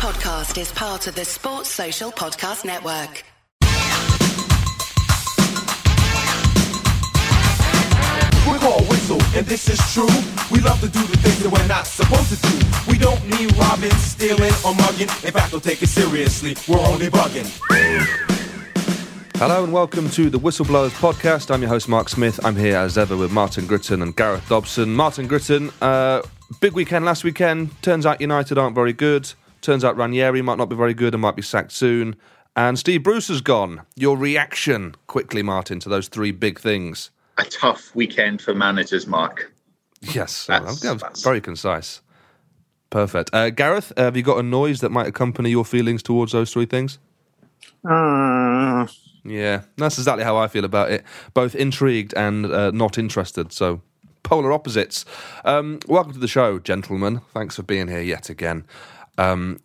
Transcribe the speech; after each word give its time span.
podcast 0.00 0.58
is 0.58 0.72
part 0.72 1.06
of 1.08 1.14
the 1.14 1.26
Sports 1.26 1.68
Social 1.68 2.10
Podcast 2.10 2.64
Network. 2.64 3.22
We're 8.48 8.58
called 8.60 8.88
Whistle, 8.88 9.20
and 9.36 9.44
this 9.44 9.68
is 9.68 9.78
true. 9.92 10.08
We 10.50 10.62
love 10.64 10.80
to 10.80 10.88
do 10.88 11.02
the 11.06 11.18
things 11.18 11.42
that 11.42 11.52
we're 11.52 11.68
not 11.68 11.86
supposed 11.86 12.30
to 12.30 12.40
do. 12.40 12.90
We 12.90 12.96
don't 12.96 13.22
need 13.26 13.54
robbing, 13.58 13.90
stealing, 13.90 14.54
or 14.64 14.74
mugging. 14.74 15.02
In 15.22 15.32
fact, 15.32 15.52
don't 15.52 15.62
take 15.62 15.82
it 15.82 15.88
seriously. 15.88 16.56
We're 16.66 16.80
only 16.80 17.08
bugging. 17.08 17.44
Hello 19.36 19.64
and 19.64 19.70
welcome 19.70 20.08
to 20.12 20.30
the 20.30 20.38
Whistleblowers 20.40 20.92
podcast. 20.92 21.50
I'm 21.50 21.60
your 21.60 21.68
host, 21.68 21.90
Mark 21.90 22.08
Smith. 22.08 22.40
I'm 22.42 22.56
here 22.56 22.78
as 22.78 22.96
ever 22.96 23.18
with 23.18 23.32
Martin 23.32 23.66
Gritton 23.66 24.02
and 24.02 24.16
Gareth 24.16 24.48
Dobson. 24.48 24.94
Martin 24.94 25.28
Gritton, 25.28 25.70
uh, 25.82 26.26
big 26.60 26.72
weekend 26.72 27.04
last 27.04 27.22
weekend. 27.22 27.82
Turns 27.82 28.06
out 28.06 28.22
United 28.22 28.56
aren't 28.56 28.74
very 28.74 28.94
good. 28.94 29.30
Turns 29.60 29.84
out 29.84 29.96
Ranieri 29.96 30.42
might 30.42 30.58
not 30.58 30.68
be 30.68 30.76
very 30.76 30.94
good 30.94 31.14
and 31.14 31.20
might 31.22 31.36
be 31.36 31.42
sacked 31.42 31.72
soon. 31.72 32.16
And 32.56 32.78
Steve 32.78 33.02
Bruce 33.02 33.28
has 33.28 33.40
gone. 33.40 33.82
Your 33.96 34.16
reaction, 34.16 34.94
quickly, 35.06 35.42
Martin, 35.42 35.78
to 35.80 35.88
those 35.88 36.08
three 36.08 36.32
big 36.32 36.58
things. 36.60 37.10
a 37.38 37.44
tough 37.44 37.94
weekend 37.94 38.42
for 38.42 38.52
managers, 38.54 39.06
Mark. 39.06 39.50
Yes, 40.02 40.46
That's- 40.46 40.80
that 40.80 40.92
was 40.92 41.00
that's- 41.02 41.22
very 41.22 41.40
concise. 41.40 42.02
Perfect. 42.90 43.30
Uh, 43.32 43.48
Gareth, 43.50 43.92
have 43.96 44.14
you 44.16 44.22
got 44.22 44.38
a 44.38 44.42
noise 44.42 44.80
that 44.80 44.90
might 44.90 45.06
accompany 45.06 45.48
your 45.50 45.64
feelings 45.64 46.02
towards 46.02 46.32
those 46.32 46.52
three 46.52 46.66
things? 46.66 46.98
Yeah, 49.24 49.62
that's 49.76 49.98
exactly 49.98 50.24
how 50.24 50.36
I 50.36 50.48
feel 50.48 50.64
about 50.64 50.90
it. 50.90 51.04
Both 51.34 51.54
intrigued 51.54 52.12
and 52.14 52.46
uh, 52.46 52.70
not 52.72 52.98
interested. 52.98 53.52
So, 53.52 53.80
polar 54.22 54.52
opposites. 54.52 55.04
Um, 55.44 55.78
welcome 55.86 56.12
to 56.12 56.18
the 56.18 56.28
show, 56.28 56.58
gentlemen. 56.58 57.20
Thanks 57.32 57.56
for 57.56 57.62
being 57.62 57.88
here 57.88 58.00
yet 58.02 58.28
again. 58.28 58.64
Um, 59.20 59.60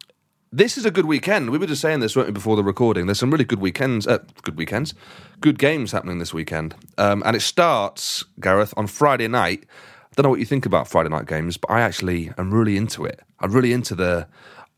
this 0.51 0.77
is 0.77 0.85
a 0.85 0.91
good 0.91 1.05
weekend. 1.05 1.49
We 1.49 1.57
were 1.57 1.65
just 1.65 1.81
saying 1.81 2.01
this, 2.01 2.15
weren't 2.15 2.27
we, 2.27 2.33
before 2.33 2.55
the 2.55 2.63
recording? 2.63 3.07
There's 3.07 3.19
some 3.19 3.31
really 3.31 3.45
good 3.45 3.59
weekends, 3.59 4.05
uh, 4.05 4.19
good 4.43 4.57
weekends, 4.57 4.93
good 5.39 5.57
games 5.59 5.91
happening 5.91 6.19
this 6.19 6.33
weekend. 6.33 6.75
Um, 6.97 7.23
and 7.25 7.35
it 7.35 7.41
starts, 7.41 8.23
Gareth, 8.39 8.73
on 8.77 8.87
Friday 8.87 9.27
night. 9.27 9.65
I 9.65 10.15
don't 10.15 10.23
know 10.23 10.29
what 10.29 10.39
you 10.39 10.45
think 10.45 10.65
about 10.65 10.87
Friday 10.87 11.09
night 11.09 11.25
games, 11.25 11.57
but 11.57 11.71
I 11.71 11.81
actually 11.81 12.31
am 12.37 12.53
really 12.53 12.77
into 12.77 13.05
it. 13.05 13.21
I'm 13.39 13.51
really 13.51 13.73
into 13.73 13.95
the 13.95 14.27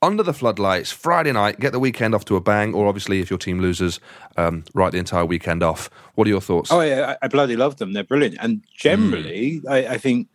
under 0.02 0.22
the 0.22 0.34
floodlights, 0.34 0.92
Friday 0.92 1.32
night, 1.32 1.60
get 1.60 1.72
the 1.72 1.80
weekend 1.80 2.14
off 2.14 2.24
to 2.26 2.36
a 2.36 2.42
bang, 2.42 2.76
or 2.76 2.86
obviously 2.88 3.20
if 3.20 3.32
your 3.32 3.40
team 3.40 3.60
loses, 3.60 4.00
um, 4.38 4.64
write 4.76 4.92
the 4.92 5.00
entire 5.00 5.26
weekend 5.26 5.64
off. 5.64 5.90
What 6.14 6.28
are 6.28 6.30
your 6.30 6.42
thoughts? 6.42 6.72
Oh 6.72 6.82
yeah, 6.82 7.16
I, 7.22 7.26
I 7.26 7.28
bloody 7.28 7.56
love 7.56 7.78
them. 7.78 7.94
They're 7.94 8.04
brilliant, 8.04 8.38
and 8.40 8.64
generally, 8.76 9.58
Hmm. 9.58 9.70
I, 9.72 9.88
I 9.88 9.98
think 9.98 10.28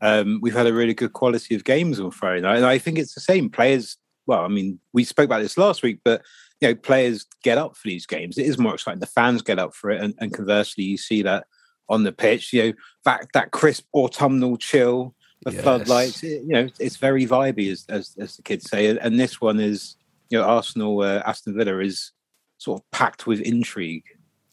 um, 0.00 0.38
we've 0.42 0.54
had 0.54 0.66
a 0.66 0.72
really 0.72 0.94
good 0.94 1.12
quality 1.12 1.54
of 1.54 1.64
games 1.64 2.00
on 2.00 2.10
Friday 2.10 2.40
night. 2.40 2.56
And 2.56 2.66
I 2.66 2.78
think 2.78 2.98
it's 2.98 3.14
the 3.14 3.20
same. 3.20 3.50
Players, 3.50 3.96
well, 4.26 4.40
I 4.44 4.48
mean, 4.48 4.78
we 4.92 5.04
spoke 5.04 5.26
about 5.26 5.42
this 5.42 5.58
last 5.58 5.82
week, 5.82 6.00
but 6.04 6.22
you 6.60 6.68
know, 6.68 6.74
players 6.74 7.26
get 7.42 7.58
up 7.58 7.76
for 7.76 7.88
these 7.88 8.06
games. 8.06 8.36
It 8.38 8.46
is 8.46 8.58
more 8.58 8.74
exciting. 8.74 9.00
The 9.00 9.06
fans 9.06 9.42
get 9.42 9.58
up 9.58 9.74
for 9.74 9.90
it, 9.90 10.02
and, 10.02 10.14
and 10.18 10.32
conversely, 10.32 10.84
you 10.84 10.96
see 10.96 11.22
that 11.22 11.46
on 11.88 12.02
the 12.02 12.12
pitch. 12.12 12.52
You 12.52 12.62
know, 12.62 12.72
that 13.04 13.26
that 13.34 13.50
crisp 13.52 13.86
autumnal 13.94 14.56
chill, 14.56 15.14
the 15.44 15.52
Yes. 15.52 15.62
floodlights. 15.62 16.22
It, 16.22 16.42
you 16.42 16.52
know, 16.52 16.68
it's 16.80 16.96
very 16.96 17.26
vibey, 17.26 17.70
as, 17.70 17.84
as 17.88 18.14
as 18.18 18.36
the 18.36 18.42
kids 18.42 18.68
say. 18.68 18.96
And 18.98 19.18
this 19.20 19.40
one 19.40 19.60
is, 19.60 19.96
you 20.30 20.38
know, 20.38 20.44
Arsenal, 20.44 21.00
uh, 21.00 21.22
Aston 21.24 21.56
Villa 21.56 21.78
is 21.78 22.12
sort 22.58 22.80
of 22.80 22.90
packed 22.90 23.26
with 23.26 23.40
intrigue. 23.40 24.04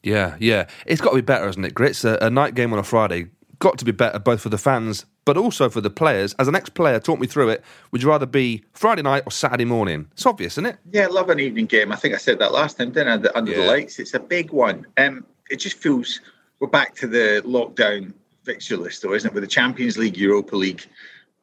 Yeah, 0.03 0.35
yeah. 0.39 0.67
It's 0.85 1.02
got 1.02 1.09
to 1.09 1.15
be 1.15 1.21
better, 1.21 1.47
hasn't 1.47 1.65
it, 1.65 1.73
Grits? 1.73 2.05
A, 2.05 2.19
a 2.21 2.30
night 2.30 2.53
game 2.53 2.71
on 2.71 2.77
a 2.77 2.83
Friday 2.83 3.30
got 3.59 3.78
to 3.78 3.86
be 3.86 3.92
better 3.92 4.20
both 4.20 4.42
for 4.42 4.50
the 4.50 4.58
fans, 4.58 5.06
but 5.25 5.38
also 5.38 5.70
for 5.70 5.81
the 5.81 5.89
players. 5.89 6.34
As 6.39 6.48
an 6.48 6.56
ex-player, 6.56 7.00
talk 7.00 7.20
me 7.20 7.28
through 7.28 7.50
it. 7.50 7.64
Would 7.92 8.02
you 8.03 8.09
rather 8.09 8.25
be 8.25 8.64
Friday 8.73 9.02
night 9.02 9.23
or 9.25 9.31
Saturday 9.31 9.66
morning? 9.66 10.08
It's 10.11 10.25
obvious, 10.25 10.53
isn't 10.53 10.66
it? 10.67 10.78
Yeah, 10.92 11.03
I 11.03 11.08
love 11.08 11.30
an 11.30 11.39
evening 11.39 11.66
game. 11.66 11.92
I 11.92 11.95
think 11.95 12.14
I 12.14 12.17
said 12.17 12.39
that 12.39 12.52
last 12.52 12.78
time, 12.78 12.92
didn't 12.92 13.08
I? 13.09 13.17
The- 13.17 13.38
Under 13.38 13.52
Yeah. 13.52 13.61
the 13.61 13.67
lights, 13.67 14.00
it's 14.00 14.14
a 14.14 14.20
big 14.20 14.52
one. 14.52 14.86
Um, 14.98 15.26
it 15.50 15.58
just 15.58 15.78
feels 15.78 16.20
we're 16.59 16.67
back 16.67 16.95
to 16.95 17.08
the 17.08 17.42
lockdown 17.45 18.14
fixture 18.44 18.77
list, 18.77 19.02
though, 19.02 19.14
isn't 19.14 19.30
it? 19.30 19.33
With 19.33 19.44
the 19.44 19.48
Champions 19.48 19.98
League, 19.98 20.17
Europa 20.17 20.55
League, 20.55 20.86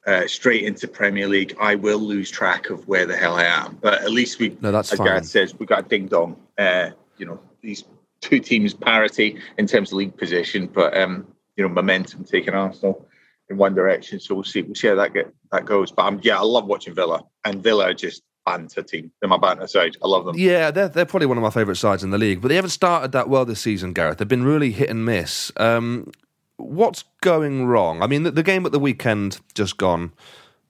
uh, 0.07 0.27
straight 0.27 0.65
into 0.65 0.89
Premier 0.89 1.29
League, 1.29 1.55
I 1.61 1.75
will 1.75 1.99
lose 1.99 2.31
track 2.31 2.71
of 2.71 2.87
where 2.89 3.07
the 3.07 3.17
hell 3.17 3.35
I 3.35 3.45
am. 3.45 3.79
But 3.81 4.03
at 4.03 4.11
least 4.11 4.39
we, 4.41 4.57
No, 4.61 4.73
that's 4.73 4.93
as 4.93 4.99
fine. 4.99 5.07
Gareth 5.07 5.27
says, 5.27 5.59
we 5.59 5.67
got 5.67 5.81
a 5.81 5.89
ding 5.89 6.07
dong. 6.09 6.37
Uh, 6.59 6.91
you 7.19 7.27
know, 7.27 7.39
these 7.61 7.85
two 8.21 8.41
teams 8.41 8.73
parity 8.75 9.39
in 9.59 9.67
terms 9.67 9.91
of 9.93 9.99
league 9.99 10.17
position, 10.17 10.67
but 10.67 10.97
um, 10.97 11.27
you 11.57 11.63
know, 11.63 11.69
momentum 11.69 12.25
taking 12.25 12.55
Arsenal 12.55 13.07
in 13.49 13.57
one 13.57 13.75
direction. 13.75 14.21
So 14.21 14.35
we'll 14.35 14.45
see. 14.45 14.63
We'll 14.63 14.75
see 14.75 14.89
how 14.89 14.95
that 14.97 15.15
get 15.15 15.33
that 15.51 15.65
goes. 15.65 15.93
But 15.93 16.07
um, 16.07 16.21
yeah, 16.23 16.39
I 16.39 16.43
love 16.43 16.67
watching 16.67 16.95
Villa, 16.95 17.23
and 17.45 17.63
Villa 17.63 17.91
are 17.91 17.95
just 17.95 18.23
banter 18.45 18.83
team. 18.83 19.11
They're 19.21 19.29
my 19.29 19.39
banter 19.39 19.67
side. 19.67 19.97
I 20.03 20.09
love 20.09 20.25
them. 20.25 20.37
Yeah, 20.37 20.71
they're, 20.71 20.89
they're 20.89 21.07
probably 21.07 21.27
one 21.27 21.39
of 21.39 21.43
my 21.43 21.51
favourite 21.51 21.77
sides 21.77 22.03
in 22.03 22.11
the 22.11 22.19
league, 22.19 22.41
but 22.41 22.49
they 22.49 22.57
haven't 22.57 22.71
started 22.71 23.13
that 23.13 23.29
well 23.29 23.45
this 23.45 23.61
season, 23.61 23.93
Gareth. 23.93 24.19
They've 24.19 24.29
been 24.29 24.45
really 24.45 24.73
hit 24.73 24.91
and 24.91 25.05
miss. 25.05 25.53
Um, 25.57 26.11
what's 26.57 27.05
going 27.21 27.67
wrong? 27.67 28.03
I 28.03 28.07
mean, 28.07 28.25
the, 28.25 28.31
the 28.31 28.43
game 28.43 28.67
at 28.67 28.73
the 28.73 28.79
weekend 28.79 29.41
just 29.55 29.77
gone, 29.77 30.13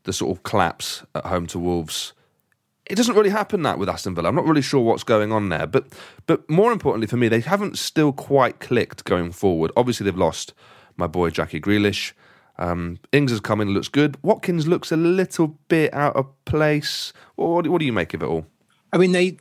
the 0.05 0.13
sort 0.13 0.37
of 0.37 0.43
collapse 0.43 1.05
at 1.15 1.27
home 1.27 1.47
to 1.49 1.59
Wolves. 1.59 2.13
It 2.93 2.97
doesn't 2.97 3.17
really 3.17 3.31
happen 3.31 3.63
that 3.63 3.79
with 3.79 3.89
Aston 3.89 4.15
Villa. 4.15 4.29
I'm 4.29 4.35
not 4.35 4.45
really 4.45 4.61
sure 4.61 4.83
what's 4.83 5.03
going 5.03 5.33
on 5.33 5.49
there, 5.49 5.67
but 5.67 5.87
but 6.27 6.49
more 6.51 6.73
importantly 6.73 7.07
for 7.07 7.17
me, 7.17 7.27
they 7.27 7.41
haven't 7.41 7.79
still 7.79 8.13
quite 8.13 8.61
clicked 8.61 9.05
going 9.05 9.33
forward. 9.33 9.73
Obviously, 9.79 10.05
they've 10.05 10.15
lost 10.15 10.53
my 10.99 11.07
boy 11.07 11.31
Jackie 11.31 11.59
Grealish. 11.59 12.13
Um, 12.59 12.99
Ings 13.11 13.31
has 13.31 13.41
come 13.41 13.63
in, 13.63 13.71
looks 13.71 13.89
good. 13.89 14.19
Watkins 14.23 14.67
looks 14.67 14.93
a 14.93 14.99
little 14.99 15.59
bit 15.69 15.95
out 15.95 16.15
of 16.17 16.27
place. 16.45 17.15
What, 17.37 17.67
what 17.67 17.79
do 17.79 17.87
you 17.87 17.95
make 17.95 18.13
of 18.13 18.23
it 18.23 18.27
all? 18.27 18.45
I 18.93 18.99
mean, 18.99 19.13
they 19.13 19.39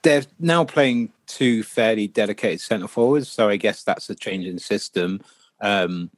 they're 0.00 0.24
now 0.38 0.64
playing 0.64 1.12
two 1.26 1.62
fairly 1.62 2.06
dedicated 2.06 2.62
centre 2.62 2.88
forwards, 2.88 3.28
so 3.28 3.50
I 3.50 3.56
guess 3.56 3.82
that's 3.82 4.08
a 4.08 4.14
change 4.14 4.46
in 4.46 4.58
system. 4.58 5.20
Um, 5.60 6.08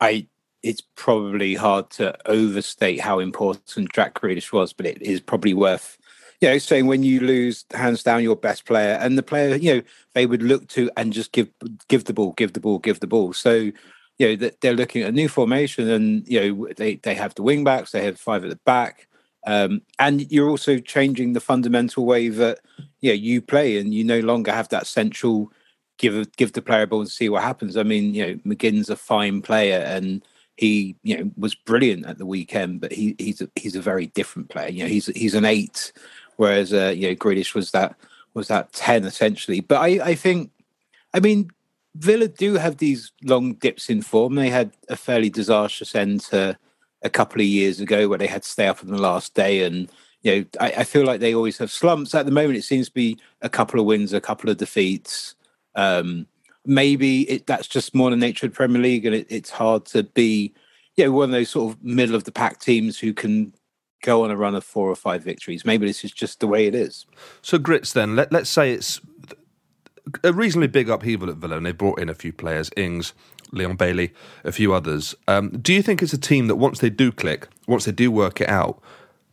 I 0.00 0.26
it's 0.64 0.82
probably 0.96 1.54
hard 1.54 1.90
to 1.90 2.16
overstate 2.28 3.00
how 3.00 3.20
important 3.20 3.92
Jack 3.92 4.14
Grealish 4.14 4.52
was, 4.52 4.72
but 4.72 4.84
it 4.84 5.00
is 5.00 5.20
probably 5.20 5.54
worth 5.54 5.97
you 6.40 6.48
know 6.48 6.58
saying 6.58 6.86
when 6.86 7.02
you 7.02 7.20
lose 7.20 7.64
hands 7.72 8.02
down 8.02 8.22
your 8.22 8.36
best 8.36 8.64
player 8.64 8.98
and 9.00 9.18
the 9.18 9.22
player 9.22 9.56
you 9.56 9.74
know 9.74 9.82
they 10.14 10.26
would 10.26 10.42
look 10.42 10.68
to 10.68 10.90
and 10.96 11.12
just 11.12 11.32
give 11.32 11.48
give 11.88 12.04
the 12.04 12.12
ball, 12.12 12.32
give 12.32 12.52
the 12.52 12.60
ball, 12.60 12.78
give 12.78 13.00
the 13.00 13.06
ball. 13.06 13.32
So 13.32 13.70
you 14.18 14.28
know 14.28 14.36
that 14.36 14.60
they're 14.60 14.74
looking 14.74 15.02
at 15.02 15.10
a 15.10 15.12
new 15.12 15.28
formation 15.28 15.88
and 15.88 16.26
you 16.26 16.40
know 16.40 16.68
they 16.76 16.96
they 16.96 17.14
have 17.14 17.34
the 17.34 17.42
wing 17.42 17.64
backs, 17.64 17.92
they 17.92 18.04
have 18.04 18.18
five 18.18 18.44
at 18.44 18.50
the 18.50 18.56
back. 18.64 19.06
Um, 19.46 19.82
and 19.98 20.30
you're 20.30 20.50
also 20.50 20.78
changing 20.78 21.32
the 21.32 21.40
fundamental 21.40 22.04
way 22.04 22.28
that 22.28 22.58
yeah 23.00 23.12
you 23.12 23.40
play, 23.40 23.78
and 23.78 23.94
you 23.94 24.04
no 24.04 24.20
longer 24.20 24.52
have 24.52 24.68
that 24.70 24.86
central 24.86 25.52
give 25.98 26.30
give 26.36 26.52
the 26.52 26.62
player 26.62 26.82
a 26.82 26.86
ball 26.86 27.00
and 27.00 27.10
see 27.10 27.28
what 27.28 27.42
happens. 27.42 27.76
I 27.76 27.82
mean, 27.82 28.14
you 28.14 28.26
know, 28.26 28.34
McGinn's 28.46 28.90
a 28.90 28.96
fine 28.96 29.40
player, 29.42 29.78
and 29.78 30.22
he 30.56 30.96
you 31.04 31.16
know 31.16 31.30
was 31.36 31.54
brilliant 31.54 32.06
at 32.06 32.18
the 32.18 32.26
weekend, 32.26 32.80
but 32.80 32.92
he 32.92 33.14
he's 33.18 33.40
a, 33.40 33.48
he's 33.54 33.76
a 33.76 33.80
very 33.80 34.06
different 34.06 34.48
player. 34.48 34.68
You 34.68 34.82
know, 34.82 34.88
he's 34.88 35.06
he's 35.06 35.34
an 35.34 35.44
eight, 35.44 35.92
whereas 36.38 36.72
uh, 36.72 36.94
you 36.96 37.08
know 37.08 37.14
Grealish 37.14 37.54
was 37.54 37.70
that 37.72 37.94
was 38.32 38.48
that 38.48 38.72
ten 38.72 39.04
essentially. 39.04 39.60
But 39.60 39.82
I 39.82 40.10
I 40.10 40.14
think, 40.14 40.50
I 41.12 41.20
mean, 41.20 41.50
Villa 41.94 42.28
do 42.28 42.54
have 42.54 42.78
these 42.78 43.12
long 43.22 43.54
dips 43.54 43.90
in 43.90 44.00
form. 44.00 44.36
They 44.36 44.48
had 44.48 44.72
a 44.88 44.96
fairly 44.96 45.28
disastrous 45.28 45.94
end 45.94 46.20
to 46.30 46.56
a 47.02 47.10
couple 47.10 47.40
of 47.40 47.46
years 47.46 47.80
ago 47.80 48.08
where 48.08 48.18
they 48.18 48.26
had 48.26 48.42
to 48.42 48.48
stay 48.48 48.66
up 48.66 48.82
on 48.82 48.90
the 48.90 49.00
last 49.00 49.34
day 49.34 49.62
and 49.62 49.88
you 50.22 50.34
know 50.34 50.44
I, 50.60 50.72
I 50.78 50.84
feel 50.84 51.04
like 51.04 51.20
they 51.20 51.34
always 51.34 51.58
have 51.58 51.70
slumps 51.70 52.14
at 52.14 52.26
the 52.26 52.32
moment 52.32 52.58
it 52.58 52.64
seems 52.64 52.88
to 52.88 52.94
be 52.94 53.18
a 53.40 53.48
couple 53.48 53.78
of 53.78 53.86
wins 53.86 54.12
a 54.12 54.20
couple 54.20 54.50
of 54.50 54.56
defeats 54.56 55.36
um 55.76 56.26
maybe 56.66 57.22
it, 57.30 57.46
that's 57.46 57.68
just 57.68 57.94
more 57.94 58.10
the 58.10 58.16
nature 58.16 58.46
of 58.46 58.52
the 58.52 58.56
premier 58.56 58.82
league 58.82 59.06
and 59.06 59.14
it, 59.14 59.26
it's 59.30 59.50
hard 59.50 59.84
to 59.86 60.02
be 60.02 60.52
you 60.96 61.04
know 61.04 61.12
one 61.12 61.26
of 61.26 61.30
those 61.30 61.50
sort 61.50 61.72
of 61.72 61.84
middle 61.84 62.16
of 62.16 62.24
the 62.24 62.32
pack 62.32 62.58
teams 62.58 62.98
who 62.98 63.14
can 63.14 63.52
go 64.02 64.24
on 64.24 64.30
a 64.30 64.36
run 64.36 64.54
of 64.54 64.64
four 64.64 64.90
or 64.90 64.96
five 64.96 65.22
victories 65.22 65.64
maybe 65.64 65.86
this 65.86 66.04
is 66.04 66.12
just 66.12 66.40
the 66.40 66.46
way 66.46 66.66
it 66.66 66.74
is 66.74 67.06
So 67.42 67.58
grits 67.58 67.92
then. 67.92 68.16
Let 68.16 68.32
let's 68.32 68.50
say 68.50 68.72
it's 68.72 69.00
a 70.24 70.32
reasonably 70.32 70.68
big 70.68 70.88
upheaval 70.88 71.30
at 71.30 71.36
Villa, 71.36 71.56
and 71.56 71.66
they 71.66 71.72
brought 71.72 71.98
in 71.98 72.08
a 72.08 72.14
few 72.14 72.32
players, 72.32 72.70
Ings, 72.76 73.12
Leon 73.52 73.76
Bailey, 73.76 74.12
a 74.44 74.52
few 74.52 74.72
others. 74.72 75.14
Um, 75.26 75.50
do 75.50 75.72
you 75.72 75.82
think 75.82 76.02
it's 76.02 76.12
a 76.12 76.18
team 76.18 76.46
that 76.46 76.56
once 76.56 76.80
they 76.80 76.90
do 76.90 77.12
click, 77.12 77.48
once 77.66 77.84
they 77.84 77.92
do 77.92 78.10
work 78.10 78.40
it 78.40 78.48
out, 78.48 78.80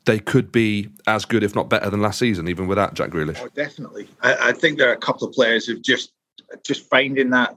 they 0.05 0.19
could 0.19 0.51
be 0.51 0.89
as 1.07 1.25
good, 1.25 1.43
if 1.43 1.55
not 1.55 1.69
better, 1.69 1.89
than 1.89 2.01
last 2.01 2.19
season, 2.19 2.47
even 2.47 2.67
without 2.67 2.93
Jack 2.93 3.09
Grealish? 3.09 3.39
Oh, 3.41 3.47
definitely. 3.55 4.07
I, 4.21 4.49
I 4.49 4.51
think 4.51 4.77
there 4.77 4.89
are 4.89 4.93
a 4.93 4.97
couple 4.97 5.27
of 5.27 5.33
players 5.33 5.65
who've 5.65 5.81
just 5.81 6.11
just 6.63 6.87
finding 6.89 7.31
that 7.31 7.55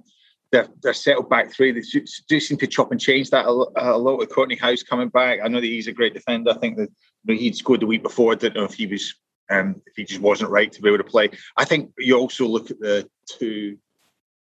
they're, 0.50 0.68
they're 0.82 0.94
settled 0.94 1.28
back 1.28 1.52
three. 1.52 1.72
They 1.72 1.82
do, 2.28 2.40
seem 2.40 2.58
to 2.58 2.66
chop 2.66 2.90
and 2.90 3.00
change 3.00 3.30
that 3.30 3.46
a, 3.46 3.50
a 3.76 3.98
lot 3.98 4.18
with 4.18 4.30
Kortney 4.30 4.58
Hause 4.58 4.82
coming 4.82 5.08
back. 5.08 5.40
I 5.44 5.48
know 5.48 5.60
that 5.60 5.66
he's 5.66 5.88
a 5.88 5.92
great 5.92 6.14
defender. 6.14 6.50
I 6.50 6.58
think 6.58 6.76
that 6.78 6.88
you 7.24 7.34
know, 7.34 7.38
he'd 7.38 7.56
scored 7.56 7.80
the 7.80 7.86
week 7.86 8.02
before. 8.02 8.32
I 8.32 8.36
didn't 8.36 8.56
know 8.56 8.64
if 8.64 8.74
he 8.74 8.86
was 8.86 9.14
um, 9.50 9.80
if 9.86 9.96
he 9.96 10.04
just 10.04 10.20
wasn't 10.20 10.50
right 10.50 10.70
to 10.72 10.82
be 10.82 10.88
able 10.88 10.98
to 10.98 11.04
play. 11.04 11.30
I 11.56 11.64
think 11.64 11.90
you 11.98 12.18
also 12.18 12.46
look 12.46 12.70
at 12.70 12.80
the 12.80 13.08
two 13.26 13.78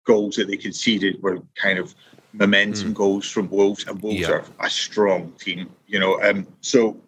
goals 0.06 0.36
that 0.36 0.48
they 0.48 0.56
conceded 0.56 1.22
were 1.22 1.38
kind 1.54 1.78
of 1.78 1.94
momentum 2.32 2.92
goals 2.92 3.28
from 3.28 3.48
Wolves, 3.50 3.86
and 3.86 4.00
Wolves 4.02 4.20
Yeah. 4.20 4.30
are 4.30 4.44
a 4.60 4.70
strong 4.70 5.32
team. 5.32 5.70
You 5.86 5.98
know, 6.00 6.22
um, 6.22 6.46
so 6.60 7.00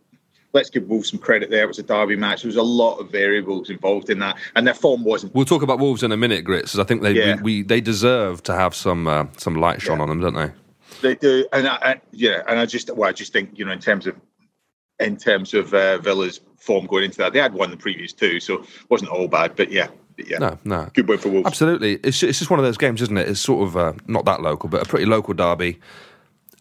let's 0.52 0.70
give 0.70 0.88
Wolves 0.88 1.10
some 1.10 1.20
credit 1.20 1.50
there. 1.50 1.64
It 1.64 1.68
was 1.68 1.78
a 1.78 1.82
derby 1.82 2.16
match. 2.16 2.42
There 2.42 2.48
was 2.48 2.56
a 2.56 2.62
lot 2.62 2.98
of 2.98 3.10
variables 3.10 3.70
involved 3.70 4.10
in 4.10 4.18
that, 4.20 4.36
and 4.56 4.66
their 4.66 4.74
form 4.74 5.04
wasn't. 5.04 5.34
We'll 5.34 5.44
talk 5.44 5.62
about 5.62 5.78
Wolves 5.78 6.02
in 6.02 6.12
a 6.12 6.16
minute, 6.16 6.44
Grits. 6.44 6.72
Because 6.72 6.80
I 6.80 6.84
think 6.84 7.02
they 7.02 7.12
Yeah. 7.12 7.36
we, 7.36 7.42
we 7.42 7.62
they 7.62 7.80
deserve 7.80 8.42
to 8.44 8.54
have 8.54 8.74
some 8.74 9.06
uh, 9.06 9.26
some 9.36 9.54
light 9.56 9.80
shone 9.82 9.98
Yeah. 9.98 10.02
on 10.04 10.08
them, 10.08 10.20
don't 10.20 10.34
they? 10.34 10.52
They 11.02 11.14
do, 11.14 11.46
and 11.52 11.66
I, 11.68 11.74
I, 11.76 12.00
yeah, 12.12 12.42
and 12.48 12.58
I 12.58 12.66
just 12.66 12.94
well, 12.94 13.08
I 13.08 13.12
just 13.12 13.32
think 13.32 13.58
you 13.58 13.64
know 13.64 13.72
in 13.72 13.78
terms 13.78 14.06
of 14.06 14.16
in 14.98 15.16
terms 15.16 15.54
of 15.54 15.72
uh, 15.72 15.98
Villa's 15.98 16.40
form 16.58 16.86
going 16.86 17.04
into 17.04 17.18
that, 17.18 17.32
they 17.32 17.38
had 17.38 17.54
won 17.54 17.70
the 17.70 17.76
previous 17.76 18.12
two, 18.12 18.38
so 18.40 18.60
it 18.62 18.68
wasn't 18.90 19.10
all 19.10 19.28
bad. 19.28 19.56
But 19.56 19.70
yeah, 19.72 19.86
yeah, 20.18 20.36
No, 20.38 20.58
no. 20.64 20.90
good 20.92 21.08
win 21.08 21.18
for 21.18 21.30
Wolves. 21.30 21.46
Absolutely, 21.46 21.94
it's 22.02 22.22
it's 22.22 22.38
just 22.38 22.50
one 22.50 22.58
of 22.58 22.64
those 22.66 22.76
games, 22.76 23.00
isn't 23.00 23.16
it? 23.16 23.28
It's 23.28 23.40
sort 23.40 23.66
of 23.66 23.76
uh, 23.76 23.92
not 24.08 24.24
that 24.26 24.42
local, 24.42 24.68
but 24.68 24.82
a 24.82 24.84
pretty 24.88 25.06
local 25.06 25.32
derby 25.32 25.78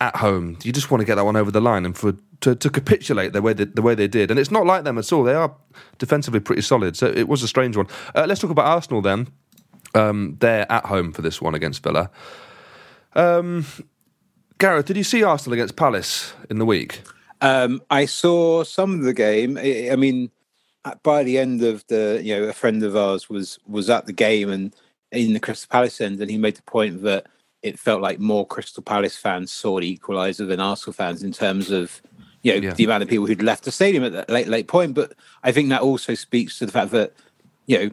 at 0.01 0.16
home. 0.16 0.57
You 0.63 0.72
just 0.72 0.92
want 0.92 1.01
to 1.01 1.06
get 1.06 1.16
that 1.16 1.25
one 1.25 1.36
over 1.36 1.51
the 1.51 1.62
line, 1.62 1.86
and 1.86 1.98
for 1.98 2.13
to, 2.42 2.56
to 2.56 2.69
capitulate 2.69 3.34
the 3.34 3.42
way 3.42 3.54
they, 3.54 3.66
the 3.66 3.81
way 3.81 3.96
they 3.96 4.07
did, 4.07 4.31
and 4.31 4.40
it's 4.40 4.51
not 4.51 4.66
like 4.66 4.84
them 4.84 4.98
at 4.98 5.12
all. 5.12 5.24
They 5.24 5.34
are 5.34 5.54
defensively 5.98 6.40
pretty 6.40 6.62
solid, 6.62 6.96
so 6.96 7.07
it 7.07 7.28
was 7.28 7.44
a 7.44 7.48
strange 7.48 7.75
one. 7.75 7.88
Uh, 8.16 8.25
let's 8.28 8.42
talk 8.42 8.51
about 8.51 8.66
Arsenal 8.66 9.01
then. 9.01 9.28
Um, 9.96 10.38
they're 10.40 10.72
at 10.72 10.86
home 10.86 11.12
for 11.12 11.22
this 11.22 11.42
one 11.42 11.56
against 11.56 11.84
Villa. 11.84 12.10
Um, 13.13 13.66
Gareth, 14.60 14.86
did 14.86 14.98
you 14.98 15.04
see 15.04 15.24
Arsenal 15.24 15.54
against 15.54 15.75
Palace 15.75 16.34
in 16.50 16.60
the 16.60 16.66
week? 16.66 17.02
Um, 17.42 17.81
I 17.90 18.06
saw 18.06 18.63
some 18.63 18.94
of 18.94 19.02
the 19.02 19.13
game. 19.13 19.57
I, 19.57 19.90
I 19.92 19.95
mean, 19.95 20.30
by 21.04 21.24
the 21.24 21.38
end 21.38 21.63
of 21.63 21.86
the, 21.88 22.22
you 22.24 22.36
know, 22.36 22.44
a 22.44 22.54
friend 22.54 22.84
of 22.84 22.95
ours 22.95 23.30
was 23.30 23.60
was 23.66 23.90
at 23.90 24.06
the 24.06 24.13
game 24.13 24.50
and 24.50 24.75
in 25.12 25.34
the 25.34 25.40
Crystal 25.40 25.68
Palace 25.69 26.00
end, 26.02 26.22
and 26.22 26.30
he 26.30 26.38
made 26.38 26.56
the 26.56 26.63
point 26.63 27.02
that 27.04 27.25
it 27.62 27.78
felt 27.78 28.02
like 28.02 28.20
more 28.20 28.46
Crystal 28.46 28.84
Palace 28.84 29.18
fans 29.18 29.52
saw 29.52 29.80
the 29.80 29.98
equaliser 29.98 30.48
than 30.48 30.60
Arsenal 30.60 30.94
fans 30.94 31.24
in 31.24 31.32
terms 31.32 31.72
of, 31.72 32.02
you 32.42 32.54
know, 32.54 32.68
Yeah. 32.68 32.74
the 32.74 32.86
amount 32.86 33.04
of 33.04 33.10
people 33.10 33.26
who'd 33.26 33.42
left 33.42 33.66
the 33.66 33.72
stadium 33.72 34.04
at 34.04 34.14
that 34.14 34.30
late 34.30 34.48
late 34.48 34.68
point. 34.68 34.94
But 34.94 35.14
I 35.44 35.52
think 35.52 35.70
that 35.70 35.82
also 35.82 36.14
speaks 36.14 36.58
to 36.60 36.66
the 36.66 36.72
fact 36.72 36.92
that, 36.92 37.14
you 37.68 37.78
know, 37.78 37.92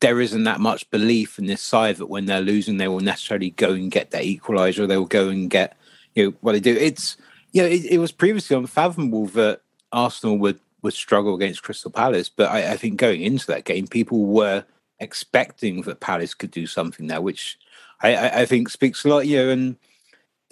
there 0.00 0.20
isn't 0.20 0.44
that 0.44 0.60
much 0.60 0.88
belief 0.90 1.38
in 1.38 1.46
this 1.46 1.62
side 1.62 1.96
that 1.96 2.06
when 2.06 2.26
they're 2.26 2.40
losing, 2.40 2.76
they 2.76 2.88
will 2.88 3.00
necessarily 3.00 3.50
go 3.50 3.72
and 3.72 3.90
get 3.90 4.10
that 4.10 4.24
equaliser. 4.24 4.86
They 4.86 4.96
will 4.96 5.06
go 5.06 5.28
and 5.28 5.50
get, 5.50 5.76
you 6.14 6.26
know, 6.26 6.34
what 6.40 6.52
they 6.52 6.60
do. 6.60 6.76
It's, 6.76 7.16
you 7.52 7.62
know, 7.62 7.68
it, 7.68 7.84
it 7.86 7.98
was 7.98 8.12
previously 8.12 8.56
unfathomable 8.56 9.26
that 9.28 9.62
Arsenal 9.92 10.38
would 10.38 10.60
would 10.82 10.94
struggle 10.94 11.34
against 11.34 11.64
Crystal 11.64 11.90
Palace, 11.90 12.28
but 12.28 12.50
I, 12.50 12.74
I 12.74 12.76
think 12.76 12.98
going 13.00 13.20
into 13.22 13.48
that 13.48 13.64
game, 13.64 13.88
people 13.88 14.26
were 14.26 14.64
expecting 15.00 15.82
that 15.82 15.98
Palace 15.98 16.34
could 16.34 16.52
do 16.52 16.68
something 16.68 17.08
there, 17.08 17.20
which 17.20 17.58
I, 18.02 18.14
I, 18.14 18.40
I 18.40 18.46
think 18.46 18.68
speaks 18.68 19.04
a 19.04 19.08
lot. 19.08 19.26
You 19.26 19.36
know, 19.38 19.48
and 19.50 19.76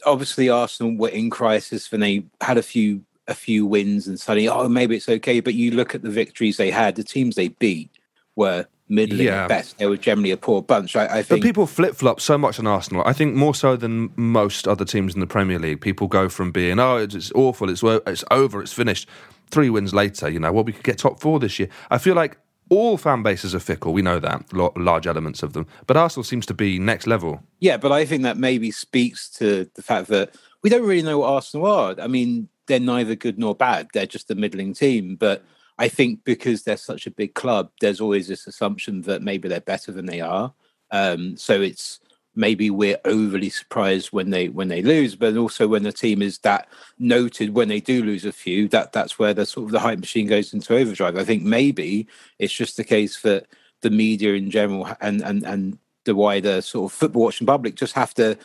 obviously 0.04 0.48
Arsenal 0.48 0.96
were 0.96 1.08
in 1.08 1.30
crisis 1.30 1.90
when 1.90 2.00
they 2.00 2.24
had 2.40 2.58
a 2.58 2.62
few 2.62 3.02
a 3.28 3.34
few 3.34 3.66
wins 3.66 4.06
and 4.06 4.20
suddenly, 4.20 4.48
oh, 4.48 4.68
maybe 4.68 4.94
it's 4.96 5.08
okay. 5.08 5.40
But 5.40 5.54
you 5.54 5.72
look 5.72 5.94
at 5.96 6.02
the 6.02 6.10
victories 6.10 6.58
they 6.58 6.70
had, 6.70 6.94
the 6.94 7.02
teams 7.02 7.34
they 7.34 7.48
beat 7.48 7.90
were 8.36 8.66
middling 8.88 9.26
Yeah. 9.26 9.42
at 9.44 9.48
best. 9.48 9.78
They 9.78 9.86
were 9.86 9.96
generally 9.96 10.30
a 10.30 10.36
poor 10.36 10.62
bunch. 10.62 10.94
I, 10.94 11.06
I 11.06 11.08
But 11.08 11.26
think. 11.26 11.42
people 11.42 11.66
flip 11.66 11.96
flop 11.96 12.20
so 12.20 12.38
much 12.38 12.60
on 12.60 12.68
Arsenal. 12.68 13.02
I 13.04 13.12
think 13.12 13.34
more 13.34 13.52
so 13.52 13.74
than 13.74 14.12
most 14.14 14.68
other 14.68 14.84
teams 14.84 15.14
in 15.14 15.18
the 15.20 15.26
Premier 15.26 15.58
League. 15.58 15.80
People 15.80 16.06
go 16.06 16.28
from 16.28 16.52
being, 16.52 16.78
oh, 16.78 16.98
it's, 16.98 17.16
it's 17.16 17.32
awful, 17.34 17.68
it's 17.68 17.82
it's 17.82 18.22
over, 18.30 18.62
it's 18.62 18.72
finished. 18.72 19.08
Three 19.50 19.70
wins 19.70 19.92
later, 19.92 20.28
you 20.28 20.38
know, 20.38 20.52
well, 20.52 20.62
we 20.62 20.72
could 20.72 20.84
get 20.84 20.98
top 20.98 21.20
four 21.20 21.40
this 21.40 21.58
year. 21.58 21.68
I 21.90 21.98
feel 21.98 22.14
like 22.14 22.36
all 22.68 22.96
fan 22.96 23.22
bases 23.22 23.54
are 23.54 23.60
fickle. 23.60 23.92
We 23.92 24.02
know 24.02 24.18
that, 24.18 24.52
large 24.52 25.06
elements 25.06 25.42
of 25.42 25.52
them. 25.52 25.66
But 25.86 25.96
Arsenal 25.96 26.24
seems 26.24 26.46
to 26.46 26.54
be 26.54 26.78
next 26.78 27.06
level. 27.06 27.40
Yeah, 27.60 27.76
but 27.76 27.92
I 27.92 28.04
think 28.04 28.22
that 28.24 28.36
maybe 28.36 28.70
speaks 28.70 29.28
to 29.30 29.70
the 29.74 29.82
fact 29.82 30.08
that 30.08 30.34
we 30.62 30.70
don't 30.70 30.86
really 30.86 31.02
know 31.02 31.18
what 31.18 31.32
Arsenal 31.32 31.66
are. 31.66 31.94
I 32.00 32.08
mean, 32.08 32.48
they're 32.66 32.80
neither 32.80 33.14
good 33.14 33.38
nor 33.38 33.54
bad. 33.54 33.88
They're 33.92 34.06
just 34.06 34.30
a 34.30 34.34
middling 34.34 34.74
team. 34.74 35.16
But 35.16 35.44
I 35.78 35.88
think 35.88 36.24
because 36.24 36.62
they're 36.62 36.76
such 36.76 37.06
a 37.06 37.10
big 37.10 37.34
club, 37.34 37.70
there's 37.80 38.00
always 38.00 38.28
this 38.28 38.46
assumption 38.46 39.02
that 39.02 39.22
maybe 39.22 39.48
they're 39.48 39.60
better 39.60 39.92
than 39.92 40.06
they 40.06 40.20
are. 40.20 40.52
Um, 40.90 41.36
so 41.36 41.60
it's 41.60 42.00
maybe 42.36 42.70
we're 42.70 43.00
overly 43.04 43.50
surprised 43.50 44.08
when 44.12 44.30
they 44.30 44.48
when 44.48 44.68
they 44.68 44.82
lose, 44.82 45.16
but 45.16 45.36
also 45.36 45.66
when 45.66 45.82
the 45.82 45.92
team 45.92 46.22
is 46.22 46.38
that 46.38 46.68
noted 46.98 47.54
when 47.54 47.68
they 47.68 47.80
do 47.80 48.04
lose 48.04 48.24
a 48.24 48.32
few, 48.32 48.68
that 48.68 48.92
that's 48.92 49.18
where 49.18 49.34
the 49.34 49.46
sort 49.46 49.66
of 49.66 49.72
the 49.72 49.80
hype 49.80 49.98
machine 49.98 50.26
goes 50.26 50.52
into 50.52 50.76
overdrive. 50.76 51.16
I 51.16 51.24
think 51.24 51.42
maybe 51.42 52.06
it's 52.38 52.52
just 52.52 52.76
the 52.76 52.84
case 52.84 53.22
that 53.22 53.46
the 53.80 53.90
media 53.90 54.34
in 54.34 54.50
general 54.50 54.88
and 55.00 55.22
and 55.22 55.44
and 55.44 55.78
the 56.04 56.14
wider 56.14 56.60
sort 56.60 56.92
of 56.92 56.96
football 56.96 57.24
watching 57.24 57.46
public 57.46 57.74
just 57.74 57.94
have 57.94 58.14
to 58.14 58.38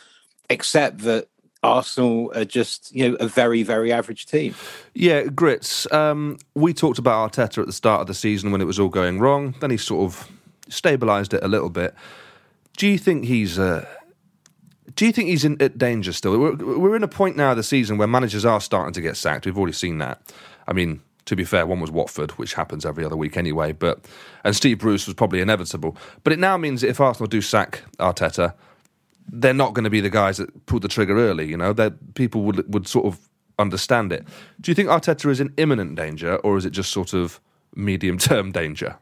accept 0.49 0.99
that 0.99 1.27
Arsenal 1.63 2.31
are 2.35 2.45
just 2.45 2.93
you 2.93 3.09
know 3.09 3.15
a 3.19 3.27
very 3.27 3.61
very 3.63 3.91
average 3.91 4.25
team. 4.25 4.55
Yeah, 4.95 5.23
Grits. 5.25 5.91
Um, 5.91 6.39
we 6.55 6.73
talked 6.73 6.97
about 6.97 7.33
Arteta 7.33 7.59
at 7.59 7.67
the 7.67 7.73
start 7.73 8.01
of 8.01 8.07
the 8.07 8.13
season 8.13 8.51
when 8.51 8.61
it 8.61 8.65
was 8.65 8.79
all 8.79 8.89
going 8.89 9.19
wrong. 9.19 9.55
Then 9.59 9.69
he 9.69 9.77
sort 9.77 10.05
of 10.05 10.29
stabilised 10.69 11.33
it 11.33 11.43
a 11.43 11.47
little 11.47 11.69
bit. 11.69 11.93
Do 12.77 12.87
you 12.87 12.97
think 12.97 13.25
he's? 13.25 13.59
Uh, 13.59 13.85
do 14.95 15.05
you 15.05 15.11
think 15.11 15.29
he's 15.29 15.45
in 15.45 15.61
at 15.61 15.77
danger 15.77 16.13
still? 16.13 16.37
We're, 16.37 16.55
we're 16.55 16.95
in 16.95 17.03
a 17.03 17.07
point 17.07 17.37
now 17.37 17.51
of 17.51 17.57
the 17.57 17.63
season 17.63 17.97
where 17.97 18.07
managers 18.07 18.45
are 18.45 18.59
starting 18.59 18.93
to 18.93 19.01
get 19.01 19.17
sacked. 19.17 19.45
We've 19.45 19.57
already 19.57 19.73
seen 19.73 19.99
that. 19.99 20.33
I 20.67 20.73
mean, 20.73 21.01
to 21.25 21.35
be 21.35 21.43
fair, 21.43 21.65
one 21.65 21.79
was 21.79 21.91
Watford, 21.91 22.31
which 22.31 22.53
happens 22.53 22.85
every 22.85 23.05
other 23.05 23.15
week 23.15 23.37
anyway. 23.37 23.71
But 23.71 24.05
and 24.43 24.55
Steve 24.55 24.79
Bruce 24.79 25.07
was 25.07 25.13
probably 25.13 25.41
inevitable. 25.41 25.95
But 26.23 26.33
it 26.33 26.39
now 26.39 26.57
means 26.57 26.81
that 26.81 26.89
if 26.89 26.99
Arsenal 26.99 27.27
do 27.27 27.41
sack 27.41 27.83
Arteta, 27.99 28.53
they're 29.31 29.53
not 29.53 29.73
going 29.73 29.83
to 29.83 29.89
be 29.89 30.01
the 30.01 30.09
guys 30.09 30.37
that 30.37 30.65
pulled 30.65 30.81
the 30.81 30.87
trigger 30.87 31.17
early. 31.17 31.47
You 31.47 31.57
know, 31.57 31.73
that 31.73 32.15
people 32.15 32.41
would 32.43 32.73
would 32.73 32.87
sort 32.87 33.05
of 33.05 33.29
understand 33.59 34.11
it. 34.11 34.25
Do 34.59 34.71
you 34.71 34.75
think 34.75 34.89
Arteta 34.89 35.29
is 35.29 35.39
in 35.39 35.53
imminent 35.57 35.95
danger, 35.95 36.35
or 36.37 36.57
is 36.57 36.65
it 36.65 36.71
just 36.71 36.91
sort 36.91 37.13
of 37.13 37.39
medium 37.75 38.17
term 38.17 38.51
danger? 38.51 38.97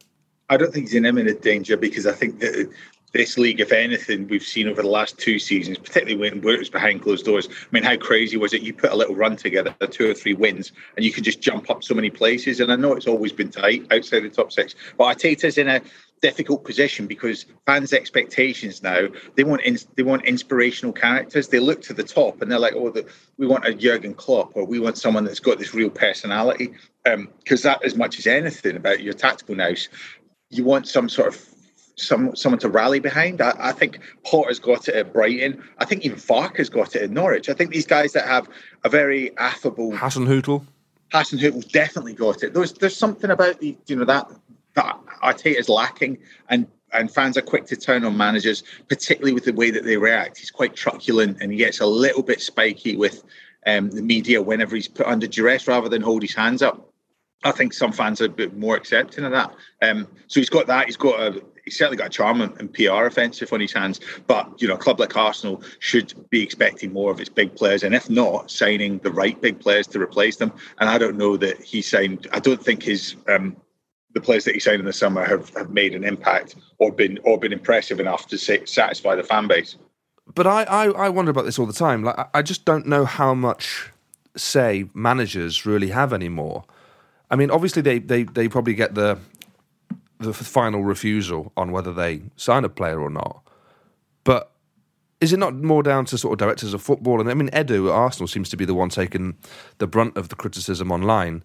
I 0.50 0.58
don't 0.58 0.74
think 0.74 0.88
he's 0.88 0.96
in 0.96 1.06
imminent 1.06 1.42
danger 1.42 1.78
because 1.78 2.08
I 2.08 2.12
think 2.12 2.40
that 2.40 2.70
this 3.12 3.38
league, 3.38 3.60
if 3.60 3.72
anything, 3.72 4.28
we've 4.28 4.44
seen 4.44 4.68
over 4.68 4.82
the 4.82 4.88
last 4.88 5.18
two 5.18 5.40
seasons, 5.40 5.78
particularly 5.78 6.16
when 6.16 6.38
it 6.38 6.60
was 6.60 6.70
behind 6.70 7.02
closed 7.02 7.26
doors. 7.26 7.48
I 7.50 7.68
mean, 7.72 7.84
how 7.84 7.98
crazy 7.98 8.38
was 8.38 8.54
it? 8.54 8.62
You 8.62 8.74
put 8.74 8.92
a 8.92 8.96
little 8.96 9.16
run 9.16 9.36
together, 9.36 9.76
two 9.90 10.10
or 10.10 10.14
three 10.14 10.34
wins, 10.34 10.72
and 10.96 11.06
you 11.06 11.12
could 11.12 11.24
just 11.24 11.42
jump 11.42 11.70
up 11.70 11.84
so 11.84 11.96
many 11.96 12.10
places. 12.10 12.60
And 12.60 12.72
I 12.72 12.76
know 12.76 12.94
it's 12.94 13.08
always 13.08 13.34
been 13.34 13.50
tight 13.50 13.86
outside 13.92 14.22
the 14.22 14.30
top 14.30 14.52
six, 14.52 14.76
but 14.98 15.18
Arteta's 15.18 15.58
in 15.58 15.68
a 15.68 15.82
difficult 16.22 16.66
position 16.66 17.08
because 17.08 17.46
fans' 17.66 17.94
expectations 17.94 18.84
now 18.84 19.08
they 19.36 19.44
want 19.44 19.62
they 19.96 20.04
want 20.04 20.26
inspirational 20.26 20.94
characters. 20.94 21.48
They 21.48 21.60
look 21.60 21.82
to 21.84 21.94
the 21.94 22.04
top 22.04 22.42
and 22.42 22.52
they're 22.52 22.60
like, 22.60 22.74
oh, 22.76 22.90
the, 22.90 23.08
we 23.38 23.48
want 23.48 23.66
a 23.66 23.74
Jurgen 23.74 24.14
Klopp 24.14 24.52
or 24.56 24.66
we 24.66 24.80
want 24.80 24.98
someone 24.98 25.24
that's 25.24 25.40
got 25.40 25.60
this 25.60 25.74
real 25.74 25.90
personality. 25.90 26.74
Um, 27.06 27.30
because 27.40 27.62
that, 27.64 27.84
as 27.84 27.96
much 27.96 28.20
as 28.20 28.28
anything 28.28 28.76
about 28.76 29.02
your 29.02 29.14
tactical 29.14 29.56
nous, 29.56 29.88
you 30.50 30.64
want 30.64 30.88
some 30.88 31.08
sort 31.10 31.30
of 31.30 31.50
some 32.00 32.36
someone 32.36 32.60
to 32.60 32.70
rally 32.70 33.00
behind. 33.00 33.42
I, 33.42 33.54
I 33.60 33.72
think 33.72 34.00
Potter's 34.26 34.60
got 34.60 34.88
it 34.88 34.96
at 34.96 35.14
Brighton. 35.14 35.64
I 35.78 35.86
think 35.86 36.06
even 36.06 36.18
Farke 36.18 36.58
has 36.58 36.70
got 36.70 36.96
it 36.96 37.04
at 37.04 37.12
Norwich. 37.12 37.50
I 37.50 37.54
think 37.54 37.72
these 37.72 37.88
guys 37.88 38.14
that 38.14 38.26
have 38.26 38.48
a 38.84 38.90
very 38.90 39.38
affable 39.38 39.92
Hasenhüttl. 39.92 40.66
Hassan 41.12 41.40
Hootle's 41.40 41.66
definitely 41.66 42.14
got 42.14 42.44
it. 42.44 42.54
There's 42.54 42.74
there's 42.74 42.96
something 42.96 43.32
about 43.32 43.60
the 43.60 43.78
you 43.88 43.96
know 43.96 44.06
that 44.06 44.30
that 44.76 45.00
Arteta's 45.24 45.70
lacking, 45.70 46.20
and 46.50 46.68
and 46.94 47.12
fans 47.12 47.38
are 47.38 47.42
quick 47.42 47.66
to 47.68 47.76
turn 47.76 48.04
on 48.04 48.18
managers, 48.18 48.64
particularly 48.88 49.34
with 49.34 49.46
the 49.46 49.54
way 49.54 49.72
that 49.72 49.84
they 49.84 49.98
react. 49.98 50.38
He's 50.38 50.52
quite 50.52 50.76
truculent, 50.76 51.38
and 51.42 51.52
he 51.52 51.58
gets 51.58 51.80
a 51.80 51.86
little 51.86 52.24
bit 52.24 52.42
spiky 52.42 52.96
with 52.96 53.24
um, 53.66 53.90
the 53.92 54.02
media 54.02 54.42
whenever 54.42 54.76
he's 54.76 54.88
put 54.88 55.08
under 55.08 55.28
duress, 55.28 55.68
rather 55.68 55.90
than 55.90 56.02
hold 56.02 56.22
his 56.22 56.36
hands 56.36 56.62
up. 56.62 56.90
I 57.44 57.52
think 57.52 57.74
some 57.74 57.92
fans 57.92 58.22
are 58.22 58.26
a 58.26 58.30
bit 58.30 58.58
more 58.58 58.76
accepting 58.76 59.24
of 59.24 59.32
that. 59.32 59.54
Um, 59.82 60.08
so 60.28 60.40
he's 60.40 60.50
got 60.50 60.68
that. 60.68 60.86
He's 60.86 60.98
got 60.98 61.20
a. 61.20 61.42
He's 61.70 61.78
certainly 61.78 61.98
got 61.98 62.08
a 62.08 62.10
charm 62.10 62.42
and, 62.42 62.74
PR 62.74 63.06
offensive 63.06 63.54
on 63.54 63.60
his 63.60 63.72
hands. 63.72 64.00
But 64.26 64.60
you 64.60 64.68
know, 64.68 64.74
a 64.74 64.78
club 64.78 65.00
like 65.00 65.16
Arsenal 65.16 65.62
should 65.78 66.16
be 66.32 66.42
expecting 66.42 66.92
more 66.92 67.12
of 67.12 67.20
its 67.20 67.30
big 67.30 67.56
players, 67.56 67.84
and 67.84 67.94
if 67.94 68.10
not, 68.10 68.50
signing 68.50 68.98
the 69.00 69.12
right 69.12 69.40
big 69.40 69.60
players 69.60 69.86
to 69.88 70.02
replace 70.02 70.38
them. 70.38 70.52
And 70.80 70.90
I 70.90 70.98
don't 70.98 71.16
know 71.16 71.38
that 71.38 71.62
he 71.62 71.84
signed. 71.84 72.28
I 72.34 72.40
don't 72.40 72.64
think 72.64 72.82
his 72.82 73.16
um, 73.28 73.56
the 74.16 74.20
players 74.20 74.46
that 74.46 74.56
he 74.56 74.60
signed 74.60 74.80
in 74.80 74.86
the 74.88 74.94
summer 74.94 75.24
have, 75.24 75.54
have 75.56 75.70
made 75.70 75.94
an 75.94 76.04
impact 76.04 76.56
or 76.80 76.92
been 76.92 77.20
or 77.24 77.38
been 77.38 77.54
impressive 77.54 78.00
enough 78.00 78.26
to 78.30 78.38
sa- 78.40 78.66
satisfy 78.66 79.14
the 79.14 79.24
fan 79.24 79.48
base. 79.48 79.76
But 80.34 80.48
I, 80.48 80.64
I, 80.64 80.86
I 80.88 81.10
wonder 81.10 81.30
about 81.30 81.46
this 81.46 81.60
all 81.60 81.68
the 81.68 81.74
time. 81.74 82.04
Like, 82.04 82.18
I 82.34 82.42
just 82.42 82.66
don't 82.66 82.88
know 82.88 83.06
how 83.06 83.36
much 83.36 83.92
say 84.36 84.90
managers 84.96 85.68
really 85.68 85.90
have 85.90 86.14
anymore. 86.14 86.64
I 87.30 87.36
mean, 87.36 87.52
obviously 87.52 87.84
they, 87.84 88.00
they, 88.00 88.24
they 88.24 88.48
probably 88.48 88.74
get 88.74 88.96
the 88.96 89.20
the 90.20 90.34
final 90.34 90.84
refusal 90.84 91.52
on 91.56 91.72
whether 91.72 91.94
they 91.94 92.22
sign 92.36 92.66
a 92.66 92.70
player 92.70 93.00
or 93.00 93.10
not. 93.10 93.42
But 94.24 94.52
is 95.22 95.34
it 95.34 95.40
not 95.40 95.56
more 95.56 95.84
down 95.84 96.06
to 96.06 96.18
sort 96.18 96.34
of 96.34 96.38
directors 96.40 96.74
of 96.74 96.82
football? 96.82 97.20
And 97.20 97.30
I 97.30 97.34
mean, 97.34 97.50
Edu 97.50 97.88
at 97.88 97.94
Arsenal 97.94 98.28
seems 98.28 98.50
to 98.50 98.58
be 98.58 98.66
the 98.66 98.74
one 98.74 98.90
taking 98.90 99.38
the 99.78 99.88
brunt 99.88 100.18
of 100.18 100.30
the 100.30 100.36
criticism 100.36 100.92
online. 100.92 101.44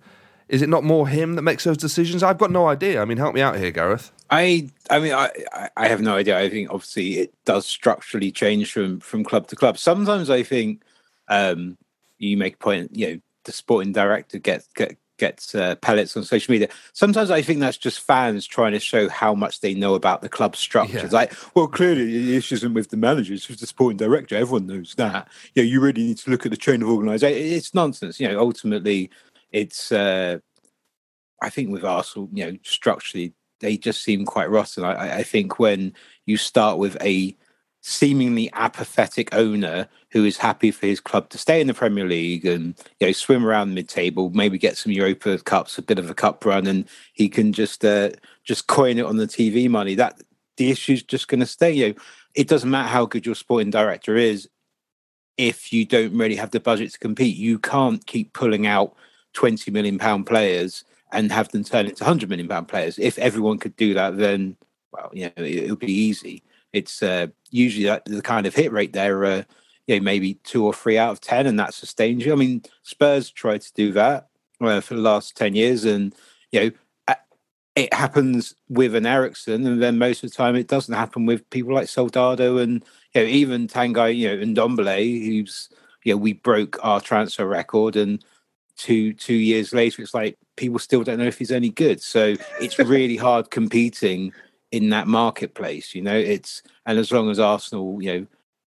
Is 0.48 0.60
it 0.60 0.68
not 0.68 0.84
more 0.84 1.08
him 1.08 1.34
that 1.34 1.42
makes 1.42 1.64
those 1.64 1.76
decisions? 1.78 2.22
I've 2.22 2.38
got 2.38 2.50
no 2.50 2.68
idea. 2.68 3.00
I 3.00 3.04
mean, 3.04 3.16
help 3.16 3.34
me 3.34 3.40
out 3.40 3.56
here, 3.56 3.70
Gareth. 3.70 4.12
I 4.30 4.68
I 4.90 4.98
mean 4.98 5.12
I 5.12 5.30
I- 5.76 5.88
have 5.88 6.00
no 6.00 6.16
idea. 6.16 6.38
I 6.38 6.50
think 6.50 6.70
obviously 6.70 7.18
it 7.18 7.34
does 7.44 7.66
structurally 7.66 8.30
change 8.32 8.72
from 8.72 9.00
from 9.00 9.24
club 9.24 9.46
to 9.48 9.56
club. 9.56 9.78
Sometimes 9.78 10.30
I 10.30 10.42
think 10.42 10.82
um 11.28 11.78
you 12.18 12.36
make 12.36 12.54
a 12.54 12.58
point, 12.58 12.94
you 12.94 13.06
know, 13.06 13.20
the 13.44 13.52
sporting 13.52 13.92
director 13.92 14.38
gets 14.38 14.68
get 14.74 14.96
gets 15.18 15.54
uh, 15.54 15.76
pellets 15.76 16.16
on 16.16 16.24
social 16.24 16.52
media. 16.52 16.68
Sometimes 16.92 17.30
I 17.30 17.42
think 17.42 17.60
that's 17.60 17.76
just 17.76 18.00
fans 18.00 18.46
trying 18.46 18.72
to 18.72 18.80
show 18.80 19.08
how 19.08 19.34
much 19.34 19.60
they 19.60 19.74
know 19.74 19.94
about 19.94 20.22
the 20.22 20.28
club 20.28 20.56
structures. 20.56 21.02
Yeah. 21.02 21.08
Like, 21.18 21.34
well, 21.54 21.68
clearly 21.68 22.04
the 22.04 22.36
issue 22.36 22.56
isn't 22.56 22.74
with 22.74 22.90
the 22.90 22.96
manager; 22.96 23.34
it's 23.34 23.48
with 23.48 23.60
the 23.60 23.66
sporting 23.66 23.96
director. 23.96 24.36
Everyone 24.36 24.66
knows 24.66 24.94
that. 24.96 25.28
You 25.54 25.62
know, 25.62 25.68
you 25.68 25.80
really 25.80 26.02
need 26.02 26.18
to 26.18 26.30
look 26.30 26.44
at 26.44 26.50
the 26.50 26.56
chain 26.56 26.82
of 26.82 26.88
organisation. 26.88 27.52
It's 27.52 27.74
nonsense. 27.74 28.20
You 28.20 28.28
know, 28.28 28.38
ultimately, 28.38 29.10
it's. 29.52 29.92
Uh, 29.92 30.38
I 31.42 31.50
think 31.50 31.70
with 31.70 31.84
Arsenal, 31.84 32.28
you 32.32 32.46
know, 32.46 32.58
structurally, 32.62 33.34
they 33.60 33.76
just 33.76 34.02
seem 34.02 34.24
quite 34.24 34.50
rotten. 34.50 34.84
I, 34.84 35.18
I 35.18 35.22
think 35.22 35.58
when 35.58 35.92
you 36.26 36.36
start 36.36 36.78
with 36.78 36.96
a 37.02 37.36
seemingly 37.86 38.48
apathetic 38.54 39.34
owner 39.34 39.86
who 40.10 40.24
is 40.24 40.38
happy 40.38 40.70
for 40.70 40.86
his 40.86 41.00
club 41.00 41.28
to 41.28 41.36
stay 41.36 41.60
in 41.60 41.66
the 41.66 41.74
Premier 41.74 42.06
League 42.06 42.46
and 42.46 42.74
you 42.98 43.06
know 43.06 43.12
swim 43.12 43.44
around 43.44 43.74
mid-table, 43.74 44.30
maybe 44.30 44.56
get 44.56 44.78
some 44.78 44.90
Europa 44.90 45.38
Cups, 45.40 45.76
a 45.76 45.82
bit 45.82 45.98
of 45.98 46.08
a 46.08 46.14
cup 46.14 46.46
run, 46.46 46.66
and 46.66 46.88
he 47.12 47.28
can 47.28 47.52
just 47.52 47.84
uh, 47.84 48.08
just 48.42 48.68
coin 48.68 48.96
it 48.96 49.04
on 49.04 49.18
the 49.18 49.26
TV 49.26 49.68
money. 49.68 49.94
That 49.94 50.18
the 50.56 50.70
issue's 50.70 51.02
just 51.02 51.28
going 51.28 51.40
to 51.40 51.46
stay. 51.46 51.72
You 51.72 51.88
know, 51.88 51.94
it 52.34 52.48
doesn't 52.48 52.70
matter 52.70 52.88
how 52.88 53.04
good 53.04 53.26
your 53.26 53.34
sporting 53.34 53.70
director 53.70 54.16
is 54.16 54.48
if 55.36 55.70
you 55.70 55.84
don't 55.84 56.16
really 56.16 56.36
have 56.36 56.52
the 56.52 56.60
budget 56.60 56.90
to 56.92 56.98
compete. 56.98 57.36
You 57.36 57.58
can't 57.58 58.06
keep 58.06 58.32
pulling 58.32 58.66
out 58.66 58.94
twenty 59.34 59.70
million 59.70 59.98
pound 59.98 60.26
players 60.26 60.84
and 61.12 61.30
have 61.30 61.50
them 61.50 61.64
turn 61.64 61.84
into 61.84 62.02
hundred 62.02 62.30
million 62.30 62.48
pound 62.48 62.68
players. 62.68 62.98
If 62.98 63.18
everyone 63.18 63.58
could 63.58 63.76
do 63.76 63.92
that, 63.92 64.16
then 64.16 64.56
well, 64.90 65.10
you 65.12 65.24
know, 65.24 65.44
it, 65.44 65.64
it 65.64 65.70
would 65.70 65.80
be 65.80 65.92
easy 65.92 66.42
it's 66.74 67.02
uh, 67.02 67.28
usually 67.50 67.86
that, 67.86 68.04
the 68.04 68.20
kind 68.20 68.46
of 68.46 68.54
hit 68.54 68.72
rate 68.72 68.92
there, 68.92 69.24
uh, 69.24 69.42
you 69.86 69.96
know, 69.96 70.02
maybe 70.02 70.34
two 70.44 70.64
or 70.64 70.74
three 70.74 70.98
out 70.98 71.12
of 71.12 71.20
10, 71.20 71.46
and 71.46 71.58
that 71.60 71.72
sustains 71.72 72.26
you. 72.26 72.32
I 72.32 72.36
mean, 72.36 72.62
Spurs 72.82 73.30
tried 73.30 73.62
to 73.62 73.72
do 73.74 73.92
that 73.92 74.28
uh, 74.60 74.80
for 74.80 74.94
the 74.94 75.00
last 75.00 75.36
10 75.36 75.54
years, 75.54 75.84
and, 75.84 76.14
you 76.50 76.60
know, 76.60 76.70
it 77.76 77.92
happens 77.92 78.54
with 78.68 78.94
an 78.94 79.06
Eriksen, 79.06 79.66
and 79.66 79.82
then 79.82 79.98
most 79.98 80.22
of 80.22 80.30
the 80.30 80.36
time 80.36 80.54
it 80.54 80.68
doesn't 80.68 80.94
happen 80.94 81.26
with 81.26 81.48
people 81.50 81.74
like 81.74 81.88
Soldado 81.88 82.58
and, 82.58 82.84
you 83.14 83.20
know, 83.20 83.26
even 83.26 83.66
Tanguy, 83.66 84.16
you 84.16 84.28
know, 84.28 84.42
and 84.42 84.56
Ndombele, 84.56 85.26
who's, 85.26 85.68
you 86.04 86.12
know, 86.12 86.18
we 86.18 86.34
broke 86.34 86.78
our 86.84 87.00
transfer 87.00 87.46
record, 87.46 87.96
and 87.96 88.24
two 88.76 89.12
two 89.12 89.34
years 89.34 89.72
later, 89.72 90.02
it's 90.02 90.14
like 90.14 90.36
people 90.56 90.78
still 90.78 91.02
don't 91.02 91.18
know 91.18 91.26
if 91.26 91.38
he's 91.38 91.50
any 91.50 91.70
good. 91.70 92.00
So 92.00 92.34
it's 92.60 92.78
really 92.78 93.16
hard 93.28 93.50
competing 93.50 94.32
in 94.74 94.90
that 94.90 95.06
marketplace. 95.06 95.94
You 95.94 96.02
know, 96.02 96.16
it's 96.16 96.62
and 96.84 96.98
as 96.98 97.12
long 97.12 97.30
as 97.30 97.38
Arsenal, 97.38 98.02
you 98.02 98.12
know, 98.12 98.26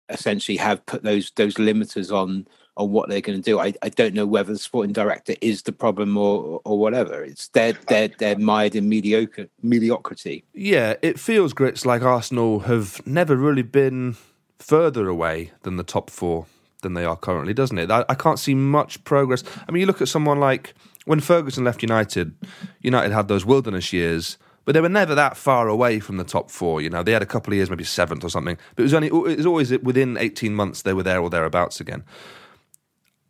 essentially 0.09 0.57
have 0.57 0.85
put 0.85 1.01
those 1.01 1.31
those 1.35 1.55
limiters 1.55 2.11
on 2.11 2.47
on 2.77 2.91
what 2.91 3.09
they're 3.09 3.21
going 3.21 3.41
to 3.41 3.43
do, 3.43 3.59
I, 3.59 3.73
I 3.81 3.89
don't 3.89 4.13
know 4.13 4.27
whether 4.27 4.53
the 4.53 4.59
sporting 4.59 4.93
director 4.93 5.33
is 5.41 5.63
the 5.63 5.71
problem 5.71 6.15
or 6.15 6.61
or 6.65 6.77
whatever. 6.77 7.23
It's 7.23 7.47
they're 7.47 7.73
they're 7.87 8.09
they're 8.09 8.37
mired 8.37 8.75
in 8.75 8.87
mediocre 8.87 9.47
mediocrity. 9.63 10.43
Yeah, 10.53 10.93
it 11.01 11.19
feels 11.19 11.53
grits 11.53 11.83
like 11.83 12.03
Arsenal 12.03 12.59
have 12.59 13.05
never 13.07 13.35
really 13.35 13.63
been 13.63 14.17
further 14.59 15.07
away 15.07 15.51
than 15.63 15.77
the 15.77 15.83
top 15.83 16.11
four 16.11 16.45
than 16.83 16.93
they 16.93 17.05
are 17.05 17.17
currently, 17.17 17.55
doesn't 17.55 17.79
it? 17.79 17.89
I, 17.89 18.05
I 18.07 18.13
can't 18.13 18.37
see 18.37 18.53
much 18.53 19.03
progress. 19.03 19.43
I 19.67 19.71
mean, 19.71 19.81
you 19.81 19.87
look 19.87 20.01
at 20.01 20.07
someone 20.07 20.39
like 20.39 20.75
when 21.05 21.21
Ferguson 21.21 21.63
left 21.63 21.81
United, 21.81 22.35
United 22.81 23.11
had 23.11 23.27
those 23.27 23.45
wilderness 23.45 23.91
years 23.91 24.37
but 24.67 24.73
they 24.73 24.81
were 24.81 24.89
never 24.89 25.15
that 25.15 25.37
far 25.37 25.69
away 25.69 26.01
from 26.01 26.17
the 26.17 26.25
top 26.25 26.51
four. 26.51 26.81
You 26.81 26.89
know, 26.89 27.01
they 27.01 27.13
had 27.13 27.21
a 27.21 27.25
couple 27.25 27.53
of 27.53 27.55
years, 27.55 27.69
maybe 27.69 27.85
seventh 27.85 28.25
or 28.25 28.29
something, 28.29 28.57
but 28.75 28.81
it 28.81 28.83
was 28.83 28.93
only 28.93 29.07
it 29.07 29.37
was 29.37 29.45
always 29.45 29.71
within 29.79 30.17
eighteen 30.17 30.53
months 30.53 30.81
they 30.81 30.91
were 30.91 31.03
there 31.03 31.21
or 31.21 31.29
thereabouts 31.29 31.79
again. 31.79 32.03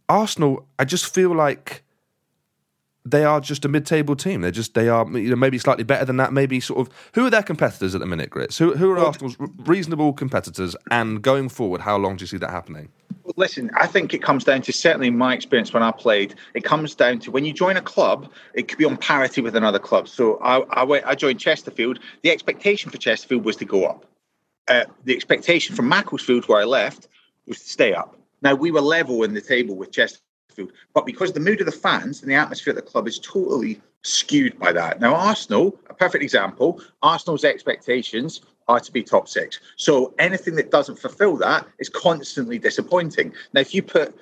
Arsenal, 0.10 0.66
I 0.80 0.86
just 0.86 1.14
feel 1.14 1.36
like 1.36 1.84
they 3.06 3.24
are 3.24 3.40
just 3.40 3.66
a 3.66 3.68
mid-table 3.68 4.16
team. 4.16 4.42
They're 4.42 4.50
just 4.50 4.74
they 4.74 4.90
are 4.90 5.08
you 5.16 5.30
know 5.30 5.36
maybe 5.36 5.60
slightly 5.60 5.84
better 5.84 6.06
than 6.06 6.18
that. 6.18 6.34
Maybe 6.34 6.60
sort 6.60 6.80
of 6.80 6.92
who 7.14 7.28
are 7.28 7.30
their 7.30 7.44
competitors 7.44 7.94
at 7.94 8.02
the 8.02 8.08
minute, 8.08 8.32
Grits? 8.32 8.58
Who 8.58 8.76
who 8.76 8.90
are 8.90 8.96
well, 8.96 9.06
Arsenal's 9.06 9.38
reasonable 9.58 10.14
competitors? 10.14 10.76
And 10.90 11.22
going 11.22 11.50
forward, 11.50 11.82
how 11.82 11.98
long 11.98 12.18
do 12.18 12.24
you 12.24 12.28
see 12.28 12.38
that 12.38 12.50
happening? 12.50 12.90
Listen, 13.36 13.70
I 13.76 13.88
think 13.88 14.14
it 14.14 14.22
comes 14.22 14.44
down 14.44 14.62
to 14.64 14.72
certainly 14.72 15.10
my 15.10 15.34
experience 15.34 15.74
when 15.74 15.84
I 15.84 15.92
played. 15.92 16.36
It 16.54 16.64
comes 16.64 16.96
down 16.96 17.20
to 17.20 17.32
when 17.32 17.44
you 17.44 17.54
join 17.54 17.76
a 17.76 17.82
club, 17.82 18.32
it 18.54 18.68
could 18.68 18.78
be 18.78 18.86
on 18.86 18.96
parity 18.98 19.42
with 19.42 19.56
another 19.56 19.80
club. 19.80 20.08
So 20.08 20.40
I 20.42 20.60
I, 20.70 20.84
went, 20.84 21.06
I 21.06 21.16
joined 21.16 21.40
Chesterfield. 21.40 22.00
The 22.24 22.32
expectation 22.32 22.90
for 22.90 22.98
Chesterfield 22.98 23.44
was 23.44 23.58
to 23.58 23.66
go 23.66 23.86
up. 23.86 24.06
Uh, 24.68 24.86
the 25.04 25.16
expectation 25.16 25.76
from 25.76 25.90
Macclesfield, 25.90 26.48
where 26.48 26.62
I 26.62 26.66
left, 26.66 27.08
was 27.48 27.60
to 27.60 27.70
stay 27.70 27.94
up. 27.94 28.16
Now 28.42 28.54
we 28.54 28.72
were 28.72 28.82
level 28.82 29.24
in 29.24 29.34
the 29.34 29.42
table 29.42 29.76
with 29.76 29.92
Chesterfield 29.92 30.28
but 30.94 31.06
because 31.06 31.34
the 31.34 31.40
mood 31.40 31.60
of 31.60 31.66
the 31.66 31.72
fans 31.72 32.22
and 32.22 32.32
the 32.32 32.36
atmosphere 32.36 32.72
at 32.72 32.76
the 32.76 32.82
club 32.82 33.08
is 33.08 33.20
totally 33.20 33.80
skewed 34.04 34.58
by 34.58 34.72
that. 34.72 35.00
Now, 35.00 35.16
Arsenal, 35.16 35.78
a 35.90 35.94
perfect 35.94 36.24
example, 36.24 36.82
Arsenal's 37.04 37.44
expectations 37.44 38.42
are 38.68 38.80
to 38.80 38.92
be 38.92 39.04
top 39.04 39.28
six. 39.28 39.60
So 39.76 40.14
anything 40.20 40.56
that 40.56 40.72
doesn't 40.72 40.98
fulfill 40.98 41.38
that 41.38 41.68
is 41.80 41.90
constantly 41.90 42.60
disappointing. 42.60 43.34
Now, 43.54 43.62
if 43.62 43.74
you 43.74 43.84
put 43.84 44.16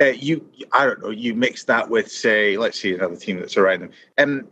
uh, 0.00 0.06
you, 0.06 0.46
I 0.72 0.84
don't 0.84 1.00
know, 1.00 1.10
you 1.10 1.34
mix 1.34 1.64
that 1.64 1.88
with, 1.88 2.10
say, 2.10 2.58
let's 2.58 2.78
see 2.78 2.94
another 2.94 3.16
team 3.16 3.38
that's 3.38 3.56
around 3.56 3.80
them. 3.80 3.90
Um, 4.18 4.46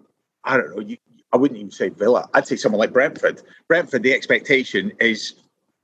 I 0.44 0.56
don't 0.56 0.74
know, 0.74 0.82
you, 0.82 0.96
I 1.34 1.36
wouldn't 1.36 1.58
even 1.58 1.70
say 1.70 1.90
Villa. 1.90 2.28
I'd 2.32 2.46
say 2.46 2.56
someone 2.56 2.78
like 2.78 2.94
Brentford. 2.94 3.42
Brentford, 3.68 4.02
the 4.02 4.14
expectation 4.14 4.92
is 5.00 5.34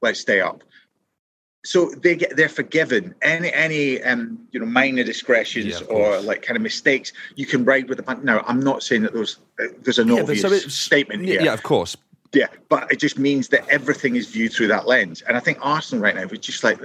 let's 0.01 0.21
stay 0.21 0.41
up 0.41 0.63
so 1.65 1.91
they 2.03 2.17
get 2.17 2.37
they're 2.37 2.49
forgiven 2.49 3.15
any 3.23 3.53
any 3.53 4.03
um 4.03 4.39
you 4.51 4.61
know 4.61 4.67
minor 4.67 5.05
discretions 5.05 5.81
yeah, 5.81 5.87
or 5.87 6.21
like 6.21 6.43
kind 6.43 6.57
of 6.57 6.63
mistakes 6.63 7.13
you 7.37 7.45
can 7.45 7.65
ride 7.65 7.89
with 7.89 7.99
the 7.99 8.03
punch. 8.03 8.23
Now 8.25 8.43
I'm 8.47 8.61
not 8.61 8.83
saying 8.83 9.03
that 9.03 9.13
those 9.13 9.39
uh, 9.61 9.67
there's 9.83 9.99
an 9.99 10.09
yeah, 10.09 10.21
obvious 10.21 10.43
so 10.43 10.57
statement 10.57 11.25
here. 11.25 11.43
Yeah, 11.43 11.53
of 11.53 11.63
course. 11.63 11.97
Yeah, 12.33 12.47
but 12.69 12.93
it 12.93 13.01
just 13.01 13.19
means 13.19 13.49
that 13.49 13.69
everything 13.69 14.15
is 14.15 14.29
viewed 14.29 14.53
through 14.53 14.69
that 14.69 14.87
lens, 14.87 15.21
and 15.23 15.37
I 15.37 15.41
think 15.41 15.59
Arsenal 15.61 16.05
right 16.05 16.15
now 16.15 16.23
is 16.23 16.39
just 16.39 16.63
like 16.63 16.79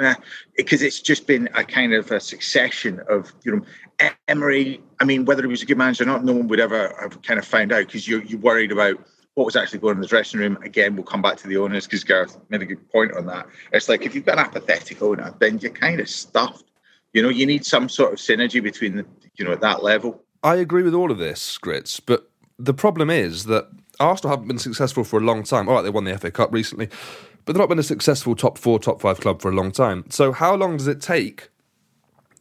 because 0.58 0.82
it's 0.82 1.00
just 1.00 1.28
been 1.28 1.48
a 1.54 1.64
kind 1.64 1.94
of 1.94 2.10
a 2.10 2.20
succession 2.20 3.00
of 3.08 3.32
you 3.44 3.56
know 3.56 4.10
Emery. 4.28 4.82
I 5.00 5.06
mean, 5.06 5.24
whether 5.26 5.44
he 5.44 5.48
was 5.48 5.62
a 5.62 5.68
good 5.68 5.78
manager 5.78 6.04
or 6.04 6.08
not, 6.08 6.26
no 6.26 6.34
one 6.34 6.48
would 6.48 6.60
ever 6.60 6.96
have 7.00 7.22
kind 7.22 7.40
of 7.40 7.46
found 7.46 7.72
out 7.72 7.86
because 7.86 8.08
you're 8.08 8.24
you 8.24 8.40
worried 8.40 8.72
about 8.72 8.98
what 9.36 9.46
was 9.46 9.56
actually 9.56 9.80
going 9.80 9.92
on 9.92 9.98
in 9.98 10.02
the 10.02 10.08
dressing 10.08 10.40
room. 10.40 10.58
Again, 10.64 10.96
we'll 10.96 11.06
come 11.06 11.22
back 11.22 11.38
to 11.38 11.48
the 11.48 11.58
owners 11.58 11.86
because 11.86 12.04
Gareth 12.04 12.38
made 12.50 12.64
a 12.64 12.66
good 12.66 12.90
point 12.90 13.16
on 13.16 13.28
that. 13.28 13.46
It's 13.72 13.88
like 13.88 14.02
if 14.02 14.16
you've 14.16 14.26
got 14.26 14.40
an 14.40 14.46
apathetic 14.46 15.02
owner, 15.02 15.34
then 15.40 15.60
you're 15.60 15.72
kind 15.72 16.00
of 16.00 16.10
stuffed. 16.10 16.66
You 17.14 17.22
know, 17.22 17.30
you 17.30 17.46
need 17.46 17.66
some 17.66 17.88
sort 17.88 18.14
of 18.14 18.20
synergy 18.20 18.64
between 18.64 18.96
the, 18.96 19.06
you 19.36 19.46
know, 19.46 19.52
at 19.52 19.62
that 19.62 19.84
level. 19.84 20.24
I 20.42 20.56
agree 20.56 20.84
with 20.84 20.94
all 20.94 21.12
of 21.12 21.18
this, 21.18 21.58
Grits, 21.58 22.00
but 22.00 22.30
the 22.58 22.74
problem 22.74 23.10
is 23.10 23.46
that 23.46 23.70
Arsenal 24.00 24.32
haven't 24.32 24.48
been 24.48 24.60
successful 24.60 25.04
for 25.04 25.20
a 25.20 25.24
long 25.24 25.44
time. 25.44 25.68
All 25.70 25.76
right, 25.76 25.82
they 25.82 25.90
won 25.90 26.04
the 26.04 26.18
FA 26.18 26.32
Cup 26.32 26.52
recently, 26.52 26.88
but 27.46 27.54
they've 27.54 27.60
not 27.60 27.70
been 27.70 27.80
a 27.80 27.84
successful 27.84 28.36
top 28.36 28.58
four, 28.58 28.80
top 28.80 29.02
five 29.02 29.20
club 29.20 29.42
for 29.42 29.50
a 29.50 29.56
long 29.56 29.72
time. 29.72 30.06
So, 30.10 30.32
how 30.32 30.56
long 30.56 30.78
does 30.78 30.88
it 30.88 31.02
take 31.02 31.50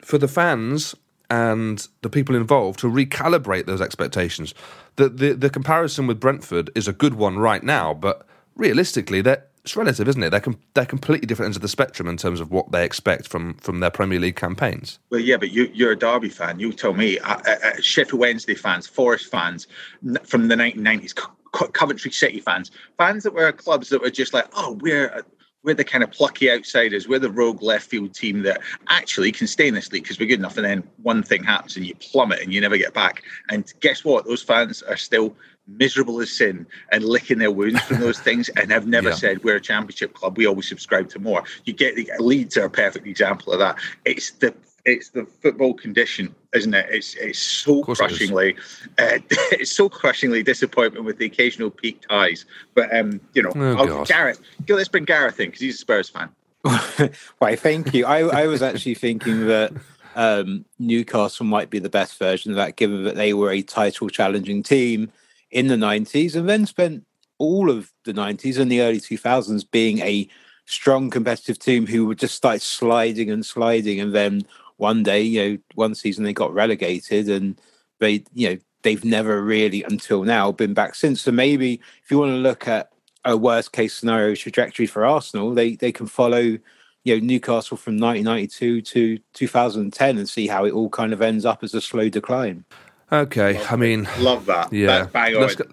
for 0.01 0.19
the 0.19 0.29
fans 0.29 0.95
and 1.31 1.89
the 2.03 2.11
people 2.11 2.37
involved 2.37 2.79
to 2.81 2.87
recalibrate 2.87 3.67
those 3.67 3.81
expectations. 3.81 4.55
The, 4.97 5.09
the 5.09 5.33
the 5.33 5.51
comparison 5.51 6.07
with 6.07 6.21
Brentford 6.21 6.71
is 6.75 6.87
a 6.87 6.93
good 6.93 7.15
one 7.15 7.39
right 7.39 7.63
now, 7.63 7.95
but 7.95 8.27
realistically, 8.55 9.21
they're 9.23 9.45
it's 9.65 9.77
relative, 9.77 10.07
isn't 10.09 10.23
it? 10.23 10.29
They're 10.29 10.41
com- 10.41 10.61
they're 10.75 10.85
completely 10.85 11.27
different 11.27 11.47
ends 11.47 11.57
of 11.57 11.63
the 11.63 11.69
spectrum 11.69 12.07
in 12.07 12.19
terms 12.19 12.39
of 12.39 12.51
what 12.51 12.71
they 12.71 12.85
expect 12.85 13.27
from 13.27 13.55
from 13.55 13.81
their 13.81 13.91
Premier 13.91 14.21
League 14.21 14.37
campaigns. 14.37 14.99
Well, 15.09 15.21
yeah, 15.21 15.39
but 15.39 15.51
you, 15.53 15.71
you're 15.73 15.93
a 15.93 15.99
Derby 15.99 16.29
fan. 16.29 16.61
You 16.61 16.73
tell 16.73 16.93
me, 16.93 17.19
uh, 17.21 17.39
uh, 17.39 17.81
Sheffield 17.81 18.21
Wednesday 18.21 18.55
fans, 18.55 18.87
Forest 18.87 19.31
fans 19.31 19.67
n- 20.07 20.19
from 20.25 20.49
the 20.49 20.55
1990s, 20.55 21.15
Co- 21.55 21.69
Coventry 21.69 22.11
City 22.11 22.41
fans, 22.41 22.71
fans 22.99 23.23
that 23.23 23.33
were 23.33 23.51
clubs 23.53 23.89
that 23.89 24.03
were 24.03 24.11
just 24.11 24.35
like, 24.35 24.47
oh, 24.55 24.73
we're 24.83 25.25
we're 25.63 25.75
the 25.75 25.85
kind 25.85 26.05
of 26.05 26.11
plucky 26.11 26.51
outsiders. 26.51 27.09
We're 27.09 27.19
the 27.19 27.31
rogue 27.31 27.63
left 27.63 27.89
field 27.89 28.15
team 28.15 28.43
that 28.43 28.61
actually 28.89 29.33
can 29.33 29.47
stay 29.47 29.67
in 29.67 29.75
this 29.75 29.91
league 29.91 30.03
because 30.03 30.19
we're 30.19 30.29
good 30.29 30.39
enough. 30.39 30.59
And 30.59 30.67
then 30.67 30.85
one 31.03 31.23
thing 31.23 31.43
happens 31.43 31.77
and 31.77 31.87
you 31.87 31.95
plummet 31.95 32.43
and 32.43 32.53
you 32.53 32.61
never 32.61 32.77
get 32.77 32.93
back. 32.93 33.23
And 33.49 33.73
guess 33.81 34.05
what? 34.05 34.27
Those 34.27 34.43
fans 34.43 34.83
are 34.83 34.99
still 34.99 35.35
miserable 35.67 36.21
as 36.21 36.31
sin 36.31 36.67
and 36.93 37.03
licking 37.03 37.39
their 37.39 37.51
wounds 37.51 37.81
from 37.81 38.01
those 38.01 38.19
things 38.29 38.51
and 38.51 38.71
have 38.71 38.87
never 38.87 39.09
yeah. 39.09 39.15
said 39.15 39.43
we're 39.43 39.57
a 39.57 39.61
championship 39.61 40.13
club. 40.13 40.37
We 40.37 40.47
always 40.47 40.69
subscribe 40.69 41.09
to 41.11 41.19
more. 41.19 41.45
You 41.65 41.73
get 41.73 41.97
the 41.97 42.11
Leeds 42.19 42.59
are 42.59 42.67
a 42.67 42.71
perfect 42.71 43.07
example 43.07 43.55
of 43.55 43.59
that. 43.61 43.79
It's 44.05 44.33
the 44.33 44.55
it's 44.85 45.11
the 45.11 45.25
football 45.25 45.75
condition, 45.75 46.35
isn't 46.55 46.75
it? 46.75 46.87
It's 46.91 47.15
it's 47.15 47.39
so 47.39 47.83
crushingly, 47.83 48.57
it 48.99 49.23
uh, 49.23 49.37
it's 49.53 49.73
so 49.73 49.89
crushingly 49.89 50.43
disappointment 50.43 51.05
with 51.05 51.19
the 51.19 51.27
occasional 51.27 51.71
peaked 51.71 52.07
highs. 52.11 52.45
But 52.75 52.95
um, 52.95 53.21
you 53.33 53.43
know, 53.43 53.53
oh, 53.55 54.05
Gareth, 54.05 54.41
let's 54.69 54.89
bring 54.89 55.05
Gareth 55.05 55.41
in 55.41 55.49
because 55.49 55.61
he's 55.61 55.77
a 55.77 55.79
Spurs 55.79 56.09
fan. 56.09 56.29
Why? 57.39 57.57
Thank 57.57 57.95
you. 57.95 58.07
I 58.07 58.43
I 58.43 58.47
was 58.47 58.63
actually 58.63 58.95
thinking 58.95 59.47
that 59.47 59.73
um, 60.15 60.65
Newcastle 60.79 61.47
might 61.47 61.71
be 61.71 61.79
the 61.79 61.91
best 61.91 62.19
version 62.19 62.53
of 62.53 62.57
that, 62.57 62.77
given 62.77 63.05
that 63.05 63.17
they 63.17 63.35
were 63.35 63.51
a 63.51 63.63
title 63.63 64.09
challenging 64.09 64.63
team 64.63 65.11
in 65.51 65.69
the 65.69 65.77
'90s, 65.77 66.37
and 66.37 66.49
then 66.49 66.67
spent 66.67 67.07
all 67.39 67.71
of 67.71 67.91
the 68.05 68.13
'90s 68.13 68.59
and 68.59 68.71
the 68.71 68.83
early 68.83 69.01
2000s 69.01 69.65
being 69.71 70.01
a 70.01 70.29
strong 70.67 71.11
competitive 71.11 71.59
team 71.59 71.87
who 71.87 72.07
would 72.07 72.19
just 72.19 72.35
start 72.35 72.63
sliding 72.63 73.31
and 73.31 73.45
sliding 73.45 74.01
and 74.01 74.15
then 74.15 74.43
one 74.77 75.03
day, 75.03 75.23
you 75.23 75.43
know, 75.43 75.59
one 75.75 75.95
season 75.95 76.25
they 76.25 76.33
got 76.33 76.53
relegated 76.53 77.29
and 77.29 77.61
they 78.01 78.25
you 78.33 78.51
know 78.51 78.57
they've 78.83 79.05
never 79.05 79.43
really 79.43 79.83
until 79.83 80.25
now 80.25 80.53
been 80.53 80.75
back 80.75 80.95
since. 80.95 81.23
So 81.23 81.33
maybe 81.33 81.81
if 82.03 82.11
you 82.11 82.19
want 82.19 82.31
to 82.33 82.37
look 82.37 82.69
at 82.69 82.91
a 83.25 83.37
worst 83.37 83.73
case 83.73 83.95
scenario 83.95 84.35
trajectory 84.35 84.87
for 84.87 85.05
Arsenal, 85.05 85.55
they 85.55 85.77
they 85.77 85.93
can 85.93 86.07
follow 86.07 86.39
you 86.39 86.61
know 87.07 87.19
Newcastle 87.19 87.77
from 87.77 87.97
1992 87.99 88.83
to 88.83 89.19
2010 89.33 90.19
and 90.19 90.29
see 90.29 90.47
how 90.47 90.65
it 90.65 90.73
all 90.73 90.89
kind 90.89 91.13
of 91.13 91.23
ends 91.23 91.45
up 91.45 91.63
as 91.63 91.75
a 91.75 91.81
slow 91.81 92.09
decline. 92.09 92.65
Okay, 93.13 93.63
I 93.71 93.77
mean, 93.77 94.09
Love 94.19 94.47
that. 94.47 94.73
yeah. 94.73 94.87
That's 94.87 95.13
bang 95.13 95.37
on. 95.37 95.43
Let's 95.43 95.55
go, 95.55 95.65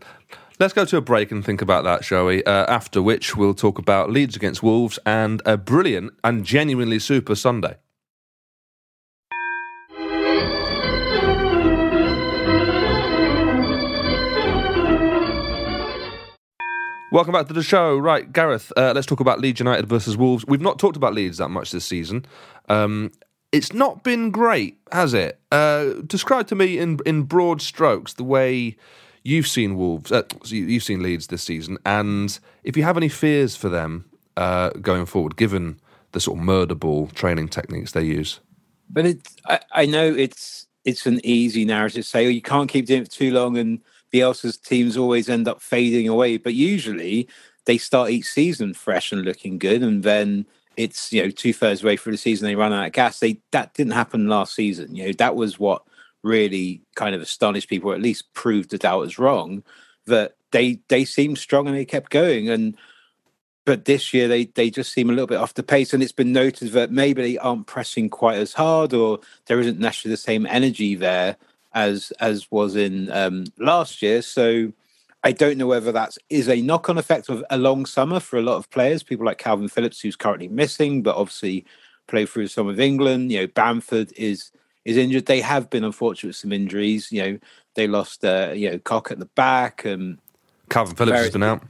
let's 0.60 0.74
go 0.74 0.86
to 0.86 0.98
a 0.98 1.02
break 1.02 1.32
and 1.32 1.44
think 1.44 1.62
about 1.62 1.84
that, 1.86 2.04
shall 2.06 2.26
we? 2.26 2.44
Uh, 2.44 2.66
after 2.72 3.02
which 3.02 3.36
we'll 3.36 3.54
talk 3.54 3.80
about 3.80 4.12
Leeds 4.12 4.36
against 4.36 4.62
Wolves 4.62 5.00
and 5.06 5.42
a 5.46 5.58
brilliant 5.58 6.14
and 6.24 6.46
genuinely 6.46 7.00
super 7.00 7.36
Sunday. 7.36 7.78
Welcome 17.12 17.34
back 17.34 17.48
to 17.48 17.54
the 17.54 17.62
show. 17.64 17.98
Right, 17.98 18.32
Gareth, 18.32 18.72
uh, 18.78 18.94
let's 18.96 19.06
talk 19.06 19.20
about 19.20 19.42
Leeds 19.42 19.60
United 19.60 19.86
versus 19.88 20.16
Wolves. 20.16 20.46
We've 20.48 20.62
not 20.62 20.80
talked 20.80 20.96
about 20.96 21.14
Leeds 21.14 21.40
that 21.40 21.50
much 21.50 21.72
this 21.72 21.84
season. 21.84 22.26
Um, 22.70 23.12
it's 23.52 23.74
not 23.74 24.02
been 24.02 24.32
great, 24.32 24.78
has 24.94 25.14
it? 25.14 25.38
Uh, 25.52 25.96
describe 26.08 26.48
to 26.48 26.56
me 26.56 26.78
in 26.78 27.00
in 27.06 27.24
broad 27.24 27.62
strokes 27.62 28.14
the 28.14 28.24
way 28.24 28.78
you've 29.24 29.48
seen 29.48 29.76
Wolves, 29.76 30.10
uh, 30.12 30.24
you- 30.46 30.64
you've 30.66 30.84
seen 30.84 31.04
Leeds 31.04 31.28
this 31.28 31.44
season, 31.44 31.78
and 31.86 32.40
if 32.64 32.78
you 32.78 32.84
have 32.84 32.96
any 32.96 33.10
fears 33.10 33.58
for 33.58 33.68
them 33.68 34.06
uh, 34.38 34.70
going 34.82 35.06
forward, 35.06 35.36
given 35.36 35.82
the 36.14 36.22
sort 36.22 36.40
of 36.40 36.46
murder 36.46 36.76
ball 36.76 37.08
training 37.08 37.50
techniques 37.50 37.92
they 37.92 38.04
use. 38.04 38.40
But 38.90 39.18
I, 39.46 39.60
I 39.74 39.86
know 39.86 40.06
it's 40.06 40.66
it's 40.86 41.06
an 41.06 41.20
easy 41.26 41.66
narrative 41.66 42.04
to 42.06 42.10
say, 42.10 42.26
oh, 42.26 42.30
you 42.30 42.42
can't 42.42 42.70
keep 42.70 42.86
doing 42.86 43.02
it 43.02 43.12
for 43.12 43.18
too 43.18 43.32
long, 43.32 43.58
and 43.58 43.82
Bielsa's 44.14 44.58
teams 44.58 44.98
always 44.98 45.30
end 45.30 45.48
up 45.48 45.62
fading 45.62 46.08
away. 46.08 46.38
But 46.38 46.54
usually, 46.54 47.28
they 47.66 47.78
start 47.78 48.12
each 48.12 48.26
season 48.26 48.74
fresh 48.74 49.12
and 49.12 49.24
looking 49.24 49.58
good, 49.58 49.84
and 49.84 50.04
then 50.04 50.46
it's 50.78 51.12
you 51.12 51.24
know 51.24 51.30
two 51.30 51.54
thirds 51.54 51.84
way 51.84 51.98
through 51.98 52.14
the 52.14 52.18
season 52.18 52.48
they 52.48 52.56
run 52.56 52.74
out 52.74 52.88
of 52.88 52.94
gas. 52.94 53.20
They 53.20 53.40
that 53.52 53.74
didn't 53.74 53.94
happen 53.94 54.28
last 54.28 54.54
season. 54.56 54.96
You 54.96 55.08
know 55.08 55.14
that 55.14 55.36
was 55.36 55.60
what 55.60 55.84
really 56.24 56.82
kind 56.96 57.16
of 57.16 57.22
astonished 57.22 57.70
people, 57.70 57.92
or 57.92 57.96
at 57.96 58.02
least 58.02 58.34
proved 58.34 58.72
the 58.72 58.78
doubters 58.78 59.20
wrong. 59.20 59.64
That 60.06 60.36
they 60.52 60.80
they 60.88 61.06
seemed 61.06 61.38
strong 61.38 61.68
and 61.68 61.76
they 61.76 61.86
kept 61.86 62.12
going, 62.12 62.50
and 62.50 62.76
but 63.66 63.86
this 63.86 64.14
year 64.14 64.28
they 64.28 64.46
they 64.46 64.70
just 64.70 64.92
seem 64.92 65.10
a 65.10 65.14
little 65.14 65.28
bit 65.28 65.38
off 65.38 65.54
the 65.54 65.64
pace 65.64 65.94
and 65.94 66.02
it's 66.02 66.12
been 66.12 66.34
noted 66.34 66.72
that 66.72 66.92
maybe 66.92 67.22
they 67.22 67.38
aren't 67.38 67.68
pressing 67.68 68.10
quite 68.10 68.38
as 68.38 68.54
hard 68.54 68.94
or 68.94 69.20
there 69.46 69.60
isn't 69.60 69.80
necessarily 69.80 70.14
the 70.14 70.18
same 70.18 70.46
energy 70.48 70.96
there 70.96 71.38
as 71.74 72.12
as 72.20 72.50
was 72.52 72.76
in 72.76 73.12
um 73.12 73.46
last 73.58 74.02
year 74.02 74.22
so 74.22 74.72
i 75.24 75.32
don't 75.32 75.58
know 75.58 75.68
whether 75.68 75.92
that 75.92 76.16
is 76.30 76.50
a 76.50 76.62
knock-on 76.62 76.98
effect 76.98 77.30
of 77.30 77.44
a 77.50 77.58
long 77.58 77.86
summer 77.86 78.20
for 78.20 78.38
a 78.38 78.42
lot 78.42 78.58
of 78.58 78.70
players 78.70 79.04
people 79.04 79.26
like 79.26 79.38
calvin 79.38 79.68
phillips 79.68 80.02
who's 80.02 80.16
currently 80.16 80.48
missing 80.48 81.02
but 81.02 81.16
obviously 81.16 81.66
played 82.08 82.28
through 82.28 82.48
some 82.48 82.68
of 82.68 82.80
england 82.80 83.32
you 83.32 83.40
know 83.40 83.48
bamford 83.48 84.12
is 84.18 84.52
is 84.84 84.98
injured 84.98 85.26
they 85.28 85.42
have 85.42 85.70
been 85.70 85.84
unfortunate 85.84 86.30
with 86.30 86.36
some 86.36 86.52
injuries 86.52 87.12
you 87.12 87.22
know 87.22 87.40
they 87.76 87.88
lost 87.88 88.26
uh, 88.26 88.52
you 88.54 88.70
know 88.70 88.78
Koch 88.80 89.12
at 89.12 89.20
the 89.20 89.26
back 89.26 89.86
and 89.86 90.18
Calvin 90.70 90.96
Phillips 90.96 91.20
has 91.20 91.32
been 91.32 91.44
out. 91.44 91.64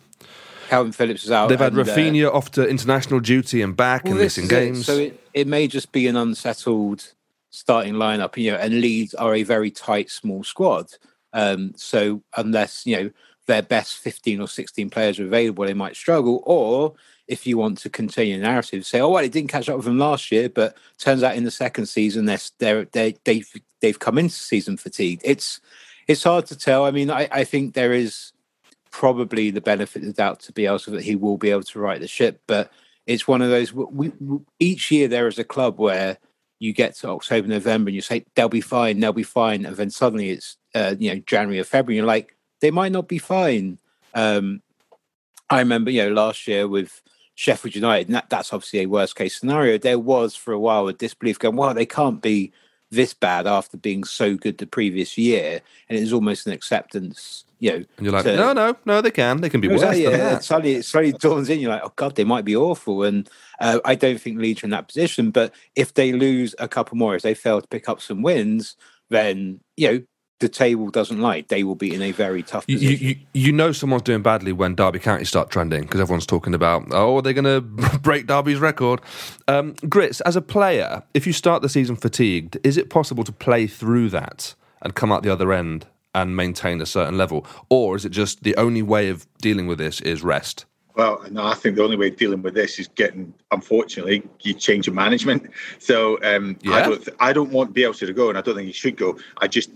calvin 0.67 0.91
phillips 0.91 1.23
is 1.23 1.31
out 1.31 1.49
They've 1.49 1.59
had 1.59 1.73
and, 1.73 1.87
uh, 1.87 1.93
Raphinha 1.93 2.33
off 2.33 2.51
to 2.51 2.67
international 2.67 3.19
duty 3.19 3.61
and 3.61 3.75
back 3.75 4.03
and 4.05 4.11
Well, 4.11 4.19
this 4.19 4.37
missing 4.37 4.45
is 4.45 4.51
it. 4.51 4.55
games. 4.55 4.85
So 4.85 4.97
it, 4.97 5.19
it 5.33 5.47
may 5.47 5.67
just 5.67 5.91
be 5.91 6.07
an 6.07 6.15
unsettled 6.15 7.13
starting 7.51 7.93
lineup, 7.93 8.35
you 8.37 8.51
know, 8.51 8.57
and 8.57 8.81
Leeds 8.81 9.13
are 9.13 9.35
a 9.35 9.43
very 9.43 9.69
tight, 9.69 10.09
small 10.09 10.43
squad. 10.43 10.87
Um, 11.33 11.73
so 11.75 12.23
unless, 12.35 12.85
you 12.85 12.95
know, 12.95 13.11
their 13.45 13.61
best 13.61 13.97
15 13.97 14.41
or 14.41 14.47
16 14.47 14.89
players 14.89 15.19
are 15.19 15.25
available, 15.25 15.65
they 15.65 15.73
might 15.73 15.95
struggle. 15.95 16.41
Or 16.45 16.93
if 17.27 17.45
you 17.45 17.57
want 17.57 17.77
to 17.79 17.89
continue 17.89 18.37
the 18.37 18.43
narrative, 18.43 18.85
say, 18.85 19.01
oh, 19.01 19.09
well, 19.09 19.23
it 19.23 19.31
didn't 19.31 19.51
catch 19.51 19.69
up 19.69 19.75
with 19.75 19.85
them 19.85 19.99
last 19.99 20.31
year, 20.31 20.49
but 20.49 20.77
turns 20.97 21.23
out 21.23 21.35
in 21.35 21.43
the 21.43 21.51
second 21.51 21.87
season, 21.87 22.25
they're, 22.25 22.39
they're, 22.59 22.85
they 22.93 23.15
they've, 23.25 23.53
they've 23.81 23.99
come 23.99 24.17
into 24.17 24.35
season 24.35 24.77
fatigued. 24.77 25.21
It's, 25.25 25.59
it's 26.07 26.23
hard 26.23 26.45
to 26.47 26.57
tell. 26.57 26.85
I 26.85 26.91
mean, 26.91 27.11
I, 27.11 27.27
I 27.31 27.43
think 27.43 27.73
there 27.73 27.93
is 27.93 28.31
probably 28.91 29.51
the 29.51 29.61
benefit 29.61 30.03
of 30.03 30.07
the 30.07 30.13
doubt 30.13 30.39
to 30.41 30.53
Bielsa 30.53 30.91
that 30.91 31.03
he 31.03 31.15
will 31.15 31.37
be 31.37 31.51
able 31.51 31.63
to 31.63 31.79
right 31.79 31.99
the 31.99 32.07
ship, 32.07 32.41
but 32.47 32.71
it's 33.05 33.27
one 33.27 33.41
of 33.41 33.49
those. 33.49 33.73
We, 33.73 34.09
we, 34.19 34.39
each 34.59 34.91
year 34.91 35.07
there 35.07 35.27
is 35.27 35.39
a 35.39 35.43
club 35.43 35.79
where 35.79 36.17
you 36.61 36.73
get 36.73 36.93
to 36.95 37.09
October, 37.09 37.47
November, 37.47 37.89
and 37.89 37.95
you 37.95 38.03
say 38.03 38.23
they'll 38.35 38.47
be 38.47 38.61
fine, 38.61 38.99
they'll 38.99 39.11
be 39.11 39.23
fine, 39.23 39.65
and 39.65 39.75
then 39.75 39.89
suddenly 39.89 40.29
it's 40.29 40.57
uh, 40.75 40.93
you 40.97 41.11
know 41.11 41.19
January 41.25 41.59
or 41.59 41.63
February. 41.63 41.97
You're 41.97 42.05
like 42.05 42.37
they 42.59 42.69
might 42.69 42.91
not 42.91 43.07
be 43.07 43.17
fine. 43.17 43.79
Um, 44.13 44.61
I 45.49 45.57
remember 45.57 45.89
you 45.89 46.03
know 46.05 46.11
last 46.13 46.47
year 46.47 46.67
with 46.67 47.01
Sheffield 47.33 47.73
United, 47.73 48.09
and 48.09 48.15
that, 48.15 48.29
that's 48.29 48.53
obviously 48.53 48.81
a 48.81 48.85
worst 48.85 49.15
case 49.15 49.39
scenario. 49.39 49.79
There 49.79 49.97
was 49.97 50.35
for 50.35 50.53
a 50.53 50.59
while 50.59 50.87
a 50.87 50.93
disbelief 50.93 51.39
going, 51.39 51.55
well, 51.55 51.73
they 51.73 51.87
can't 51.87 52.21
be 52.21 52.51
this 52.91 53.13
bad 53.13 53.47
after 53.47 53.77
being 53.77 54.03
so 54.03 54.35
good 54.35 54.57
the 54.57 54.67
previous 54.67 55.17
year, 55.17 55.61
and 55.89 55.97
it 55.97 56.01
was 56.01 56.13
almost 56.13 56.45
an 56.45 56.53
acceptance. 56.53 57.45
You 57.59 57.69
know, 57.69 57.75
and 57.75 57.87
you're 57.99 58.11
like, 58.11 58.23
to- 58.25 58.35
no, 58.35 58.53
no, 58.53 58.75
no, 58.85 59.01
they 59.01 59.11
can. 59.11 59.41
They 59.41 59.49
can 59.49 59.61
be 59.61 59.67
worse 59.67 59.81
yeah, 59.97 60.37
it 60.37 60.43
suddenly, 60.43 60.75
it 60.75 60.85
suddenly 60.85 61.13
dawns 61.13 61.49
in. 61.49 61.59
You're 61.59 61.71
like, 61.71 61.83
oh 61.85 61.93
god, 61.95 62.15
they 62.15 62.23
might 62.23 62.45
be 62.45 62.55
awful, 62.55 63.03
and 63.03 63.29
uh, 63.59 63.79
I 63.85 63.95
don't 63.95 64.19
think 64.19 64.39
Leeds 64.39 64.63
are 64.63 64.67
in 64.67 64.71
that 64.71 64.87
position. 64.87 65.31
But 65.31 65.53
if 65.75 65.93
they 65.93 66.11
lose 66.11 66.53
a 66.59 66.67
couple 66.67 66.97
more, 66.97 67.15
if 67.15 67.21
they 67.21 67.33
fail 67.33 67.61
to 67.61 67.67
pick 67.67 67.87
up 67.87 68.01
some 68.01 68.21
wins, 68.21 68.75
then 69.09 69.59
you 69.77 69.91
know 69.91 70.03
the 70.41 70.49
table 70.49 70.89
doesn't 70.89 71.21
lie. 71.21 71.45
They 71.47 71.63
will 71.63 71.75
be 71.75 71.93
in 71.95 72.01
a 72.01 72.11
very 72.11 72.43
tough 72.43 72.65
You, 72.67 72.75
position. 72.77 73.07
you, 73.07 73.09
you- 73.09 73.15
you 73.33 73.51
know 73.53 73.71
someone's 73.71 74.03
doing 74.03 74.21
badly 74.21 74.51
when 74.51 74.75
Derby 74.75 74.99
County 74.99 75.23
start 75.23 75.49
trending 75.49 75.83
because 75.83 76.01
everyone's 76.01 76.25
talking 76.25 76.53
about, 76.53 76.87
oh, 76.91 77.21
they're 77.21 77.31
going 77.33 77.45
to 77.45 77.61
break 77.99 78.27
Derby's 78.27 78.59
record? 78.59 78.99
Um, 79.47 79.75
Grits, 79.87 80.19
as 80.21 80.35
a 80.35 80.41
player, 80.41 81.03
if 81.13 81.25
you 81.25 81.31
start 81.33 81.61
the 81.61 81.69
season 81.69 81.95
fatigued, 81.95 82.57
is 82.63 82.75
it 82.75 82.89
possible 82.89 83.23
to 83.23 83.31
play 83.31 83.67
through 83.67 84.09
that 84.09 84.53
and 84.81 84.93
come 84.95 85.11
out 85.11 85.23
the 85.23 85.31
other 85.31 85.53
end 85.53 85.85
and 86.13 86.35
maintain 86.35 86.81
a 86.81 86.85
certain 86.85 87.17
level? 87.17 87.45
Or 87.69 87.95
is 87.95 88.03
it 88.03 88.09
just 88.09 88.43
the 88.43 88.55
only 88.57 88.81
way 88.81 89.09
of 89.09 89.25
dealing 89.41 89.67
with 89.67 89.77
this 89.77 90.01
is 90.01 90.23
rest? 90.23 90.65
Well, 90.95 91.23
no, 91.31 91.45
I 91.45 91.53
think 91.53 91.77
the 91.77 91.83
only 91.83 91.95
way 91.95 92.09
of 92.09 92.17
dealing 92.17 92.41
with 92.41 92.53
this 92.53 92.77
is 92.77 92.89
getting. 92.89 93.33
Unfortunately, 93.51 94.23
you 94.41 94.53
change 94.53 94.87
your 94.87 94.93
management. 94.93 95.49
So 95.79 96.21
um, 96.21 96.57
I 96.67 96.81
don't. 96.81 97.09
I 97.21 97.31
don't 97.31 97.51
want 97.51 97.73
Bielsa 97.73 98.05
to 98.07 98.13
go, 98.13 98.27
and 98.27 98.37
I 98.37 98.41
don't 98.41 98.55
think 98.55 98.67
he 98.67 98.73
should 98.73 98.97
go. 98.97 99.17
I 99.37 99.47
just 99.47 99.69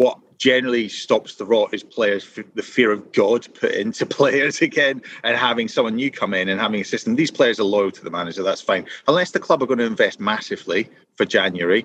what 0.00 0.18
generally 0.38 0.88
stops 0.88 1.34
the 1.34 1.44
rot 1.44 1.74
is 1.74 1.82
players 1.82 2.26
the 2.54 2.62
fear 2.62 2.90
of 2.90 3.12
God 3.12 3.46
put 3.52 3.72
into 3.72 4.06
players 4.18 4.62
again, 4.62 5.02
and 5.22 5.36
having 5.36 5.68
someone 5.68 5.96
new 5.96 6.10
come 6.10 6.32
in 6.32 6.48
and 6.48 6.58
having 6.58 6.80
a 6.80 6.84
system. 6.84 7.16
These 7.16 7.30
players 7.30 7.60
are 7.60 7.64
loyal 7.64 7.90
to 7.90 8.02
the 8.02 8.10
manager. 8.10 8.42
That's 8.42 8.62
fine, 8.62 8.86
unless 9.06 9.32
the 9.32 9.40
club 9.40 9.62
are 9.62 9.66
going 9.66 9.78
to 9.78 9.84
invest 9.84 10.18
massively 10.18 10.88
for 11.16 11.26
January. 11.26 11.84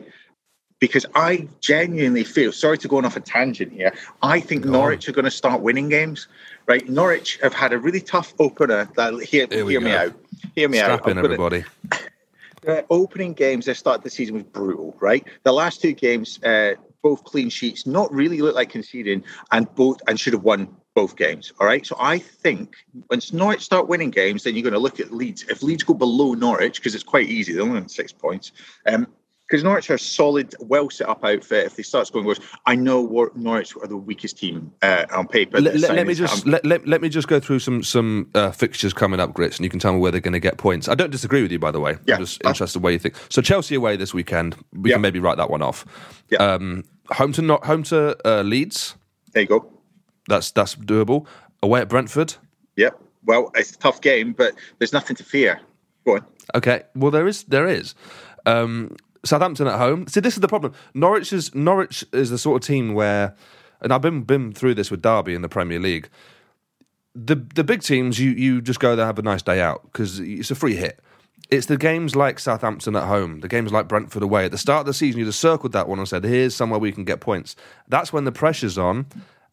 Because 0.79 1.05
I 1.13 1.47
genuinely 1.59 2.23
feel 2.23 2.53
sorry 2.53 2.77
to 2.79 2.87
go 2.87 2.97
on 2.97 3.05
off 3.05 3.17
a 3.17 3.21
tangent 3.21 3.73
here. 3.73 3.93
I 4.21 4.39
think 4.39 4.63
Norwich 4.65 5.09
are 5.09 5.13
going 5.13 5.25
to 5.25 5.31
start 5.31 5.61
winning 5.61 5.89
games. 5.89 6.27
Right, 6.67 6.87
Norwich 6.87 7.39
have 7.41 7.53
had 7.53 7.73
a 7.73 7.77
really 7.77 8.01
tough 8.01 8.33
opener. 8.39 8.89
That 8.95 9.13
hear, 9.23 9.47
hear 9.49 9.81
me 9.81 9.91
out. 9.91 10.13
Hear 10.55 10.69
me 10.69 10.79
out. 10.79 10.99
Strap 10.99 11.07
in, 11.07 11.17
I'm 11.17 11.25
everybody. 11.25 11.65
their 12.65 12.85
opening 12.89 13.33
games, 13.33 13.65
their 13.65 13.75
start 13.75 13.99
of 13.99 14.03
the 14.03 14.09
season 14.09 14.35
was 14.35 14.43
brutal, 14.43 14.95
right? 14.99 15.25
The 15.43 15.53
last 15.53 15.81
two 15.81 15.93
games, 15.93 16.41
uh, 16.43 16.75
both 17.05 17.23
clean 17.23 17.49
sheets, 17.49 17.85
not 17.85 18.11
really 18.11 18.41
look 18.41 18.55
like 18.55 18.71
conceding, 18.71 19.23
and 19.51 19.73
both 19.75 20.01
and 20.07 20.19
should 20.19 20.33
have 20.33 20.41
won 20.41 20.67
both 20.95 21.15
games. 21.15 21.53
All 21.59 21.67
right. 21.67 21.85
So 21.85 21.95
I 21.99 22.17
think 22.17 22.75
once 23.11 23.31
Norwich 23.31 23.61
start 23.61 23.87
winning 23.87 24.09
games, 24.09 24.41
then 24.43 24.55
you're 24.55 24.63
going 24.63 24.73
to 24.73 24.79
look 24.79 24.99
at 24.99 25.13
Leeds. 25.13 25.43
If 25.47 25.61
Leeds 25.61 25.83
go 25.83 25.93
below 25.93 26.33
Norwich, 26.33 26.77
because 26.77 26.95
it's 26.95 27.03
quite 27.03 27.27
easy, 27.29 27.53
they're 27.53 27.61
only 27.61 27.77
on 27.81 27.89
six 27.89 28.11
points. 28.11 28.53
Um, 28.87 29.05
because 29.47 29.63
Norwich 29.63 29.91
are 29.91 29.93
a 29.93 29.99
solid, 29.99 30.55
well 30.59 30.89
set 30.89 31.07
up 31.07 31.23
outfit. 31.23 31.67
If 31.67 31.75
they 31.75 31.83
start 31.83 32.07
scoring 32.07 32.25
goals, 32.25 32.39
I 32.65 32.73
know 32.73 33.29
Norwich 33.35 33.75
are 33.79 33.85
the 33.87 33.95
weakest 33.95 34.39
team 34.39 34.71
uh, 34.81 35.05
on 35.13 35.27
paper. 35.27 35.61
Let, 35.61 35.75
let- 35.75 36.07
me 36.07 36.15
just 36.15 36.47
let, 36.47 36.65
let, 36.65 36.87
let 36.87 36.99
me 37.01 37.09
just 37.09 37.27
go 37.27 37.39
through 37.39 37.59
some 37.59 37.83
some 37.83 38.31
uh, 38.33 38.49
fixtures 38.49 38.91
coming 38.91 39.19
up, 39.19 39.33
Grits, 39.35 39.57
and 39.57 39.63
you 39.63 39.69
can 39.69 39.79
tell 39.79 39.93
me 39.93 39.99
where 39.99 40.11
they're 40.11 40.19
going 40.19 40.33
to 40.33 40.39
get 40.39 40.57
points. 40.57 40.89
I 40.89 40.95
don't 40.95 41.11
disagree 41.11 41.43
with 41.43 41.51
you, 41.51 41.59
by 41.59 41.69
the 41.69 41.79
way. 41.79 41.97
Yeah. 42.07 42.15
I'm 42.15 42.21
just 42.21 42.43
interested 42.43 42.81
where 42.81 42.93
you 42.93 42.97
think. 42.97 43.13
So 43.29 43.43
Chelsea 43.43 43.75
away 43.75 43.97
this 43.97 44.15
weekend. 44.15 44.55
We 44.73 44.89
Yeah. 44.89 44.95
can 44.95 45.01
maybe 45.03 45.19
write 45.19 45.37
that 45.37 45.51
one 45.51 45.61
off. 45.61 45.85
Yeah. 46.31 46.39
Um, 46.39 46.83
home 47.11 47.31
to 47.33 47.41
not 47.41 47.65
home 47.65 47.83
to 47.83 48.17
uh, 48.27 48.41
Leeds. 48.41 48.95
there 49.33 49.43
you 49.43 49.49
go. 49.49 49.71
That's 50.27 50.51
that's 50.51 50.75
doable. 50.75 51.27
Away 51.61 51.81
at 51.81 51.89
Brentford. 51.89 52.35
Yep. 52.75 52.99
Well, 53.25 53.51
it's 53.55 53.71
a 53.71 53.77
tough 53.77 54.01
game, 54.01 54.33
but 54.33 54.53
there's 54.79 54.93
nothing 54.93 55.15
to 55.15 55.23
fear. 55.23 55.59
Go 56.05 56.15
on. 56.15 56.25
Okay. 56.53 56.83
Well, 56.95 57.11
there 57.11 57.27
is 57.27 57.43
there 57.43 57.67
is. 57.67 57.95
Um, 58.45 58.95
Southampton 59.23 59.67
at 59.67 59.77
home. 59.77 60.07
See, 60.07 60.19
this 60.19 60.35
is 60.35 60.41
the 60.41 60.47
problem. 60.47 60.73
Norwich 60.93 61.33
is 61.33 61.53
Norwich 61.55 62.05
is 62.13 62.29
the 62.29 62.37
sort 62.37 62.61
of 62.63 62.67
team 62.67 62.93
where, 62.93 63.35
and 63.81 63.91
I've 63.91 64.01
been 64.01 64.23
been 64.23 64.53
through 64.53 64.75
this 64.75 64.91
with 64.91 65.01
Derby 65.01 65.33
in 65.33 65.41
the 65.41 65.49
Premier 65.49 65.79
League. 65.79 66.09
The 67.15 67.35
the 67.35 67.63
big 67.63 67.81
teams, 67.81 68.19
you 68.19 68.31
you 68.31 68.61
just 68.61 68.79
go 68.79 68.95
there 68.95 69.05
have 69.05 69.19
a 69.19 69.23
nice 69.23 69.41
day 69.41 69.61
out 69.61 69.83
because 69.83 70.19
it's 70.19 70.51
a 70.51 70.55
free 70.55 70.75
hit. 70.75 70.99
It's 71.49 71.67
the 71.67 71.77
games 71.77 72.15
like 72.15 72.39
Southampton 72.39 72.95
at 72.95 73.03
home, 73.07 73.41
the 73.41 73.47
games 73.47 73.71
like 73.71 73.87
Brentford 73.87 74.23
away. 74.23 74.45
At 74.45 74.51
the 74.51 74.57
start 74.57 74.81
of 74.81 74.85
the 74.87 74.93
season, 74.93 75.19
you'd 75.19 75.25
have 75.27 75.35
circled 75.35 75.73
that 75.73 75.87
one 75.87 75.99
and 75.99 76.07
said, 76.07 76.23
"Here's 76.23 76.55
somewhere 76.55 76.79
we 76.79 76.91
can 76.91 77.03
get 77.03 77.19
points." 77.19 77.55
That's 77.87 78.11
when 78.11 78.23
the 78.25 78.31
pressure's 78.31 78.77
on, 78.77 79.05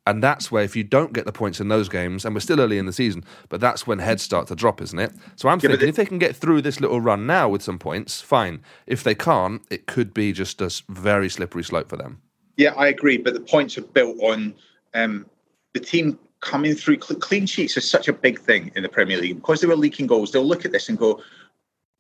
and 0.07 0.23
that's 0.23 0.51
where 0.51 0.65
if 0.65 0.75
you 0.75 0.85
don't 0.85 1.13
get 1.13 1.27
the 1.27 1.33
points 1.33 1.61
in 1.61 1.69
those 1.69 1.89
games, 1.89 2.25
and 2.25 2.35
we're 2.35 2.41
still 2.41 2.61
early 2.61 2.79
in 2.79 2.87
the 2.87 2.93
season, 2.93 3.25
but 3.49 3.61
that's 3.61 3.87
when 3.87 3.99
heads 3.99 4.23
start 4.23 4.49
to 4.49 4.55
drop, 4.57 4.81
isn't 4.81 4.99
it? 4.99 5.13
So 5.37 5.49
I'm 5.49 5.59
Yeah, 5.63 5.69
thinking 5.71 5.87
it- 5.89 5.91
if 5.91 5.97
they 5.97 6.07
can 6.07 6.19
get 6.19 6.35
through 6.35 6.63
this 6.63 6.81
little 6.81 7.01
run 7.01 7.27
now 7.27 7.49
with 7.49 7.63
some 7.63 7.79
points, 7.79 8.21
fine. 8.21 8.61
If 8.87 9.05
they 9.05 9.15
can't, 9.15 9.63
it 9.71 9.87
could 9.87 10.13
be 10.15 10.33
just 10.33 10.61
a 10.61 10.71
very 10.89 11.29
slippery 11.29 11.63
slope 11.65 11.89
for 11.89 11.97
them. 11.97 12.19
Yeah, 12.57 12.75
I 12.77 12.89
agree. 12.89 13.17
But 13.19 13.35
the 13.35 13.41
points 13.41 13.77
are 13.79 13.83
built 13.83 14.17
on 14.23 14.55
um, 14.95 15.25
the 15.73 15.81
team 15.81 16.19
coming 16.41 16.75
through. 16.75 16.97
Clean 16.99 17.47
sheets 17.47 17.77
is 17.77 17.89
such 17.89 18.09
a 18.09 18.13
big 18.13 18.39
thing 18.41 18.71
in 18.77 18.83
the 18.83 18.89
Premier 18.89 19.17
League 19.19 19.37
because 19.37 19.61
they 19.61 19.67
were 19.67 19.77
leaking 19.77 20.07
goals. 20.07 20.33
They'll 20.33 20.45
look 20.45 20.65
at 20.65 20.73
this 20.73 20.89
and 20.89 20.99
go, 20.99 21.23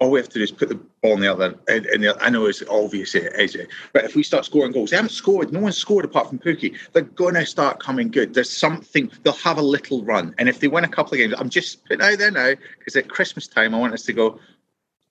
"All 0.02 0.10
we 0.10 0.18
have 0.18 0.28
to 0.30 0.38
do 0.38 0.42
is 0.42 0.50
put 0.50 0.68
the 0.68 0.80
ball 1.02 1.14
in 1.14 1.20
the 1.20 1.32
other." 1.32 1.54
In 1.68 2.00
the, 2.00 2.16
I 2.20 2.30
know 2.30 2.46
it's 2.46 2.62
obvious, 2.68 3.14
is 3.14 3.54
it, 3.54 3.68
but 3.92 4.04
if 4.04 4.14
we 4.14 4.22
start 4.22 4.44
scoring 4.44 4.72
goals, 4.72 4.90
they 4.90 4.96
haven't 4.96 5.10
scored. 5.10 5.52
No 5.52 5.60
one's 5.60 5.76
scored 5.76 6.04
apart 6.04 6.28
from 6.28 6.38
Pukki. 6.38 6.76
They're 6.92 7.02
gonna 7.02 7.46
start 7.46 7.80
coming 7.80 8.10
good. 8.10 8.34
There's 8.34 8.50
something. 8.50 9.10
They'll 9.22 9.32
have 9.34 9.58
a 9.58 9.62
little 9.62 10.04
run, 10.04 10.34
and 10.38 10.48
if 10.48 10.60
they 10.60 10.68
win 10.68 10.84
a 10.84 10.88
couple 10.88 11.14
of 11.14 11.18
games, 11.18 11.34
I'm 11.38 11.50
just 11.50 11.84
putting 11.84 12.02
out 12.02 12.18
there 12.18 12.30
now 12.30 12.54
because 12.78 12.96
at 12.96 13.08
Christmas 13.08 13.46
time, 13.46 13.74
I 13.74 13.78
want 13.78 13.94
us 13.94 14.04
to 14.04 14.12
go. 14.12 14.38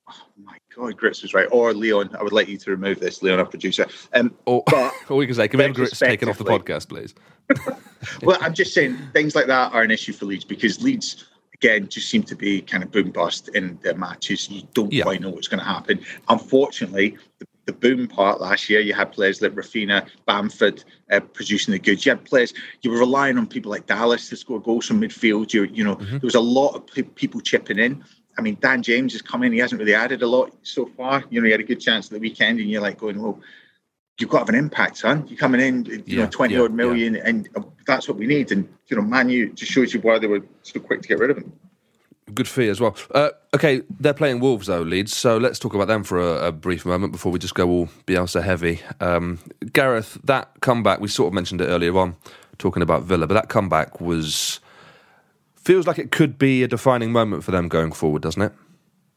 Oh 0.10 0.44
my 0.44 0.58
God, 0.76 0.98
Grits 0.98 1.22
was 1.22 1.34
right. 1.34 1.48
Or 1.52 1.74
Leon, 1.74 2.16
I 2.18 2.24
would 2.24 2.34
like 2.34 2.48
you 2.48 2.58
to 2.58 2.72
remove 2.72 3.00
this, 3.00 3.22
Leon, 3.22 3.40
our 3.40 3.46
producer. 3.46 3.88
Um, 4.14 4.34
Or, 4.46 4.64
But 4.68 4.94
or 5.10 5.18
we 5.18 5.26
can 5.26 5.36
say, 5.36 5.48
can 5.48 5.58
we 5.58 5.66
have 5.66 5.76
Grits 5.76 6.00
taken 6.00 6.28
off 6.28 6.38
the 6.38 6.44
podcast, 6.44 6.90
please? 6.90 7.14
well, 8.24 8.38
I'm 8.42 8.54
just 8.54 8.74
saying 8.74 8.98
things 9.14 9.36
like 9.36 9.48
that 9.48 9.74
are 9.74 9.82
an 9.82 9.92
issue 9.92 10.14
for 10.14 10.26
Leeds 10.26 10.46
because 10.46 10.82
Leeds, 10.82 11.26
again, 11.62 11.88
just 11.88 12.10
seem 12.10 12.24
to 12.24 12.36
be 12.36 12.60
kind 12.62 12.84
of 12.84 12.92
boom 12.92 13.12
bust 13.12 13.50
in 13.50 13.78
their 13.84 13.94
matches. 13.96 14.50
You 14.50 14.64
don't 14.74 14.92
Yeah. 14.92 15.04
quite 15.04 15.22
know 15.22 15.30
what's 15.30 15.48
going 15.48 15.60
to 15.60 15.66
happen. 15.66 16.00
Unfortunately, 16.28 17.18
the, 17.38 17.46
the 17.68 17.74
boom 17.74 18.08
part 18.08 18.42
last 18.42 18.68
year, 18.70 18.80
you 18.80 18.94
had 18.94 19.12
players 19.12 19.42
like 19.44 19.52
Raphinha, 19.54 20.08
Bamford 20.26 20.84
uh, 21.12 21.20
producing 21.20 21.72
the 21.72 21.80
goods. 21.80 22.04
You 22.06 22.14
had 22.14 22.26
players, 22.26 22.54
you 22.82 22.90
were 22.90 22.98
relying 22.98 23.38
on 23.38 23.46
people 23.46 23.70
like 23.70 23.86
Dallas 23.86 24.28
to 24.30 24.36
score 24.36 24.60
goals 24.60 24.88
from 24.88 25.00
midfield. 25.02 25.54
You, 25.54 25.66
you 25.66 25.84
know, 25.84 25.96
there 25.96 26.20
was 26.24 26.36
a 26.36 26.42
lot 26.42 26.72
of 26.76 26.88
pe- 26.88 27.04
people 27.04 27.40
chipping 27.42 27.78
in. 27.78 28.04
I 28.40 28.42
mean, 28.42 28.58
Dan 28.60 28.82
James 28.82 29.12
has 29.14 29.22
come 29.22 29.44
in. 29.44 29.52
He 29.54 29.60
hasn't 29.60 29.78
really 29.78 29.94
added 29.94 30.24
a 30.24 30.28
lot 30.28 30.56
so 30.64 30.88
far. 30.88 31.24
You 31.30 31.42
know, 31.42 31.46
he 31.46 31.52
had 31.52 31.60
a 31.60 31.66
good 31.66 31.82
chance 31.82 32.08
at 32.08 32.14
the 32.14 32.20
weekend, 32.20 32.60
and 32.60 32.70
you're 32.72 32.82
like 32.82 32.98
going, 32.98 33.22
well, 33.22 33.40
you've 34.22 34.30
got 34.30 34.40
to 34.40 34.42
have 34.46 34.50
an 34.50 34.56
impact, 34.56 34.98
son. 34.98 35.26
You're 35.28 35.38
coming 35.38 35.60
in, 35.62 35.86
you 35.86 36.04
Yeah, 36.06 36.24
know, 36.26 36.30
20 36.30 36.54
yeah, 36.54 36.62
odd 36.62 36.74
million, 36.74 37.16
and 37.16 37.50
uh, 37.56 37.62
that's 37.86 38.08
what 38.08 38.18
we 38.18 38.28
need. 38.28 38.52
And, 38.52 38.68
you 38.88 38.96
know, 38.96 39.02
Manu 39.02 39.52
just 39.54 39.72
shows 39.72 39.94
you 39.94 40.00
why 40.02 40.20
they 40.20 40.28
were 40.28 40.42
so 40.64 40.80
quick 40.80 41.02
to 41.02 41.08
get 41.08 41.20
rid 41.20 41.32
of 41.32 41.38
him. 41.38 41.52
Good 42.34 42.48
fee 42.48 42.70
as 42.70 42.80
well. 42.80 42.96
Uh, 43.14 43.32
okay, 43.54 43.82
they're 44.00 44.14
playing 44.14 44.40
Wolves 44.40 44.68
though, 44.68 44.82
Leeds. 44.84 45.14
So 45.16 45.38
let's 45.38 45.60
talk 45.60 45.74
about 45.74 45.88
them 45.90 46.04
for 46.04 46.20
a, 46.20 46.48
a 46.48 46.52
brief 46.54 46.86
moment 46.86 47.12
before 47.12 47.32
we 47.32 47.40
just 47.40 47.56
go 47.56 47.68
all 47.70 47.90
Bielsa 48.08 48.42
heavy. 48.42 48.80
Um, 49.02 49.40
Gareth, 49.74 50.18
that 50.24 50.50
comeback 50.62 51.02
we 51.02 51.10
sort 51.10 51.28
of 51.28 51.34
mentioned 51.34 51.60
it 51.60 51.66
earlier 51.66 51.98
on, 51.98 52.16
talking 52.58 52.82
about 52.84 53.04
Villa, 53.04 53.28
but 53.28 53.34
that 53.34 53.50
comeback 53.50 54.00
was 54.00 54.62
feels 55.56 55.86
like 55.86 56.00
it 56.00 56.12
could 56.12 56.38
be 56.38 56.64
a 56.64 56.68
defining 56.70 57.12
moment 57.12 57.44
for 57.44 57.52
them 57.52 57.68
going 57.68 57.92
forward, 57.92 58.22
doesn't 58.22 58.42
it? 58.42 58.54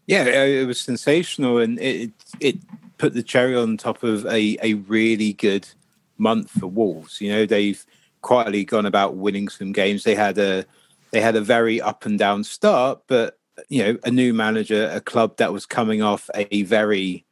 Yeah, 0.07 0.25
it 0.25 0.63
it 0.63 0.67
was 0.67 0.81
sensational, 0.81 1.59
and 1.59 1.79
it 1.79 2.11
it 2.41 2.57
put 3.05 3.13
the 3.13 3.23
cherry 3.23 3.55
on 3.55 3.77
top 3.77 4.03
of 4.03 4.25
a 4.25 4.57
a 4.63 4.73
really 4.75 5.35
good 5.35 5.69
month 6.17 6.51
for 6.51 6.69
Wolves. 6.69 7.21
You 7.21 7.33
know, 7.33 7.45
they've 7.45 7.85
quietly 8.23 8.65
gone 8.65 8.87
about 8.87 9.17
winning 9.17 9.49
some 9.51 9.73
games. 9.73 10.05
They 10.05 10.15
had 10.15 10.39
a 10.39 10.65
they 11.11 11.21
had 11.21 11.37
a 11.37 11.43
very 11.43 11.83
up 11.83 12.07
and 12.07 12.19
down 12.19 12.45
start, 12.45 13.03
but 13.07 13.39
you 13.69 13.83
know, 13.85 13.99
a 14.05 14.11
new 14.11 14.33
manager, 14.33 14.89
a 14.91 15.03
club 15.03 15.37
that 15.37 15.53
was 15.53 15.67
coming 15.67 16.01
off 16.01 16.31
a 16.35 16.63
very 16.63 17.27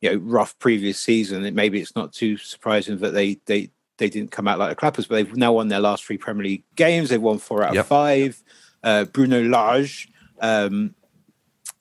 you 0.00 0.12
know 0.12 0.18
rough 0.18 0.56
previous 0.60 1.00
season. 1.00 1.44
It 1.44 1.52
maybe 1.52 1.80
it's 1.80 1.96
not 1.96 2.12
too 2.12 2.36
surprising 2.36 2.98
that 2.98 3.12
they 3.12 3.40
they 3.46 3.70
they 3.96 4.08
didn't 4.08 4.30
come 4.30 4.46
out 4.46 4.60
like 4.60 4.70
the 4.70 4.76
clappers, 4.76 5.08
but 5.08 5.16
they've 5.16 5.36
now 5.36 5.52
won 5.54 5.66
their 5.66 5.80
last 5.80 6.04
three 6.04 6.16
Premier 6.18 6.44
League 6.44 6.64
games. 6.76 7.08
They've 7.08 7.20
won 7.20 7.38
four 7.38 7.64
out 7.64 7.74
Yep. 7.74 7.80
of 7.80 7.88
five. 7.88 8.44
Uh, 8.84 9.04
Bruno 9.06 9.42
Lage, 9.42 10.06
um, 10.40 10.94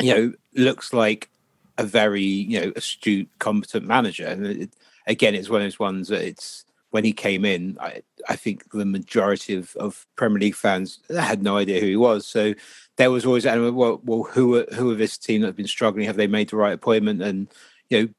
you 0.02 0.12
know, 0.15 0.34
looks 0.56 0.91
like 0.91 1.30
a 1.77 1.83
very 1.83 2.23
you 2.23 2.59
know 2.59 2.71
astute, 2.75 3.29
competent 3.39 3.85
manager. 3.85 4.25
And 4.25 4.45
it, 4.45 4.69
again, 5.05 5.35
it's 5.35 5.49
one 5.49 5.61
of 5.61 5.65
those 5.65 5.79
ones 5.79 6.07
that 6.09 6.21
it's 6.21 6.65
when 6.91 7.03
he 7.03 7.13
came 7.13 7.45
in. 7.45 7.77
I 7.79 8.01
I 8.29 8.35
think 8.35 8.71
the 8.71 8.85
majority 8.85 9.55
of, 9.55 9.75
of 9.75 10.05
Premier 10.15 10.39
League 10.39 10.55
fans 10.55 10.99
had 11.09 11.43
no 11.43 11.57
idea 11.57 11.79
who 11.79 11.87
he 11.87 11.95
was. 11.95 12.25
So 12.27 12.53
there 12.97 13.11
was 13.11 13.25
always 13.25 13.45
well, 13.45 14.01
well, 14.03 14.23
who 14.23 14.55
are 14.55 14.65
who 14.73 14.91
are 14.91 14.95
this 14.95 15.17
team 15.17 15.41
that 15.41 15.47
have 15.47 15.55
been 15.55 15.67
struggling? 15.67 16.05
Have 16.05 16.17
they 16.17 16.27
made 16.27 16.49
the 16.49 16.57
right 16.57 16.73
appointment? 16.73 17.21
And 17.21 17.47
you 17.89 18.01
know, 18.01 18.09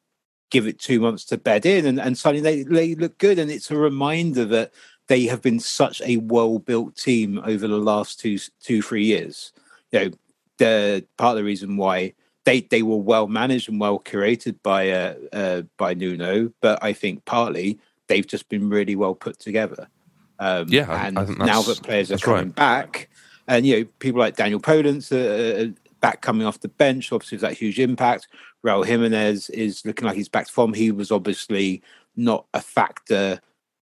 give 0.51 0.67
it 0.67 0.79
two 0.79 1.01
months 1.01 1.25
to 1.27 1.37
bed 1.37 1.67
in, 1.67 1.87
and, 1.87 2.01
and 2.01 2.17
suddenly 2.17 2.41
they, 2.41 2.63
they 2.63 2.95
look 2.95 3.19
good. 3.19 3.39
And 3.39 3.51
it's 3.51 3.71
a 3.71 3.77
reminder 3.77 4.45
that 4.47 4.73
they 5.09 5.25
have 5.25 5.43
been 5.43 5.61
such 5.61 6.01
a 6.03 6.19
well 6.19 6.59
built 6.59 6.97
team 6.97 7.41
over 7.45 7.67
the 7.67 7.79
last 7.79 8.21
two 8.21 8.39
two 8.61 8.83
three 8.83 9.05
years. 9.05 9.53
You 9.91 9.99
know, 10.01 10.11
the 10.59 11.05
part 11.17 11.33
of 11.33 11.39
the 11.39 11.45
reason 11.45 11.77
why 11.77 12.15
they 12.49 12.61
they 12.63 12.83
were 12.83 12.97
well 12.97 13.27
managed 13.27 13.69
and 13.69 13.81
well 13.81 13.99
curated 13.99 14.57
by 14.63 14.91
uh, 14.91 15.15
uh 15.33 15.63
by 15.77 15.95
Nuno, 15.95 16.51
but 16.61 16.83
I 16.83 16.93
think 16.93 17.25
partly 17.25 17.79
they've 18.07 18.27
just 18.27 18.49
been 18.49 18.69
really 18.69 18.97
well 18.97 19.15
put 19.15 19.39
together. 19.39 19.89
Um, 20.39 20.67
Yeah, 20.69 20.91
I- 20.91 21.07
and 21.09 21.19
I 21.19 21.25
now 21.25 21.63
that 21.63 21.83
players 21.83 22.11
are 22.11 22.19
coming 22.19 22.47
right. 22.47 22.55
back, 22.55 23.11
and 23.47 23.67
you 23.67 23.79
know 23.79 23.85
people 23.99 24.21
like 24.21 24.37
Daniel 24.37 24.61
Podence 24.61 25.13
uh, 25.13 25.73
back 26.01 26.23
coming 26.23 26.47
off 26.47 26.61
the 26.61 26.69
bench, 26.69 27.13
obviously 27.13 27.39
that 27.39 27.55
huge 27.55 27.79
impact. 27.79 28.29
Raul 28.65 28.85
Jimenez 28.85 29.51
is 29.51 29.85
looking 29.85 30.07
like 30.07 30.17
he's 30.17 30.29
back 30.29 30.47
to 30.47 30.53
form. 30.53 30.73
He 30.73 30.91
was 30.91 31.11
obviously 31.13 31.83
not 32.17 32.47
a 32.55 32.61
factor 32.61 33.41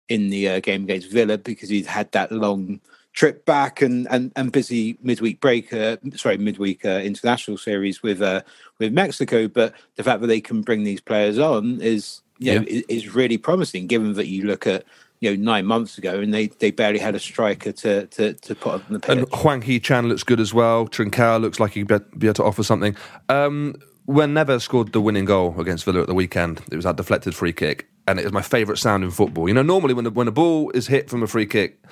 in 0.08 0.30
the 0.30 0.48
uh, 0.48 0.60
game 0.60 0.84
against 0.84 1.10
Villa 1.10 1.38
because 1.38 1.68
he'd 1.68 1.86
had 1.86 2.10
that 2.12 2.30
long 2.32 2.80
trip 3.16 3.44
back 3.46 3.82
and 3.82 4.06
and, 4.10 4.30
and 4.36 4.52
busy 4.52 4.96
midweek 5.02 5.40
break, 5.40 5.72
uh, 5.72 5.96
sorry, 6.14 6.38
midweek 6.38 6.84
uh, 6.84 7.00
international 7.02 7.58
series 7.58 8.02
with 8.04 8.22
uh, 8.22 8.42
with 8.78 8.92
Mexico. 8.92 9.48
But 9.48 9.74
the 9.96 10.04
fact 10.04 10.20
that 10.20 10.28
they 10.28 10.40
can 10.40 10.62
bring 10.62 10.84
these 10.84 11.00
players 11.00 11.38
on 11.40 11.80
is 11.80 12.22
you 12.38 12.54
know, 12.54 12.60
Yeah. 12.60 12.78
is, 12.78 12.82
is 12.88 13.14
really 13.14 13.38
promising. 13.38 13.88
Given 13.88 14.12
that 14.12 14.28
you 14.28 14.44
look 14.44 14.66
at 14.68 14.84
you 15.20 15.30
know 15.30 15.42
nine 15.42 15.64
months 15.66 15.96
ago 15.98 16.20
and 16.20 16.32
they, 16.32 16.48
they 16.48 16.70
barely 16.70 16.98
had 16.98 17.14
a 17.16 17.18
striker 17.18 17.72
to 17.72 18.06
to, 18.06 18.34
to 18.34 18.54
put 18.54 18.74
on 18.74 18.84
the 18.90 19.00
pitch. 19.00 19.18
And 19.18 19.28
Hwang 19.32 19.62
Hee 19.62 19.80
Chan 19.80 20.06
looks 20.08 20.22
good 20.22 20.38
as 20.38 20.52
well. 20.54 20.86
Trincao 20.86 21.40
looks 21.40 21.58
like 21.58 21.72
he'd 21.72 21.88
be 21.88 21.98
be 22.18 22.26
able 22.28 22.34
to 22.34 22.44
offer 22.44 22.62
something. 22.62 22.94
Um, 23.30 23.74
when 24.04 24.34
Neves 24.34 24.62
scored 24.62 24.92
the 24.92 25.00
winning 25.00 25.24
goal 25.24 25.58
against 25.58 25.84
Villa 25.84 26.02
at 26.02 26.06
the 26.06 26.14
weekend, 26.14 26.62
it 26.70 26.76
was 26.76 26.84
that 26.84 26.96
deflected 26.96 27.34
free 27.34 27.52
kick, 27.52 27.88
and 28.06 28.20
it 28.20 28.24
was 28.24 28.32
my 28.32 28.42
favourite 28.42 28.78
sound 28.78 29.02
in 29.02 29.10
football. 29.10 29.48
You 29.48 29.54
know, 29.54 29.62
normally 29.62 29.94
when 29.94 30.04
the, 30.04 30.10
when 30.12 30.28
a 30.28 30.30
ball 30.32 30.70
is 30.70 30.86
hit 30.86 31.10
from 31.10 31.24
a 31.24 31.26
free 31.26 31.46
kick, 31.46 31.82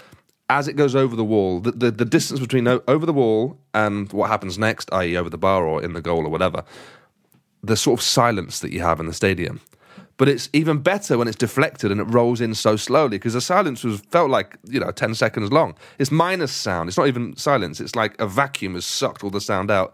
as 0.50 0.68
it 0.68 0.74
goes 0.74 0.94
over 0.94 1.16
the 1.16 1.24
wall, 1.24 1.60
the, 1.60 1.72
the, 1.72 1.90
the 1.90 2.04
distance 2.04 2.40
between 2.40 2.68
over 2.68 3.06
the 3.06 3.12
wall 3.12 3.58
and 3.72 4.12
what 4.12 4.28
happens 4.28 4.58
next, 4.58 4.92
i.e., 4.92 5.16
over 5.16 5.30
the 5.30 5.38
bar 5.38 5.64
or 5.64 5.82
in 5.82 5.94
the 5.94 6.02
goal 6.02 6.26
or 6.26 6.28
whatever, 6.28 6.64
the 7.62 7.76
sort 7.76 7.98
of 7.98 8.04
silence 8.04 8.60
that 8.60 8.72
you 8.72 8.80
have 8.80 9.00
in 9.00 9.06
the 9.06 9.14
stadium. 9.14 9.60
But 10.16 10.28
it's 10.28 10.48
even 10.52 10.78
better 10.78 11.18
when 11.18 11.26
it's 11.26 11.36
deflected 11.36 11.90
and 11.90 12.00
it 12.00 12.04
rolls 12.04 12.40
in 12.40 12.54
so 12.54 12.76
slowly 12.76 13.16
because 13.18 13.32
the 13.32 13.40
silence 13.40 13.82
was 13.82 14.00
felt 14.10 14.30
like 14.30 14.56
you 14.68 14.78
know 14.78 14.92
ten 14.92 15.14
seconds 15.14 15.50
long. 15.50 15.74
It's 15.98 16.12
minus 16.12 16.52
sound. 16.52 16.88
It's 16.88 16.96
not 16.96 17.08
even 17.08 17.34
silence. 17.36 17.80
It's 17.80 17.96
like 17.96 18.18
a 18.20 18.26
vacuum 18.26 18.74
has 18.74 18.84
sucked 18.84 19.24
all 19.24 19.30
the 19.30 19.40
sound 19.40 19.72
out. 19.72 19.92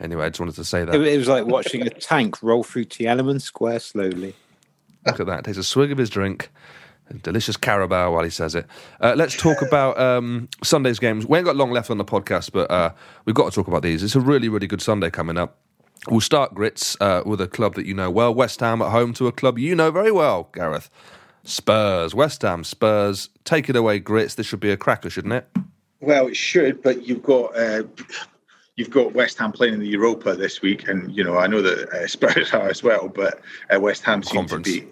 Anyway, 0.00 0.26
I 0.26 0.28
just 0.28 0.40
wanted 0.40 0.56
to 0.56 0.64
say 0.64 0.84
that. 0.84 0.94
it 0.94 1.16
was 1.16 1.28
like 1.28 1.46
watching 1.46 1.80
a 1.82 1.90
tank 1.90 2.42
roll 2.42 2.62
through 2.62 2.86
Tiananmen 2.86 3.40
Square 3.40 3.80
slowly. 3.80 4.34
Look 5.06 5.20
at 5.20 5.26
that. 5.26 5.44
Takes 5.44 5.56
a 5.56 5.64
swig 5.64 5.92
of 5.92 5.98
his 5.98 6.10
drink. 6.10 6.50
Delicious 7.22 7.56
Carabao 7.56 8.12
while 8.12 8.24
he 8.24 8.30
says 8.30 8.54
it. 8.54 8.66
Uh, 9.00 9.14
let's 9.16 9.36
talk 9.36 9.60
about 9.62 9.98
um, 9.98 10.48
Sunday's 10.62 10.98
games. 10.98 11.26
We 11.26 11.38
ain't 11.38 11.44
got 11.44 11.56
long 11.56 11.70
left 11.70 11.90
on 11.90 11.98
the 11.98 12.04
podcast, 12.04 12.52
but 12.52 12.70
uh, 12.70 12.92
we've 13.24 13.34
got 13.34 13.50
to 13.50 13.54
talk 13.54 13.68
about 13.68 13.82
these. 13.82 14.02
It's 14.02 14.16
a 14.16 14.20
really, 14.20 14.48
really 14.48 14.66
good 14.66 14.80
Sunday 14.80 15.10
coming 15.10 15.36
up. 15.36 15.58
We'll 16.08 16.20
start 16.20 16.54
grits 16.54 16.96
uh, 17.00 17.22
with 17.24 17.40
a 17.40 17.48
club 17.48 17.74
that 17.76 17.86
you 17.86 17.94
know 17.94 18.10
well, 18.10 18.34
West 18.34 18.60
Ham 18.60 18.82
at 18.82 18.90
home 18.90 19.14
to 19.14 19.26
a 19.26 19.32
club 19.32 19.58
you 19.58 19.74
know 19.74 19.90
very 19.90 20.10
well, 20.12 20.48
Gareth. 20.52 20.90
Spurs, 21.44 22.14
West 22.14 22.42
Ham, 22.42 22.64
Spurs. 22.64 23.28
Take 23.44 23.68
it 23.68 23.76
away, 23.76 23.98
grits. 23.98 24.34
This 24.34 24.46
should 24.46 24.60
be 24.60 24.70
a 24.70 24.76
cracker, 24.76 25.10
shouldn't 25.10 25.34
it? 25.34 25.48
Well, 26.00 26.26
it 26.26 26.36
should, 26.36 26.82
but 26.82 27.06
you've 27.06 27.22
got 27.22 27.56
uh, 27.56 27.84
you've 28.76 28.90
got 28.90 29.14
West 29.14 29.38
Ham 29.38 29.52
playing 29.52 29.74
in 29.74 29.80
the 29.80 29.88
Europa 29.88 30.34
this 30.34 30.60
week, 30.60 30.88
and 30.88 31.14
you 31.14 31.24
know 31.24 31.38
I 31.38 31.46
know 31.46 31.62
that 31.62 31.88
uh, 31.90 32.06
Spurs 32.06 32.52
are 32.52 32.68
as 32.68 32.82
well, 32.82 33.08
but 33.08 33.40
uh, 33.74 33.80
West 33.80 34.02
Ham 34.04 34.22
seem 34.22 34.40
Conference. 34.40 34.66
to 34.66 34.80
be. 34.82 34.88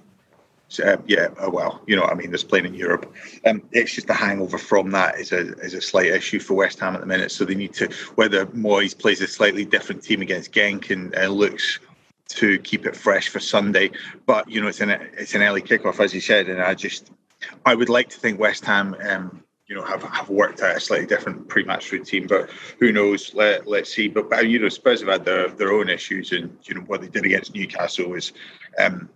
Uh, 0.81 0.97
yeah, 1.07 1.29
uh, 1.43 1.51
well, 1.51 1.83
you 1.87 1.97
know, 1.97 2.03
what 2.03 2.13
I 2.13 2.15
mean, 2.15 2.31
there's 2.31 2.45
playing 2.45 2.67
in 2.67 2.75
Europe. 2.75 3.13
Um, 3.47 3.63
it's 3.73 3.95
just 3.95 4.07
the 4.07 4.15
hangover 4.15 4.59
from 4.59 4.91
that 4.93 5.19
is 5.19 5.33
a 5.33 5.53
is 5.59 5.75
a 5.75 5.81
slight 5.81 6.07
issue 6.07 6.41
for 6.41 6.55
West 6.55 6.79
Ham 6.81 6.95
at 6.95 7.01
the 7.01 7.07
minute. 7.07 7.33
So 7.33 7.45
they 7.45 7.55
need 7.55 7.75
to 7.75 7.89
whether 8.15 8.47
Moyes 8.47 8.97
plays 8.97 9.21
a 9.21 9.27
slightly 9.27 9.65
different 9.65 10.03
team 10.03 10.23
against 10.23 10.53
Genk 10.53 10.91
and 10.91 11.15
uh, 11.17 11.29
looks 11.29 11.79
to 12.29 12.59
keep 12.61 12.87
it 12.87 12.97
fresh 12.97 13.29
for 13.29 13.41
Sunday. 13.41 13.91
But 14.27 14.49
you 14.49 14.61
know, 14.61 14.69
it's 14.69 14.81
an 14.81 14.91
it's 14.91 15.35
an 15.35 15.43
early 15.43 15.63
kickoff, 15.63 16.01
as 16.01 16.15
you 16.15 16.21
said, 16.21 16.49
and 16.49 16.63
I 16.63 16.75
just 16.75 17.11
I 17.67 17.75
would 17.75 17.89
like 17.89 18.09
to 18.11 18.19
think 18.19 18.39
West 18.39 18.65
Ham, 18.65 18.97
um, 19.09 19.43
you 19.67 19.75
know, 19.75 19.83
have, 19.83 20.03
have 20.03 20.29
worked 20.29 20.61
out 20.61 20.77
a 20.77 20.81
slightly 20.81 21.07
different 21.07 21.49
pre-match 21.49 21.91
routine. 21.93 22.27
But 22.27 22.51
who 22.79 22.93
knows? 22.93 23.35
Let 23.35 23.67
let's 23.67 23.93
see. 23.93 24.09
But, 24.09 24.31
but 24.31 24.49
you 24.49 24.59
know, 24.59 24.69
Spurs 24.69 25.01
have 25.01 25.09
had 25.09 25.25
their 25.25 25.49
their 25.49 25.73
own 25.73 25.89
issues, 25.89 26.33
and 26.33 26.57
you 26.65 26.75
know 26.75 26.83
what 26.83 27.01
they 27.01 27.09
did 27.09 27.25
against 27.25 27.55
Newcastle 27.55 28.09
was 28.11 28.33
um, 28.79 29.09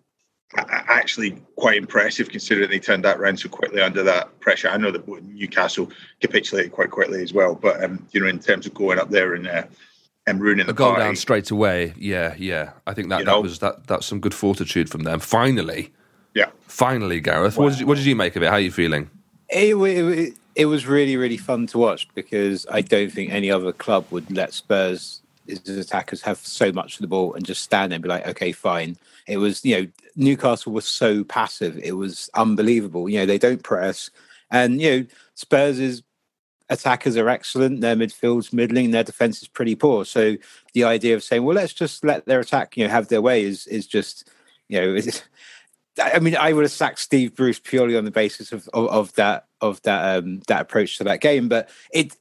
actually 0.54 1.42
quite 1.56 1.76
impressive 1.76 2.28
considering 2.28 2.70
they 2.70 2.78
turned 2.78 3.04
that 3.04 3.18
round 3.18 3.40
so 3.40 3.48
quickly 3.48 3.80
under 3.80 4.02
that 4.02 4.38
pressure. 4.40 4.68
I 4.68 4.76
know 4.76 4.90
that 4.90 5.06
Newcastle 5.24 5.90
capitulated 6.20 6.72
quite 6.72 6.90
quickly 6.90 7.22
as 7.22 7.32
well, 7.32 7.54
but 7.54 7.82
um, 7.82 8.06
you 8.12 8.20
know, 8.20 8.26
in 8.26 8.38
terms 8.38 8.66
of 8.66 8.74
going 8.74 8.98
up 8.98 9.10
there 9.10 9.34
and 9.34 9.46
uh, 9.46 9.64
and 10.26 10.40
ruining 10.40 10.64
a 10.64 10.66
the 10.68 10.72
goal 10.72 10.90
party, 10.90 11.04
down 11.04 11.16
straight 11.16 11.50
away. 11.50 11.94
Yeah, 11.96 12.34
yeah. 12.38 12.72
I 12.86 12.94
think 12.94 13.08
that, 13.08 13.18
that 13.18 13.26
know? 13.26 13.40
was 13.40 13.58
that 13.60 13.86
that's 13.86 14.06
some 14.06 14.20
good 14.20 14.34
fortitude 14.34 14.88
from 14.88 15.02
them. 15.02 15.20
Finally, 15.20 15.92
yeah. 16.34 16.50
finally, 16.62 17.20
Gareth. 17.20 17.56
What, 17.56 17.70
did 17.70 17.80
you, 17.80 17.86
what 17.86 17.96
did 17.96 18.06
you 18.06 18.16
make 18.16 18.36
of 18.36 18.42
it? 18.42 18.46
How 18.46 18.54
are 18.54 18.60
you 18.60 18.72
feeling? 18.72 19.10
It, 19.48 19.78
wa- 19.78 19.86
it, 19.86 20.34
it 20.54 20.66
was 20.66 20.86
really, 20.86 21.16
really 21.16 21.36
fun 21.36 21.66
to 21.68 21.78
watch 21.78 22.08
because 22.14 22.66
I 22.70 22.80
don't 22.80 23.10
think 23.10 23.30
any 23.32 23.50
other 23.50 23.72
club 23.72 24.06
would 24.10 24.30
let 24.30 24.52
Spurs, 24.52 25.22
his 25.46 25.68
attackers, 25.68 26.22
have 26.22 26.38
so 26.38 26.72
much 26.72 26.96
of 26.96 27.02
the 27.02 27.06
ball 27.06 27.34
and 27.34 27.44
just 27.44 27.62
stand 27.62 27.92
there 27.92 27.96
and 27.96 28.02
be 28.02 28.08
like, 28.08 28.26
okay, 28.26 28.52
fine. 28.52 28.96
It 29.26 29.38
was, 29.38 29.64
you 29.64 29.80
know, 29.80 29.86
Newcastle 30.14 30.72
was 30.72 30.86
so 30.86 31.24
passive. 31.24 31.78
It 31.82 31.92
was 31.92 32.30
unbelievable. 32.34 33.08
You 33.08 33.20
know, 33.20 33.26
they 33.26 33.38
don't 33.38 33.62
press. 33.62 34.10
And, 34.50 34.80
you 34.80 34.90
know, 34.90 35.06
Spurs' 35.34 36.02
attackers 36.68 37.16
are 37.16 37.28
excellent. 37.28 37.80
Their 37.80 37.96
midfield's 37.96 38.52
middling. 38.52 38.90
Their 38.90 39.04
defense 39.04 39.42
is 39.42 39.48
pretty 39.48 39.74
poor. 39.74 40.04
So 40.04 40.36
the 40.74 40.84
idea 40.84 41.14
of 41.14 41.24
saying, 41.24 41.44
well, 41.44 41.56
let's 41.56 41.72
just 41.72 42.04
let 42.04 42.26
their 42.26 42.40
attack, 42.40 42.76
you 42.76 42.84
know, 42.84 42.90
have 42.90 43.08
their 43.08 43.22
way 43.22 43.42
is 43.42 43.66
is 43.66 43.86
just, 43.86 44.30
you 44.68 44.80
know, 44.80 45.00
I 46.02 46.18
mean, 46.18 46.36
I 46.36 46.52
would 46.52 46.64
have 46.64 46.72
sacked 46.72 46.98
Steve 46.98 47.34
Bruce 47.34 47.58
purely 47.58 47.96
on 47.96 48.04
the 48.04 48.10
basis 48.10 48.52
of 48.52 48.68
of, 48.74 48.88
of 48.88 49.12
that 49.14 49.46
of 49.60 49.80
that 49.82 50.18
um, 50.18 50.40
that 50.48 50.60
approach 50.60 50.98
to 50.98 51.04
that 51.04 51.20
game. 51.20 51.48
But 51.48 51.68
it 51.92 52.14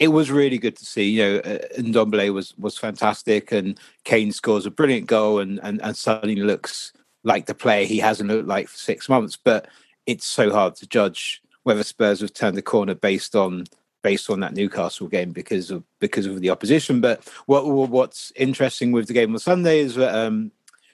it 0.00 0.08
was 0.08 0.30
really 0.30 0.58
good 0.58 0.76
to 0.76 0.84
see. 0.86 1.10
You 1.10 1.22
know, 1.22 1.36
uh, 1.38 1.58
Ndombele 1.78 2.32
was 2.32 2.56
was 2.58 2.76
fantastic, 2.76 3.52
and 3.52 3.78
Kane 4.04 4.32
scores 4.32 4.66
a 4.66 4.70
brilliant 4.70 5.06
goal, 5.06 5.38
and 5.38 5.60
and 5.62 5.80
and 5.82 5.96
suddenly 5.96 6.36
looks 6.36 6.92
like 7.22 7.46
the 7.46 7.54
player 7.54 7.84
he 7.84 7.98
hasn't 7.98 8.30
looked 8.30 8.48
like 8.48 8.66
for 8.66 8.78
six 8.78 9.08
months. 9.08 9.36
But 9.36 9.68
it's 10.06 10.24
so 10.26 10.50
hard 10.50 10.74
to 10.76 10.86
judge 10.88 11.42
whether 11.62 11.84
Spurs 11.84 12.20
have 12.22 12.32
turned 12.32 12.56
the 12.56 12.62
corner 12.62 12.94
based 12.94 13.36
on 13.36 13.66
based 14.02 14.30
on 14.30 14.40
that 14.40 14.54
Newcastle 14.54 15.06
game 15.06 15.30
because 15.32 15.70
of 15.70 15.84
because 16.00 16.24
of 16.24 16.40
the 16.40 16.48
opposition. 16.50 17.02
But 17.02 17.22
what 17.46 17.66
what- 17.66 17.90
what's 17.90 18.32
interesting 18.36 18.92
with 18.92 19.06
the 19.06 19.12
game 19.14 19.32
on 19.34 19.38
Sunday 19.38 19.80
is 19.80 19.96
that 19.96 20.14
um, 20.14 20.50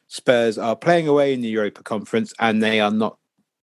Spurs 0.09 0.59
are 0.59 0.75
playing 0.75 1.07
away 1.07 1.33
in 1.33 1.41
the 1.43 1.49
Europa 1.49 1.85
Conference, 1.85 2.35
and 2.41 2.61
they 2.61 2.81
are 2.81 2.91
not 2.91 3.19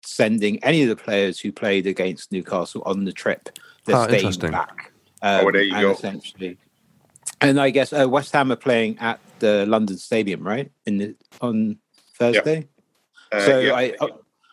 sending 0.05 0.63
any 0.63 0.83
of 0.83 0.89
the 0.89 0.95
players 0.95 1.37
who 1.41 1.51
played 1.51 1.85
against 1.85 2.31
Newcastle 2.31 2.81
on 2.85 3.03
the 3.03 3.11
trip. 3.11 3.49
They're 3.85 3.97
Ah, 3.97 4.03
staying 4.05 4.19
interesting. 4.19 4.51
back. 4.51 4.92
Um, 5.23 5.47
Oh, 5.47 5.51
there 5.51 5.63
you 5.63 5.73
and 5.73 5.81
go. 5.81 5.91
Essentially, 5.91 6.57
and 7.41 7.59
I 7.59 7.71
guess 7.71 7.91
uh, 7.93 8.07
West 8.07 8.31
Ham 8.33 8.51
are 8.51 8.57
playing 8.57 8.99
at 8.99 9.19
the 9.39 9.65
London 9.65 9.97
Stadium, 9.97 10.45
right? 10.45 10.71
In 10.85 10.97
the 10.97 11.15
on 11.41 11.77
Thursday. 12.15 12.67
Uh, 13.31 13.39
so 13.39 13.59
yeah. 13.59 13.73
I 13.73 13.95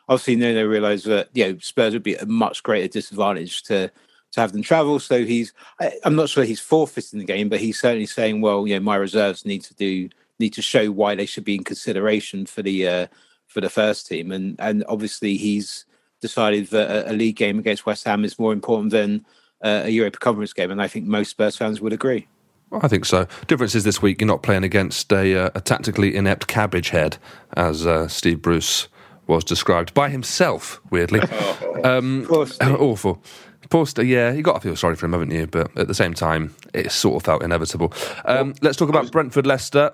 obviously 0.08 0.36
then 0.36 0.54
they 0.54 0.64
realise 0.64 1.04
that 1.04 1.28
you 1.34 1.46
know 1.46 1.58
Spurs 1.58 1.92
would 1.92 2.02
be 2.02 2.16
at 2.16 2.22
a 2.22 2.26
much 2.26 2.62
greater 2.62 2.88
disadvantage 2.88 3.62
to 3.64 3.90
to 4.32 4.40
have 4.40 4.52
them 4.52 4.62
travel. 4.62 4.98
So 4.98 5.24
he's 5.24 5.52
I, 5.80 5.92
I'm 6.04 6.16
not 6.16 6.28
sure 6.28 6.44
he's 6.44 6.60
forfeiting 6.60 7.18
the 7.18 7.24
game, 7.24 7.48
but 7.48 7.60
he's 7.60 7.80
certainly 7.80 8.06
saying, 8.06 8.40
well, 8.40 8.66
you 8.66 8.74
know, 8.74 8.80
my 8.80 8.96
reserves 8.96 9.44
need 9.44 9.62
to 9.64 9.74
do 9.74 10.08
need 10.38 10.54
to 10.54 10.62
show 10.62 10.90
why 10.90 11.14
they 11.14 11.26
should 11.26 11.44
be 11.44 11.54
in 11.54 11.64
consideration 11.64 12.46
for 12.46 12.62
the 12.62 12.86
uh, 12.86 13.06
for 13.46 13.60
the 13.60 13.70
first 13.70 14.06
team, 14.06 14.32
and 14.32 14.56
and 14.58 14.84
obviously 14.88 15.36
he's 15.36 15.84
decided 16.20 16.66
that 16.68 16.90
a, 16.90 17.12
a 17.12 17.14
league 17.14 17.36
game 17.36 17.58
against 17.58 17.86
West 17.86 18.04
Ham 18.04 18.24
is 18.24 18.38
more 18.38 18.52
important 18.52 18.90
than 18.90 19.24
uh, 19.62 19.82
a 19.84 19.90
Europa 19.90 20.18
Conference 20.18 20.52
game, 20.52 20.70
and 20.70 20.80
I 20.80 20.88
think 20.88 21.06
most 21.06 21.30
Spurs 21.30 21.56
fans 21.56 21.80
would 21.80 21.92
agree. 21.92 22.26
I 22.72 22.88
think 22.88 23.04
so. 23.04 23.26
Difference 23.46 23.74
is 23.74 23.84
this 23.84 24.00
week 24.00 24.20
you're 24.20 24.28
not 24.28 24.42
playing 24.42 24.62
against 24.62 25.12
a, 25.12 25.46
uh, 25.46 25.50
a 25.54 25.60
tactically 25.60 26.14
inept 26.14 26.46
cabbage 26.46 26.90
head, 26.90 27.18
as 27.56 27.86
uh, 27.86 28.06
Steve 28.08 28.40
Bruce 28.40 28.88
was 29.26 29.44
described 29.44 29.92
by 29.94 30.08
himself. 30.08 30.80
Weirdly, 30.90 31.20
um, 31.84 32.26
Poor 32.28 32.46
awful. 32.60 33.22
Poor 33.68 33.86
Steve, 33.86 34.08
yeah, 34.08 34.32
you 34.32 34.42
got 34.42 34.54
to 34.54 34.60
feel 34.60 34.76
sorry 34.76 34.96
for 34.96 35.06
him, 35.06 35.12
haven't 35.12 35.30
you? 35.30 35.46
But 35.46 35.76
at 35.78 35.88
the 35.88 35.94
same 35.94 36.14
time, 36.14 36.54
it 36.74 36.90
sort 36.90 37.16
of 37.16 37.22
felt 37.24 37.42
inevitable. 37.42 37.92
Um, 38.24 38.54
let's 38.62 38.76
talk 38.76 38.88
about 38.88 39.12
Brentford 39.12 39.46
Leicester. 39.46 39.92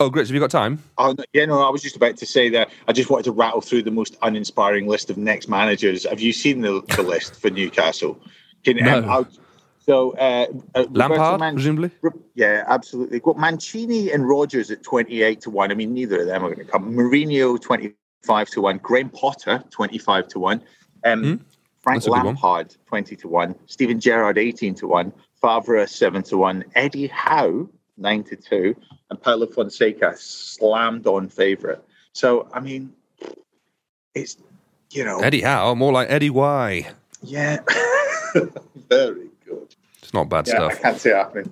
Oh, 0.00 0.10
Grits, 0.10 0.28
have 0.28 0.34
you 0.34 0.40
got 0.40 0.50
time? 0.50 0.82
Oh, 0.98 1.14
no, 1.16 1.24
yeah, 1.32 1.44
no, 1.44 1.62
I 1.62 1.70
was 1.70 1.80
just 1.80 1.94
about 1.94 2.16
to 2.16 2.26
say 2.26 2.48
that 2.48 2.70
I 2.88 2.92
just 2.92 3.08
wanted 3.08 3.24
to 3.24 3.30
rattle 3.32 3.60
through 3.60 3.82
the 3.82 3.92
most 3.92 4.16
uninspiring 4.22 4.88
list 4.88 5.10
of 5.10 5.16
next 5.16 5.48
managers. 5.48 6.04
Have 6.10 6.20
you 6.20 6.32
seen 6.32 6.62
the, 6.62 6.82
the 6.96 7.02
list 7.02 7.40
for 7.40 7.50
Newcastle? 7.50 8.18
Can, 8.64 8.86
um, 8.86 9.06
No. 9.06 9.26
So, 9.84 10.12
uh, 10.12 10.46
uh, 10.76 10.86
Lampard, 10.90 11.40
Man- 11.40 11.54
presumably. 11.54 11.90
Yeah, 12.34 12.64
absolutely. 12.68 13.18
Got 13.18 13.36
Mancini 13.36 14.12
and 14.12 14.28
Rodgers 14.28 14.70
at 14.70 14.82
28 14.84 15.40
to 15.40 15.50
1. 15.50 15.72
I 15.72 15.74
mean, 15.74 15.92
neither 15.92 16.20
of 16.20 16.26
them 16.28 16.44
are 16.44 16.54
going 16.54 16.64
to 16.64 16.70
come. 16.70 16.94
Mourinho, 16.94 17.60
25 17.60 18.48
to 18.50 18.60
1. 18.60 18.78
Graham 18.78 19.10
Potter, 19.10 19.64
25 19.70 20.28
to 20.28 20.38
1. 20.38 20.62
Um, 21.04 21.44
Frank 21.82 22.06
a 22.06 22.10
one. 22.10 22.26
Lampard, 22.26 22.76
20 22.86 23.16
to 23.16 23.28
1. 23.28 23.54
Steven 23.66 23.98
Gerrard, 23.98 24.38
18 24.38 24.74
to 24.76 24.86
1. 24.86 25.12
Favre, 25.40 25.84
7 25.84 26.22
to 26.22 26.36
1. 26.36 26.64
Eddie 26.76 27.08
Howe, 27.08 27.68
9 27.96 28.24
to 28.24 28.36
2. 28.36 28.76
And 29.10 29.20
Paulo 29.20 29.46
Fonseca, 29.46 30.14
slammed 30.16 31.08
on 31.08 31.28
favourite. 31.28 31.80
So, 32.12 32.48
I 32.52 32.60
mean, 32.60 32.92
it's, 34.14 34.36
you 34.90 35.04
know, 35.04 35.18
Eddie 35.18 35.40
Howe, 35.40 35.74
more 35.74 35.92
like 35.92 36.08
Eddie 36.08 36.30
Y. 36.30 36.88
yeah. 37.22 37.58
Very 38.88 39.28
good. 39.46 39.74
It's 40.02 40.12
not 40.14 40.28
bad 40.28 40.46
Yeah, 40.48 40.54
stuff. 40.54 40.72
I 40.72 40.76
can't 40.76 41.00
see 41.00 41.10
it 41.10 41.16
happening. 41.16 41.50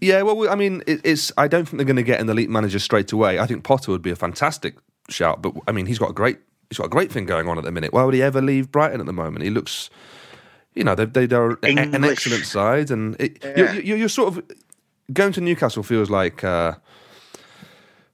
Yeah, 0.00 0.22
well, 0.22 0.48
I 0.50 0.54
mean, 0.56 0.82
it, 0.86 1.00
it's. 1.04 1.30
I 1.38 1.46
don't 1.48 1.64
think 1.66 1.78
they're 1.78 1.86
going 1.86 1.96
to 1.96 2.02
get 2.02 2.20
an 2.20 2.28
elite 2.28 2.50
manager 2.50 2.78
straight 2.78 3.12
away. 3.12 3.38
I 3.38 3.46
think 3.46 3.62
Potter 3.64 3.92
would 3.92 4.02
be 4.02 4.10
a 4.10 4.16
fantastic 4.16 4.74
shout, 5.08 5.42
but 5.42 5.54
I 5.68 5.72
mean, 5.72 5.86
he's 5.86 5.98
got 5.98 6.10
a 6.10 6.12
great, 6.12 6.38
he's 6.70 6.78
got 6.78 6.86
a 6.86 6.90
great 6.90 7.12
thing 7.12 7.24
going 7.24 7.48
on 7.48 7.56
at 7.58 7.64
the 7.64 7.70
minute. 7.70 7.92
Why 7.92 8.02
would 8.02 8.14
he 8.14 8.22
ever 8.22 8.42
leave 8.42 8.72
Brighton 8.72 8.98
at 9.00 9.06
the 9.06 9.12
moment? 9.12 9.44
He 9.44 9.50
looks, 9.50 9.90
you 10.74 10.82
know, 10.82 10.94
they, 10.96 11.04
they, 11.04 11.26
they're 11.26 11.52
a- 11.52 11.58
an 11.62 12.04
excellent 12.04 12.44
side, 12.46 12.90
and 12.90 13.14
it, 13.20 13.38
Yeah. 13.44 13.56
you're, 13.56 13.74
you're, 13.82 13.96
you're 13.98 14.08
sort 14.08 14.36
of 14.36 14.44
going 15.12 15.32
to 15.34 15.40
Newcastle 15.40 15.82
feels 15.84 16.10
like. 16.10 16.42
Uh, 16.42 16.74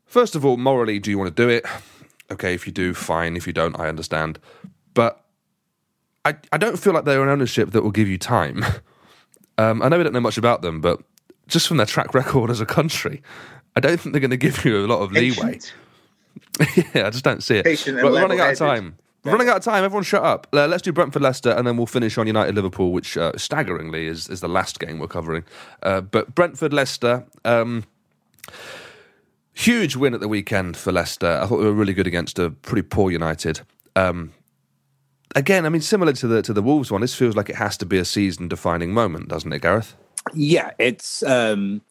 first 0.05 0.35
of 0.37 0.45
all, 0.45 0.57
morally, 0.59 0.99
do 0.99 1.11
you 1.11 1.17
want 1.19 1.35
to 1.35 1.43
do 1.43 1.49
it? 1.49 1.65
Okay, 2.31 2.53
if 2.53 2.67
you 2.67 2.73
do, 2.73 2.93
fine. 2.93 3.35
If 3.37 3.47
you 3.47 3.55
don't, 3.55 3.79
I 3.81 3.89
understand. 3.89 4.39
But 4.93 5.25
I, 6.25 6.37
I 6.53 6.59
don't 6.59 6.79
feel 6.79 6.93
like 6.93 7.05
they're 7.05 7.23
an 7.23 7.29
ownership 7.29 7.71
that 7.71 7.83
will 7.83 7.91
give 7.91 8.09
you 8.09 8.19
time. 8.19 8.65
Um, 9.61 9.83
I 9.83 9.89
know 9.89 9.99
we 9.99 10.05
don't 10.05 10.13
know 10.13 10.21
much 10.21 10.39
about 10.39 10.63
them, 10.63 10.81
but 10.81 11.01
just 11.49 11.67
from 11.67 11.79
their 11.79 11.87
track 11.87 12.15
record 12.15 12.49
as 12.49 12.61
a 12.61 12.65
country, 12.65 13.21
I 13.75 13.81
don't 13.81 13.99
think 13.99 14.13
they're 14.13 14.21
going 14.21 14.31
to 14.31 14.37
give 14.37 14.65
you 14.65 14.79
a 14.79 14.87
lot 14.87 15.01
of 15.01 15.11
leeway. 15.11 15.59
Yeah, 16.95 17.09
I 17.09 17.11
just 17.11 17.25
don't 17.25 17.43
see 17.43 17.57
it. 17.57 17.65
Patient 17.65 18.01
But 18.01 18.13
we're 18.13 18.23
running 18.23 18.39
out 18.39 18.53
of 18.53 18.59
time. 18.59 18.97
We're 19.25 19.33
running 19.33 19.49
out 19.49 19.57
of 19.57 19.65
time. 19.65 19.83
Everyone, 19.83 20.05
shut 20.05 20.23
up. 20.23 20.47
Uh, 20.53 20.69
let's 20.69 20.83
do 20.83 20.93
Brentford 20.93 21.23
Leicester, 21.23 21.51
and 21.51 21.67
then 21.67 21.77
we'll 21.77 21.87
finish 21.87 22.17
on 22.19 22.29
United 22.29 22.55
Liverpool, 22.55 22.93
which 22.93 23.17
uh, 23.17 23.33
staggeringly 23.37 24.07
is 24.07 24.29
is 24.29 24.41
the 24.41 24.49
last 24.49 24.79
game 24.79 25.01
we're 25.01 25.09
covering. 25.09 25.43
Uh, 25.83 26.03
but 26.03 26.37
Brentford 26.37 26.73
Leicester. 26.73 27.27
Um, 27.45 27.85
Huge 29.59 29.97
win 29.97 30.15
at 30.15 30.21
the 30.21 30.29
weekend 30.29 30.77
for 30.77 30.93
Leicester. 30.93 31.41
I 31.43 31.47
thought 31.47 31.59
they 31.59 31.65
were 31.65 31.73
really 31.73 31.93
good 31.93 32.07
against 32.07 32.39
a 32.39 32.51
pretty 32.51 32.83
poor 32.83 33.11
United. 33.11 33.63
Um, 33.97 34.33
again, 35.35 35.67
I 35.67 35.69
mean, 35.69 35.83
similar 35.83 36.13
to 36.15 36.27
the 36.27 36.43
to 36.43 36.53
the 36.53 36.63
Wolves 36.63 36.91
one, 36.91 37.01
this 37.01 37.15
feels 37.15 37.37
like 37.37 37.49
it 37.49 37.57
has 37.57 37.77
to 37.79 37.87
be 37.87 37.99
a 37.99 38.05
season-defining 38.05 38.93
moment, 38.93 39.29
doesn't 39.29 39.53
it, 39.53 39.63
Gareth? 39.63 39.95
Yeah, 40.35 40.73
it's. 40.79 41.23
um 41.23 41.83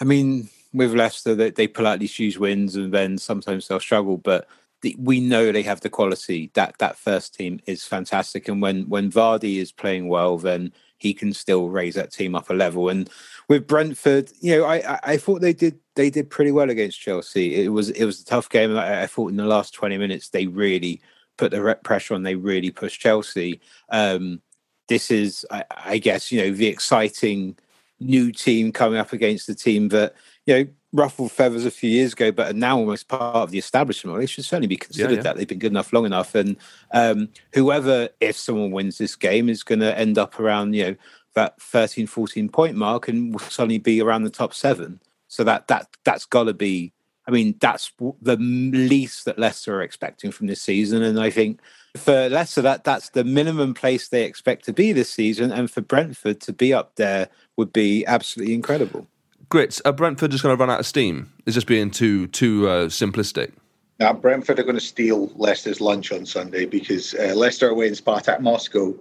I 0.00 0.04
mean, 0.04 0.48
with 0.72 0.94
Leicester, 0.94 1.34
they, 1.34 1.50
they 1.50 1.68
pull 1.68 1.86
out 1.86 1.98
these 1.98 2.14
huge 2.14 2.38
wins, 2.38 2.74
and 2.74 2.92
then 2.92 3.18
sometimes 3.18 3.68
they'll 3.68 3.80
struggle. 3.80 4.16
But 4.16 4.48
we 4.96 5.20
know 5.20 5.52
they 5.52 5.62
have 5.62 5.80
the 5.80 5.90
quality. 5.90 6.50
That 6.54 6.76
that 6.78 6.96
first 6.96 7.34
team 7.34 7.60
is 7.66 7.84
fantastic, 7.84 8.48
and 8.48 8.62
when 8.62 8.88
when 8.88 9.10
Vardy 9.10 9.56
is 9.56 9.72
playing 9.72 10.08
well, 10.08 10.38
then 10.38 10.72
he 10.96 11.14
can 11.14 11.32
still 11.32 11.68
raise 11.68 11.94
that 11.94 12.12
team 12.12 12.34
up 12.34 12.50
a 12.50 12.54
level. 12.54 12.88
And 12.88 13.08
with 13.48 13.66
Brentford, 13.66 14.30
you 14.40 14.56
know, 14.56 14.64
I 14.64 14.76
I, 14.76 15.00
I 15.02 15.16
thought 15.16 15.40
they 15.40 15.52
did 15.52 15.78
they 15.96 16.10
did 16.10 16.30
pretty 16.30 16.52
well 16.52 16.70
against 16.70 17.00
Chelsea. 17.00 17.62
It 17.62 17.68
was 17.68 17.90
it 17.90 18.04
was 18.04 18.20
a 18.20 18.24
tough 18.24 18.48
game. 18.48 18.76
I, 18.76 19.02
I 19.02 19.06
thought 19.06 19.30
in 19.30 19.36
the 19.36 19.44
last 19.44 19.74
twenty 19.74 19.98
minutes 19.98 20.30
they 20.30 20.46
really 20.46 21.00
put 21.40 21.50
the 21.50 21.78
pressure 21.82 22.14
on. 22.14 22.22
They 22.22 22.34
really 22.34 22.70
pushed 22.70 23.00
Chelsea. 23.00 23.60
Um, 23.88 24.42
this 24.88 25.10
is, 25.10 25.46
I, 25.50 25.64
I 25.70 25.98
guess, 25.98 26.30
you 26.30 26.42
know, 26.42 26.52
the 26.52 26.66
exciting 26.66 27.56
new 27.98 28.32
team 28.32 28.72
coming 28.72 28.98
up 28.98 29.12
against 29.12 29.46
the 29.46 29.54
team 29.54 29.88
that 29.88 30.14
you 30.46 30.54
know 30.54 30.66
ruffled 30.92 31.30
feathers 31.30 31.64
a 31.64 31.70
few 31.70 31.88
years 31.88 32.12
ago, 32.12 32.32
but 32.32 32.50
are 32.50 32.58
now 32.58 32.78
almost 32.78 33.08
part 33.08 33.36
of 33.36 33.50
the 33.50 33.58
establishment. 33.58 34.12
Well, 34.12 34.20
they 34.20 34.26
should 34.26 34.44
certainly 34.44 34.66
be 34.66 34.76
considered 34.76 35.16
yeah. 35.16 35.22
that 35.22 35.36
they've 35.36 35.46
been 35.46 35.58
good 35.58 35.72
enough 35.72 35.92
long 35.92 36.04
enough. 36.06 36.34
And 36.34 36.56
um, 36.92 37.28
whoever, 37.54 38.08
if 38.20 38.36
someone 38.36 38.70
wins 38.70 38.98
this 38.98 39.16
game, 39.16 39.48
is 39.48 39.62
going 39.62 39.80
to 39.80 39.96
end 39.96 40.18
up 40.18 40.38
around 40.38 40.74
you 40.74 40.84
know 40.84 40.96
that 41.34 41.60
13, 41.62 42.06
14 42.06 42.48
point 42.48 42.76
mark 42.76 43.08
and 43.08 43.32
will 43.32 43.40
suddenly 43.40 43.78
be 43.78 44.02
around 44.02 44.24
the 44.24 44.30
top 44.30 44.52
seven. 44.52 45.00
So 45.28 45.44
that 45.44 45.68
that 45.68 45.88
that's 46.04 46.26
got 46.26 46.44
to 46.44 46.54
be. 46.54 46.92
I 47.30 47.32
mean, 47.32 47.54
that's 47.60 47.92
the 48.20 48.36
least 48.36 49.24
that 49.24 49.38
Leicester 49.38 49.76
are 49.76 49.82
expecting 49.82 50.32
from 50.32 50.48
this 50.48 50.60
season, 50.60 51.04
and 51.04 51.20
I 51.20 51.30
think 51.30 51.60
for 51.96 52.28
Leicester, 52.28 52.60
that 52.62 52.82
that's 52.82 53.10
the 53.10 53.22
minimum 53.22 53.72
place 53.72 54.08
they 54.08 54.24
expect 54.24 54.64
to 54.64 54.72
be 54.72 54.92
this 54.92 55.10
season, 55.10 55.52
and 55.52 55.70
for 55.70 55.80
Brentford 55.80 56.40
to 56.40 56.52
be 56.52 56.74
up 56.74 56.96
there 56.96 57.28
would 57.56 57.72
be 57.72 58.04
absolutely 58.04 58.52
incredible. 58.52 59.06
Grits, 59.48 59.80
are 59.84 59.92
Brentford 59.92 60.32
just 60.32 60.42
going 60.42 60.56
to 60.56 60.60
run 60.60 60.70
out 60.70 60.80
of 60.80 60.86
steam? 60.86 61.32
Is 61.46 61.54
just 61.54 61.68
being 61.68 61.92
too 61.92 62.26
too 62.26 62.68
uh, 62.68 62.86
simplistic? 62.86 63.52
Now, 64.00 64.12
Brentford 64.12 64.58
are 64.58 64.64
going 64.64 64.74
to 64.74 64.80
steal 64.80 65.30
Leicester's 65.36 65.80
lunch 65.80 66.10
on 66.10 66.26
Sunday 66.26 66.64
because 66.64 67.14
uh, 67.14 67.34
Leicester 67.36 67.68
are 67.68 67.70
away 67.70 67.86
in 67.86 67.92
Spartak 67.92 68.40
Moscow. 68.40 68.98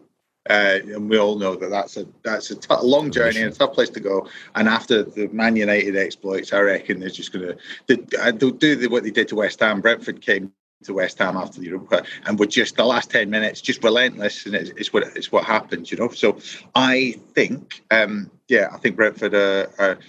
Uh, 0.50 0.80
and 0.84 1.10
we 1.10 1.18
all 1.18 1.38
know 1.38 1.56
that 1.56 1.70
that's 1.70 1.96
a 1.96 2.08
that's 2.24 2.50
a 2.50 2.56
t- 2.56 2.76
long 2.82 3.12
journey 3.12 3.40
and 3.42 3.54
a 3.54 3.56
tough 3.56 3.74
place 3.74 3.90
to 3.92 4.00
go. 4.00 4.28
And 4.56 4.68
after 4.68 5.04
the 5.04 5.28
Man 5.28 5.56
United 5.56 5.96
exploits, 5.96 6.52
I 6.52 6.62
reckon 6.62 7.00
they're 7.00 7.10
just 7.10 7.32
going 7.32 7.56
to 7.88 8.20
uh, 8.20 8.32
they'll 8.32 8.50
do 8.50 8.90
what 8.90 9.04
they 9.04 9.12
did 9.12 9.28
to 9.28 9.36
West 9.36 9.60
Ham. 9.60 9.80
Brentford 9.80 10.22
came 10.22 10.52
to 10.84 10.94
West 10.94 11.20
Ham 11.20 11.38
after 11.38 11.60
the 11.60 11.68
Europa 11.68 12.04
and 12.26 12.40
were 12.40 12.46
just 12.46 12.78
the 12.78 12.86
last 12.86 13.12
10 13.12 13.30
minutes 13.30 13.60
just 13.60 13.84
relentless 13.84 14.46
and 14.46 14.56
it's, 14.56 14.70
it's 14.72 14.94
what 14.94 15.04
it's 15.16 15.32
what 15.32 15.44
happens 15.44 15.92
you 15.92 15.98
know? 15.98 16.10
So 16.10 16.40
I 16.74 17.16
think 17.34 17.84
um, 17.92 18.32
yeah 18.48 18.70
I 18.72 18.78
think 18.78 18.96
Brentford 18.96 19.34
are, 19.34 19.70
are, 19.78 20.00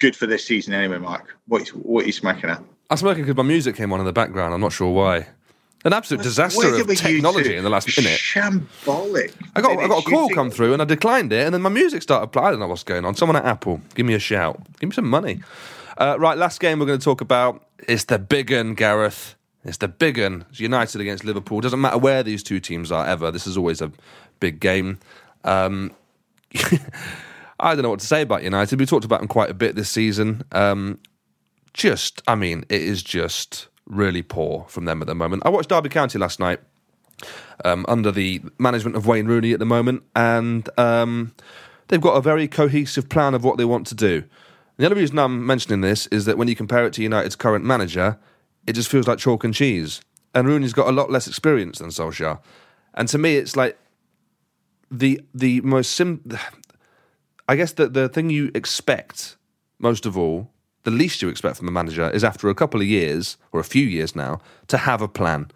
good 0.00 0.16
for 0.16 0.26
this 0.26 0.44
season 0.44 0.74
anyway 0.74 0.98
Mark. 0.98 1.36
What, 1.46 1.68
what 1.68 2.04
are 2.04 2.06
you 2.06 2.12
smacking 2.12 2.50
at? 2.50 2.62
I'm 2.90 2.96
smoking 2.96 3.22
because 3.22 3.36
my 3.36 3.42
music 3.42 3.76
came 3.76 3.92
on 3.92 4.00
in 4.00 4.06
the 4.06 4.12
background. 4.12 4.52
I'm 4.52 4.60
not 4.60 4.72
sure 4.72 4.90
why 4.90 5.28
an 5.84 5.92
absolute 5.92 6.22
disaster 6.22 6.74
of 6.74 6.86
technology 6.96 7.56
in 7.56 7.64
the 7.64 7.70
last 7.70 7.96
minute. 7.96 8.18
Shambolic. 8.18 9.34
I 9.54 9.60
got 9.60 9.78
I 9.78 9.86
got 9.86 10.06
a 10.06 10.10
call 10.10 10.28
come 10.30 10.50
through 10.50 10.72
and 10.72 10.80
I 10.80 10.84
declined 10.86 11.32
it, 11.32 11.44
and 11.44 11.54
then 11.54 11.62
my 11.62 11.68
music 11.68 12.02
started 12.02 12.28
playing. 12.28 12.46
I 12.46 12.50
don't 12.50 12.60
know 12.60 12.68
what's 12.68 12.82
going 12.82 13.04
on. 13.04 13.14
Someone 13.14 13.36
at 13.36 13.44
Apple, 13.44 13.80
give 13.94 14.06
me 14.06 14.14
a 14.14 14.18
shout. 14.18 14.60
Give 14.80 14.88
me 14.88 14.94
some 14.94 15.08
money. 15.08 15.40
Uh, 15.98 16.16
right, 16.18 16.36
last 16.36 16.60
game 16.60 16.78
we're 16.78 16.86
going 16.86 16.98
to 16.98 17.04
talk 17.04 17.20
about 17.20 17.64
is 17.86 18.06
the 18.06 18.18
big 18.18 18.50
one, 18.50 18.74
Gareth. 18.74 19.36
It's 19.64 19.78
the 19.78 19.88
big 19.88 20.18
one. 20.18 20.44
It's 20.50 20.60
United 20.60 21.00
against 21.00 21.24
Liverpool. 21.24 21.60
Doesn't 21.60 21.80
matter 21.80 21.98
where 21.98 22.22
these 22.22 22.42
two 22.42 22.60
teams 22.60 22.90
are 22.90 23.06
ever. 23.06 23.30
This 23.30 23.46
is 23.46 23.56
always 23.56 23.80
a 23.80 23.92
big 24.40 24.60
game. 24.60 24.98
Um, 25.44 25.92
I 27.60 27.74
don't 27.74 27.82
know 27.82 27.90
what 27.90 28.00
to 28.00 28.06
say 28.06 28.22
about 28.22 28.42
United. 28.42 28.78
We 28.78 28.86
talked 28.86 29.04
about 29.04 29.20
them 29.20 29.28
quite 29.28 29.50
a 29.50 29.54
bit 29.54 29.76
this 29.76 29.88
season. 29.88 30.42
Um, 30.52 30.98
just, 31.72 32.22
I 32.26 32.34
mean, 32.34 32.64
it 32.68 32.82
is 32.82 33.02
just 33.02 33.68
really 33.86 34.22
poor 34.22 34.66
from 34.68 34.84
them 34.84 35.00
at 35.00 35.06
the 35.06 35.14
moment. 35.14 35.42
I 35.44 35.50
watched 35.50 35.68
Derby 35.68 35.88
County 35.88 36.18
last 36.18 36.40
night 36.40 36.60
um, 37.64 37.84
under 37.88 38.10
the 38.10 38.42
management 38.58 38.96
of 38.96 39.06
Wayne 39.06 39.26
Rooney 39.26 39.52
at 39.52 39.58
the 39.58 39.66
moment, 39.66 40.02
and 40.14 40.68
um, 40.78 41.34
they've 41.88 42.00
got 42.00 42.16
a 42.16 42.20
very 42.20 42.48
cohesive 42.48 43.08
plan 43.08 43.34
of 43.34 43.44
what 43.44 43.58
they 43.58 43.64
want 43.64 43.86
to 43.88 43.94
do. 43.94 44.24
The 44.76 44.86
only 44.86 45.00
reason 45.00 45.18
I'm 45.18 45.46
mentioning 45.46 45.80
this 45.80 46.06
is 46.08 46.24
that 46.24 46.36
when 46.36 46.48
you 46.48 46.56
compare 46.56 46.84
it 46.86 46.92
to 46.94 47.02
United's 47.02 47.36
current 47.36 47.64
manager, 47.64 48.18
it 48.66 48.72
just 48.72 48.90
feels 48.90 49.06
like 49.06 49.18
chalk 49.18 49.44
and 49.44 49.54
cheese. 49.54 50.00
And 50.34 50.48
Rooney's 50.48 50.72
got 50.72 50.88
a 50.88 50.92
lot 50.92 51.10
less 51.10 51.28
experience 51.28 51.78
than 51.78 51.90
Solskjaer. 51.90 52.40
And 52.94 53.06
to 53.08 53.18
me, 53.18 53.36
it's 53.36 53.54
like 53.54 53.78
the 54.90 55.20
the 55.32 55.60
most 55.60 55.92
sim. 55.92 56.22
I 57.48 57.56
guess 57.56 57.72
that 57.72 57.92
the 57.92 58.08
thing 58.08 58.30
you 58.30 58.50
expect 58.54 59.36
most 59.78 60.06
of 60.06 60.16
all, 60.16 60.50
the 60.84 60.90
least 60.90 61.20
you 61.20 61.28
expect 61.28 61.56
from 61.56 61.68
a 61.68 61.72
manager, 61.72 62.08
is 62.10 62.24
after 62.24 62.48
a 62.48 62.54
couple 62.54 62.80
of 62.80 62.86
years 62.86 63.36
or 63.52 63.60
a 63.60 63.64
few 63.64 63.86
years 63.86 64.14
now 64.14 64.40
to 64.68 64.78
have 64.78 65.02
a 65.02 65.08
plan. 65.08 65.50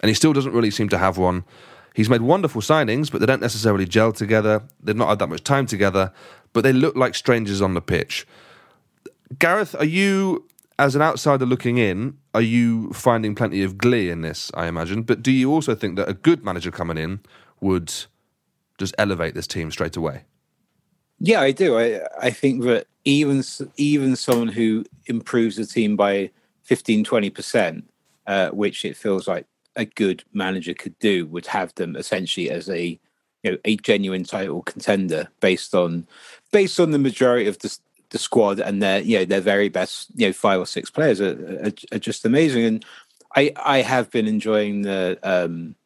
And 0.00 0.08
he 0.08 0.14
still 0.14 0.32
doesn't 0.32 0.52
really 0.52 0.70
seem 0.70 0.88
to 0.88 0.98
have 0.98 1.18
one. 1.18 1.44
He's 1.94 2.10
made 2.10 2.22
wonderful 2.22 2.62
signings, 2.62 3.10
but 3.10 3.20
they 3.20 3.26
don't 3.26 3.42
necessarily 3.42 3.84
gel 3.84 4.12
together. 4.12 4.62
They've 4.82 4.96
not 4.96 5.08
had 5.08 5.18
that 5.18 5.28
much 5.28 5.44
time 5.44 5.66
together, 5.66 6.12
but 6.52 6.62
they 6.62 6.72
look 6.72 6.96
like 6.96 7.14
strangers 7.14 7.60
on 7.60 7.74
the 7.74 7.82
pitch. 7.82 8.26
Gareth, 9.38 9.74
are 9.78 9.84
you 9.84 10.46
as 10.78 10.96
an 10.96 11.02
outsider 11.02 11.44
looking 11.44 11.76
in, 11.76 12.16
are 12.32 12.40
you 12.40 12.90
finding 12.94 13.34
plenty 13.34 13.62
of 13.62 13.76
glee 13.76 14.08
in 14.08 14.22
this? 14.22 14.50
I 14.54 14.66
imagine, 14.66 15.02
but 15.02 15.22
do 15.22 15.30
you 15.30 15.52
also 15.52 15.74
think 15.74 15.96
that 15.96 16.08
a 16.08 16.14
good 16.14 16.42
manager 16.42 16.70
coming 16.70 16.96
in 16.96 17.20
would 17.60 17.92
just 18.78 18.94
elevate 18.96 19.34
this 19.34 19.46
team 19.46 19.70
straight 19.70 19.96
away? 19.96 20.24
Yeah, 21.20 21.40
I 21.40 21.52
do. 21.52 21.78
I 21.78 22.00
I 22.20 22.30
think 22.30 22.62
that 22.64 22.86
even 23.04 23.42
even 23.76 24.16
someone 24.16 24.48
who 24.48 24.84
improves 25.06 25.56
the 25.56 25.66
team 25.66 25.96
by 25.96 26.30
15 26.64 27.04
20 27.04 27.30
percent, 27.30 27.84
uh, 28.26 28.50
which 28.50 28.84
it 28.84 28.96
feels 28.96 29.28
like 29.28 29.46
a 29.76 29.84
good 29.84 30.24
manager 30.32 30.74
could 30.74 30.98
do, 30.98 31.26
would 31.26 31.46
have 31.46 31.74
them 31.74 31.94
essentially 31.96 32.50
as 32.50 32.68
a 32.70 32.98
you 33.42 33.52
know 33.52 33.58
a 33.64 33.76
genuine 33.76 34.24
title 34.24 34.62
contender 34.62 35.28
based 35.40 35.74
on 35.74 36.06
based 36.52 36.80
on 36.80 36.90
the 36.90 36.98
majority 36.98 37.46
of 37.46 37.58
the 37.58 37.76
the 38.10 38.18
squad 38.18 38.58
and 38.58 38.82
their 38.82 39.00
you 39.00 39.18
know 39.18 39.24
their 39.24 39.40
very 39.40 39.68
best 39.68 40.08
you 40.16 40.26
know 40.26 40.32
five 40.32 40.58
or 40.60 40.66
six 40.66 40.90
players 40.90 41.20
are, 41.20 41.64
are, 41.66 41.72
are 41.96 41.98
just 41.98 42.24
amazing 42.24 42.64
and 42.64 42.84
I 43.36 43.52
I 43.56 43.82
have 43.82 44.10
been 44.10 44.26
enjoying 44.26 44.82
the 44.82 45.18
um 45.22 45.76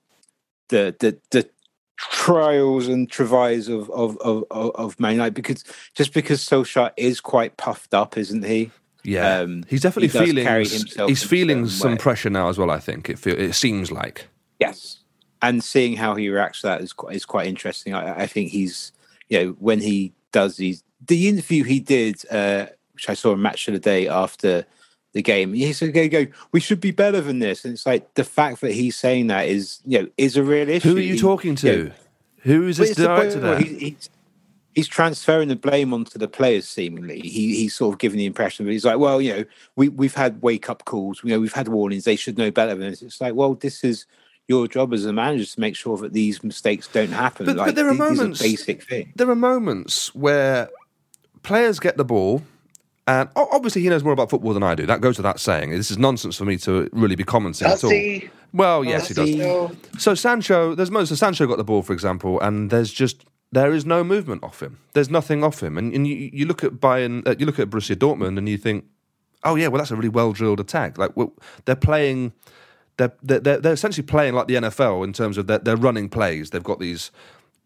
the 0.68 0.94
the 1.01 1.18
the 1.31 1.49
trials 1.96 2.88
and 2.88 3.11
travails 3.11 3.68
of 3.68 3.90
of 3.90 4.16
of 4.20 4.44
of 4.50 5.00
Man 5.00 5.12
United 5.12 5.35
because 5.35 5.64
just 5.94 6.12
because 6.12 6.40
Solskjaer 6.40 6.92
is 6.96 7.20
quite 7.20 7.57
puffed 7.57 7.94
up, 7.94 8.16
isn't 8.16 8.44
he? 8.44 8.70
Yeah, 9.04 9.40
um, 9.40 9.64
he's 9.68 9.83
definitely 9.83 10.09
he 10.09 10.26
feeling 10.26 11.09
he's 11.09 11.22
feeling 11.22 11.68
some 11.68 11.92
way. 11.92 11.98
pressure 11.98 12.30
now 12.30 12.48
as 12.48 12.59
well. 12.59 12.70
I 12.70 12.80
think 12.80 13.11
it 13.11 13.18
feel, 13.18 13.38
it 13.38 13.52
seems 13.52 13.92
like 13.92 14.28
yes, 14.59 15.00
and 15.42 15.62
seeing 15.62 15.96
how 15.96 16.14
he 16.14 16.28
reacts 16.28 16.62
to 16.62 16.68
that 16.68 16.80
is 16.80 16.92
quite 16.92 17.14
is 17.14 17.26
quite 17.26 17.46
interesting. 17.46 17.94
I, 17.94 18.22
I 18.22 18.26
think 18.26 18.50
he's 18.50 18.92
you 19.28 19.38
know 19.38 19.50
when 19.59 19.80
he 19.80 20.12
does 20.33 20.57
these 20.57 20.83
the 21.07 21.28
interview 21.28 21.64
he 21.64 21.80
did, 21.80 22.16
uh, 22.30 22.66
which 22.94 23.09
I 23.09 23.14
saw 23.14 23.33
a 23.33 23.37
match 23.37 23.68
of 23.68 23.74
the 23.74 23.80
day 23.80 24.09
after 24.09 24.64
the 25.14 25.22
game, 25.22 25.55
he 25.55 25.72
said, 25.72 25.94
"Go, 25.94 26.09
go, 26.09 26.27
we 26.53 26.61
should 26.61 26.81
be 26.81 26.90
better 26.90 27.20
than 27.20 27.38
this." 27.38 27.64
And 27.64 27.72
it's 27.72 27.87
like 27.87 28.14
the 28.14 28.24
fact 28.24 28.61
that 28.61 28.72
he's 28.72 28.96
saying 28.96 29.29
that 29.29 29.46
is, 29.46 29.81
you 29.87 30.03
know, 30.03 30.09
is 30.18 30.37
a 30.37 30.42
real 30.42 30.68
issue. 30.68 30.90
Who 30.90 30.96
are 30.96 31.00
you 31.00 31.18
talking 31.18 31.55
to? 31.57 31.66
You 31.66 31.85
know, 31.85 31.92
Who 32.42 32.66
is 32.66 32.77
this 32.77 32.96
director? 32.96 33.40
Well, 33.40 33.57
he's, 33.57 33.79
he's, 33.79 34.11
he's, 34.74 34.88
transferring 34.88 35.48
the 35.48 35.57
blame 35.57 35.94
onto 35.94 36.18
the 36.18 36.27
players. 36.27 36.68
Seemingly, 36.68 37.20
he 37.20 37.55
he's 37.55 37.77
sort 37.77 37.94
of 37.94 38.00
giving 38.00 38.18
the 38.18 38.27
impression 38.27 38.66
that 38.66 38.72
he's 38.72 38.85
like, 38.85 38.98
"Well, 38.98 39.22
you 39.22 39.37
know, 39.37 39.44
we 39.77 39.88
we've 39.88 40.14
had 40.14 40.42
wake 40.42 40.68
up 40.68 40.85
calls. 40.85 41.20
You 41.22 41.31
know, 41.31 41.40
we've 41.40 41.53
had 41.53 41.68
warnings. 41.68 42.05
They 42.05 42.16
should 42.16 42.37
know 42.37 42.50
better 42.50 42.74
than 42.74 42.90
this." 42.90 43.00
It's 43.00 43.20
like, 43.20 43.35
well, 43.35 43.55
this 43.55 43.85
is 43.85 44.07
your 44.48 44.66
job 44.66 44.92
as 44.92 45.07
a 45.07 45.12
manager 45.12 45.46
to 45.46 45.61
make 45.61 45.77
sure 45.77 45.96
that 45.98 46.12
these 46.12 46.42
mistakes 46.42 46.88
don't 46.88 47.12
happen. 47.12 47.46
But, 47.46 47.57
like, 47.57 47.68
but 47.68 47.74
there 47.77 47.88
are 47.88 47.94
moments, 47.94 48.42
basic 48.42 48.83
thing. 48.83 49.12
There 49.14 49.31
are 49.31 49.37
moments 49.37 50.12
where 50.14 50.68
players 51.42 51.79
get 51.79 51.96
the 51.96 52.05
ball, 52.05 52.42
and 53.07 53.29
obviously 53.37 53.83
he 53.83 53.88
knows 53.88 54.03
more 54.03 54.14
about 54.14 54.31
football 54.31 54.55
than 54.55 54.62
I 54.62 54.75
do. 54.75 54.87
That 54.87 55.03
goes 55.03 55.19
without 55.19 55.38
saying. 55.38 55.71
This 55.71 55.90
is 55.90 55.99
nonsense 55.99 56.37
for 56.37 56.47
me 56.47 56.57
to 56.59 56.88
really 56.93 57.17
be 57.17 57.25
commenting 57.25 57.69
does 57.69 57.85
at 57.85 57.87
all. 57.87 57.90
He? 57.90 58.31
Well, 58.53 58.83
yes, 58.83 59.09
does 59.09 59.29
he 59.29 59.37
does. 59.37 59.71
He? 59.71 59.99
So 59.99 60.14
Sancho, 60.14 60.75
there's 60.75 60.90
moments. 60.90 61.11
So 61.11 61.17
Sancho 61.17 61.47
got 61.47 61.59
the 61.59 61.64
ball, 61.64 61.83
for 61.83 61.93
example, 61.93 62.40
and 62.40 62.71
there's 62.71 62.93
just 62.93 63.27
there 63.53 63.73
is 63.73 63.85
no 63.85 64.03
movement 64.05 64.43
off 64.43 64.62
him. 64.62 64.79
There's 64.95 65.11
nothing 65.11 65.45
off 65.45 65.62
him, 65.62 65.77
and, 65.77 65.93
and 65.93 66.07
you, 66.07 66.31
you 66.33 66.47
look 66.47 66.64
at 66.64 66.73
Bayern, 66.73 67.27
uh, 67.29 67.35
you 67.38 67.45
look 67.45 67.59
at 67.59 67.69
Borussia 67.69 67.95
Dortmund, 67.95 68.38
and 68.38 68.49
you 68.49 68.57
think, 68.57 68.87
oh 69.45 69.55
yeah, 69.55 69.69
well 69.69 69.79
that's 69.79 69.90
a 69.90 69.97
really 69.97 70.09
well 70.09 70.33
drilled 70.33 70.61
attack. 70.61 70.97
Like 70.97 71.17
well, 71.17 71.33
they're 71.67 71.77
playing. 71.77 72.33
They're, 72.97 73.12
they're, 73.25 73.40
they're 73.40 73.73
essentially 73.73 74.07
playing 74.07 74.35
like 74.35 74.47
the 74.47 74.55
NFL 74.55 75.03
in 75.03 75.12
terms 75.12 75.37
of 75.37 75.49
their, 75.49 75.59
they're 75.59 75.77
running 75.77 76.09
plays. 76.09 76.51
They've 76.51 76.62
got 76.62 76.79
these 76.79 77.11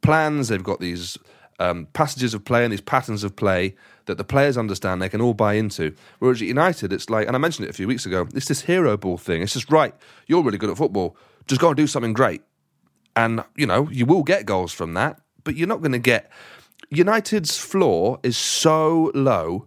plans, 0.01 0.49
they've 0.49 0.65
got 0.65 0.81
these 0.81 1.19
um, 1.59 1.87
passages 1.93 2.33
of 2.33 2.47
play 2.47 2.65
and 2.65 2.73
these 2.73 2.81
patterns 2.81 3.25
of 3.25 3.37
play 3.37 3.75
that 4.09 4.19
the 4.19 4.25
players 4.25 4.59
understand 4.59 5.01
they 5.01 5.09
can 5.09 5.21
all 5.21 5.35
buy 5.35 5.55
into. 5.55 5.95
Whereas 6.19 6.43
at 6.43 6.49
United, 6.49 6.93
it's 6.93 7.09
like, 7.09 7.29
and 7.29 7.37
I 7.37 7.39
mentioned 7.39 7.67
it 7.67 7.71
a 7.71 7.75
few 7.75 7.87
weeks 7.87 8.05
ago, 8.05 8.27
it's 8.35 8.49
this 8.49 8.63
hero 8.63 8.97
ball 8.97 9.17
thing. 9.17 9.41
It's 9.41 9.53
just, 9.53 9.71
right, 9.71 9.95
you're 10.27 10.43
really 10.43 10.59
good 10.59 10.71
at 10.71 10.77
football. 10.77 11.17
Just 11.47 11.61
go 11.61 11.69
and 11.69 11.77
do 11.77 11.87
something 11.87 12.13
great. 12.13 12.43
And, 13.15 13.45
you 13.57 13.67
know, 13.67 13.89
you 13.91 14.05
will 14.05 14.23
get 14.25 14.45
goals 14.45 14.73
from 14.73 14.95
that, 14.95 15.21
but 15.45 15.55
you're 15.57 15.69
not 15.69 15.81
going 15.81 15.93
to 15.93 15.99
get. 15.99 16.31
United's 16.91 17.57
floor 17.57 18.19
is 18.23 18.37
so 18.37 19.13
low 19.15 19.67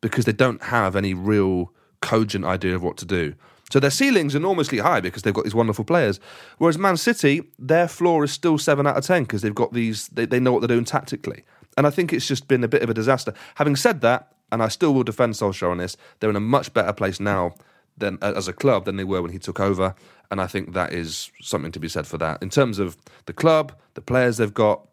because 0.00 0.24
they 0.24 0.32
don't 0.32 0.62
have 0.64 0.96
any 0.96 1.14
real 1.14 1.72
cogent 2.00 2.44
idea 2.44 2.74
of 2.74 2.82
what 2.82 2.96
to 2.98 3.04
do. 3.04 3.34
So 3.70 3.80
their 3.80 3.90
ceiling's 3.90 4.34
enormously 4.34 4.78
high 4.78 5.00
because 5.00 5.22
they've 5.22 5.32
got 5.32 5.44
these 5.44 5.54
wonderful 5.54 5.84
players. 5.84 6.20
Whereas 6.58 6.76
Man 6.76 6.98
City, 6.98 7.42
their 7.58 7.88
floor 7.88 8.24
is 8.24 8.30
still 8.30 8.58
seven 8.58 8.86
out 8.86 8.98
of 8.98 9.06
ten 9.06 9.22
because 9.22 9.40
they've 9.40 9.54
got 9.54 9.72
these. 9.72 10.08
They, 10.08 10.26
they 10.26 10.40
know 10.40 10.52
what 10.52 10.60
they're 10.60 10.68
doing 10.68 10.84
tactically, 10.84 11.44
and 11.76 11.86
I 11.86 11.90
think 11.90 12.12
it's 12.12 12.26
just 12.26 12.48
been 12.48 12.64
a 12.64 12.68
bit 12.68 12.82
of 12.82 12.90
a 12.90 12.94
disaster. 12.94 13.32
Having 13.56 13.76
said 13.76 14.00
that, 14.02 14.32
and 14.50 14.62
I 14.62 14.68
still 14.68 14.92
will 14.94 15.04
defend 15.04 15.34
Solskjaer 15.34 15.70
on 15.70 15.78
this, 15.78 15.96
they're 16.20 16.30
in 16.30 16.36
a 16.36 16.40
much 16.40 16.72
better 16.74 16.92
place 16.92 17.20
now 17.20 17.54
than 17.96 18.18
as 18.22 18.48
a 18.48 18.52
club 18.52 18.84
than 18.84 18.96
they 18.96 19.04
were 19.04 19.22
when 19.22 19.32
he 19.32 19.38
took 19.38 19.60
over, 19.60 19.94
and 20.30 20.40
I 20.40 20.46
think 20.46 20.72
that 20.72 20.92
is 20.92 21.30
something 21.40 21.72
to 21.72 21.80
be 21.80 21.88
said 21.88 22.06
for 22.06 22.18
that. 22.18 22.42
In 22.42 22.50
terms 22.50 22.78
of 22.78 22.96
the 23.26 23.32
club, 23.32 23.72
the 23.94 24.00
players 24.00 24.38
they've 24.38 24.52
got, 24.52 24.86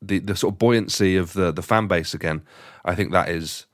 the 0.00 0.18
the 0.18 0.36
sort 0.36 0.54
of 0.54 0.58
buoyancy 0.58 1.16
of 1.16 1.32
the 1.32 1.52
the 1.52 1.62
fan 1.62 1.88
base 1.88 2.14
again, 2.14 2.42
I 2.84 2.94
think 2.94 3.12
that 3.12 3.28
is 3.28 3.66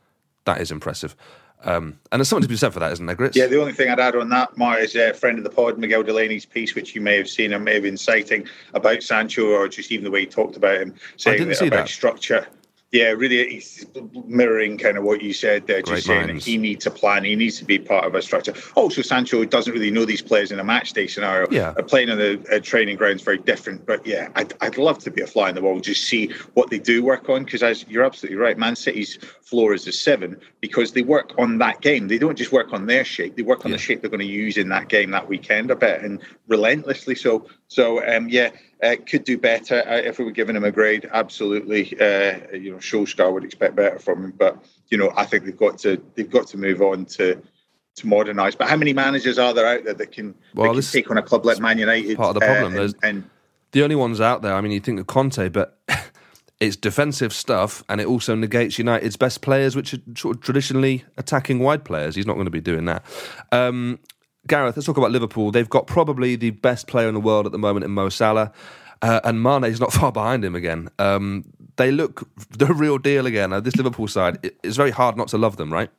that 0.45 0.61
is 0.61 0.71
impressive. 0.71 1.16
Um, 1.63 1.99
and 2.11 2.21
there's 2.21 2.29
something 2.29 2.43
to 2.43 2.49
be 2.49 2.57
said 2.57 2.73
for 2.73 2.81
that, 2.81 2.93
isn't 2.93 3.05
there, 3.05 3.15
Grits? 3.15 3.37
Yeah, 3.37 3.47
the 3.47 3.61
only 3.61 3.73
thing 3.73 3.91
I'd 3.91 4.01
add 4.01 4.17
on 4.17 4.31
that, 4.31 4.57
Mark, 4.57 4.81
is 4.81 4.97
a 4.97 5.13
friend 5.13 5.37
of 5.39 5.45
the 5.45 5.51
pod, 5.51 5.79
Miguel 5.79 6.03
Delaney's 6.03 6.47
piece, 6.47 6.75
which 6.75 6.95
you 6.95 7.01
may 7.01 7.17
have 7.17 7.29
seen 7.29 7.53
or 7.53 7.59
may 7.59 7.75
have 7.75 7.83
been 7.83 7.97
citing 7.97 8.47
about 8.75 9.03
Sancho 9.03 9.47
or 9.51 9.69
just 9.69 9.93
even 9.93 10.05
the 10.05 10.11
way 10.11 10.21
he 10.21 10.27
talked 10.27 10.57
about 10.57 10.81
him, 10.81 10.95
saying 11.17 11.47
that 11.47 11.61
about 11.61 11.71
that. 11.71 11.89
structure. 11.89 12.47
Yeah, 12.93 13.11
really, 13.11 13.49
he's 13.49 13.86
mirroring 14.26 14.76
kind 14.76 14.97
of 14.97 15.05
what 15.05 15.22
you 15.22 15.32
said 15.32 15.68
there, 15.68 15.80
just 15.80 15.93
Great 15.93 16.03
saying 16.03 16.26
that 16.26 16.43
he 16.43 16.59
needs 16.59 16.86
a 16.86 16.91
plan, 16.91 17.22
he 17.22 17.36
needs 17.36 17.57
to 17.59 17.64
be 17.64 17.78
part 17.78 18.05
of 18.05 18.16
a 18.16 18.22
structure. 18.22 18.53
Also, 18.74 19.01
Sancho 19.01 19.45
doesn't 19.45 19.72
really 19.72 19.93
know 19.93 20.05
these 20.05 20.22
players 20.22 20.51
in 20.51 20.59
a 20.59 20.64
match 20.64 20.93
day 20.93 21.07
scenario. 21.07 21.49
Yeah. 21.53 21.72
Playing 21.86 22.11
on 22.11 22.18
the 22.18 22.61
training 22.64 22.97
grounds 22.97 23.22
very 23.22 23.38
different. 23.38 23.86
But 23.86 24.05
yeah, 24.05 24.30
I'd, 24.34 24.55
I'd 24.61 24.76
love 24.76 24.99
to 25.01 25.11
be 25.12 25.22
a 25.22 25.26
fly 25.28 25.51
in 25.51 25.55
the 25.55 25.62
wall, 25.62 25.78
just 25.78 26.03
see 26.05 26.32
what 26.55 26.70
they 26.70 26.80
do 26.80 27.05
work 27.05 27.28
on. 27.28 27.45
Because 27.45 27.62
as 27.62 27.86
you're 27.88 28.05
absolutely 28.05 28.38
right, 28.38 28.59
Man 28.59 28.74
City's 28.74 29.18
floor 29.41 29.72
is 29.72 29.86
a 29.86 29.93
seven 29.93 30.41
because 30.61 30.93
they 30.93 31.03
work 31.03 31.32
on 31.38 31.59
that 31.59 31.82
game. 31.82 32.09
They 32.09 32.18
don't 32.18 32.36
just 32.36 32.51
work 32.51 32.72
on 32.72 32.86
their 32.86 33.05
shape; 33.05 33.36
they 33.36 33.43
work 33.43 33.64
on 33.64 33.70
Yeah. 33.70 33.76
the 33.76 33.82
shape 33.82 34.01
they're 34.01 34.11
going 34.11 34.18
to 34.18 34.26
use 34.26 34.57
in 34.57 34.68
that 34.70 34.88
game 34.88 35.12
that 35.12 35.28
weekend 35.28 35.70
a 35.70 35.76
bit 35.76 36.03
and 36.03 36.18
relentlessly. 36.49 37.14
So, 37.14 37.47
so 37.68 38.05
um, 38.05 38.28
yeah, 38.28 38.51
uh, 38.83 38.97
could 39.07 39.24
do 39.24 39.37
better 39.39 39.83
uh, 39.87 39.97
if 39.97 40.18
we 40.18 40.24
were 40.24 40.31
giving 40.31 40.57
him 40.57 40.64
a 40.64 40.70
grade. 40.70 41.09
Absolutely, 41.12 41.83
uh, 42.01 42.39
you 42.55 42.70
know, 42.72 42.78
Solskjaer 42.78 43.33
would 43.33 43.45
expect 43.45 43.76
better 43.76 43.99
from 43.99 44.24
him, 44.24 44.35
but 44.37 44.57
you 44.89 44.99
know, 44.99 45.12
I 45.16 45.24
think 45.24 45.45
they've 45.45 45.57
got 45.57 45.78
to 45.81 46.03
they've 46.14 46.31
got 46.31 46.47
to 46.49 46.59
move 46.59 46.81
on 46.83 47.05
to 47.07 47.41
to 47.97 48.07
modernise. 48.07 48.55
But 48.55 48.68
how 48.68 48.76
many 48.76 48.93
managers 48.93 49.39
are 49.39 49.53
there 49.53 49.66
out 49.66 49.85
there 49.85 49.95
that 49.95 50.12
can, 50.12 50.35
Well, 50.55 50.64
that 50.64 50.68
can 50.70 50.76
this- 50.76 50.93
take 50.93 51.11
on 51.11 51.18
a 51.18 51.22
club 51.22 51.45
like 51.45 51.59
Man 51.59 51.76
United? 51.78 52.16
part 52.16 52.37
of 52.37 52.41
the 52.41 52.47
problem. 52.47 52.76
uh, 52.76 52.83
and, 52.83 52.95
and 53.03 53.31
The 53.72 53.83
only 53.83 53.97
ones 53.97 54.20
out 54.20 54.43
there, 54.43 54.55
I 54.55 54.61
mean, 54.61 54.72
you 54.72 54.81
think 54.81 55.01
of 55.01 55.07
Conte, 55.09 55.49
but 55.49 55.76
it's 56.61 56.76
defensive 56.76 57.33
stuff, 57.33 57.83
and 57.89 58.01
it 58.01 58.07
also 58.07 58.35
negates 58.37 58.78
United's 58.78 59.16
best 59.16 59.43
players, 59.43 59.74
which 59.74 59.93
are 59.95 60.35
traditionally 60.35 61.05
attacking 61.18 61.59
wide 61.59 61.85
players. 61.85 62.14
He's 62.14 62.26
not 62.26 62.35
going 62.35 62.45
to 62.47 62.51
be 62.51 62.61
doing 62.61 62.85
that. 62.87 63.05
Um, 63.51 63.99
Gareth, 64.47 64.76
let's 64.76 64.86
talk 64.86 64.97
about 64.97 65.11
Liverpool. 65.11 65.51
They've 65.51 65.68
got 65.68 65.86
probably 65.86 66.36
the 66.36 66.51
best 66.51 66.86
player 66.86 67.09
in 67.09 67.14
the 67.14 67.20
world 67.20 67.47
at 67.47 67.53
the 67.53 67.59
moment 67.59 67.84
in 67.84 67.91
Mo 67.91 68.09
Salah, 68.09 68.53
uh, 69.03 69.20
and 69.24 69.43
Mane's 69.43 69.80
not 69.80 69.93
far 70.01 70.12
behind 70.12 70.45
him 70.45 70.55
again. 70.55 70.88
Um, 70.99 71.45
they 71.76 71.91
look 71.91 72.28
the 72.51 72.66
real 72.66 72.99
deal 72.99 73.26
again. 73.26 73.53
Uh, 73.53 73.61
this 73.61 73.76
Liverpool 73.76 74.09
side, 74.09 74.38
it, 74.43 74.57
it's 74.62 74.76
very 74.76 74.91
hard 74.91 75.16
not 75.16 75.28
to 75.28 75.38
love 75.38 75.57
them, 75.57 75.72
right? 75.72 75.91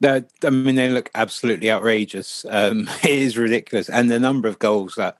They're- 0.00 0.26
I 0.44 0.50
mean, 0.50 0.74
they 0.74 0.90
look 0.90 1.10
absolutely 1.14 1.70
outrageous. 1.70 2.44
Um, 2.48 2.88
it 3.02 3.10
is 3.10 3.38
ridiculous, 3.38 3.88
and 3.88 4.10
the 4.10 4.20
number 4.20 4.48
of 4.48 4.58
goals 4.58 4.94
that 4.96 5.18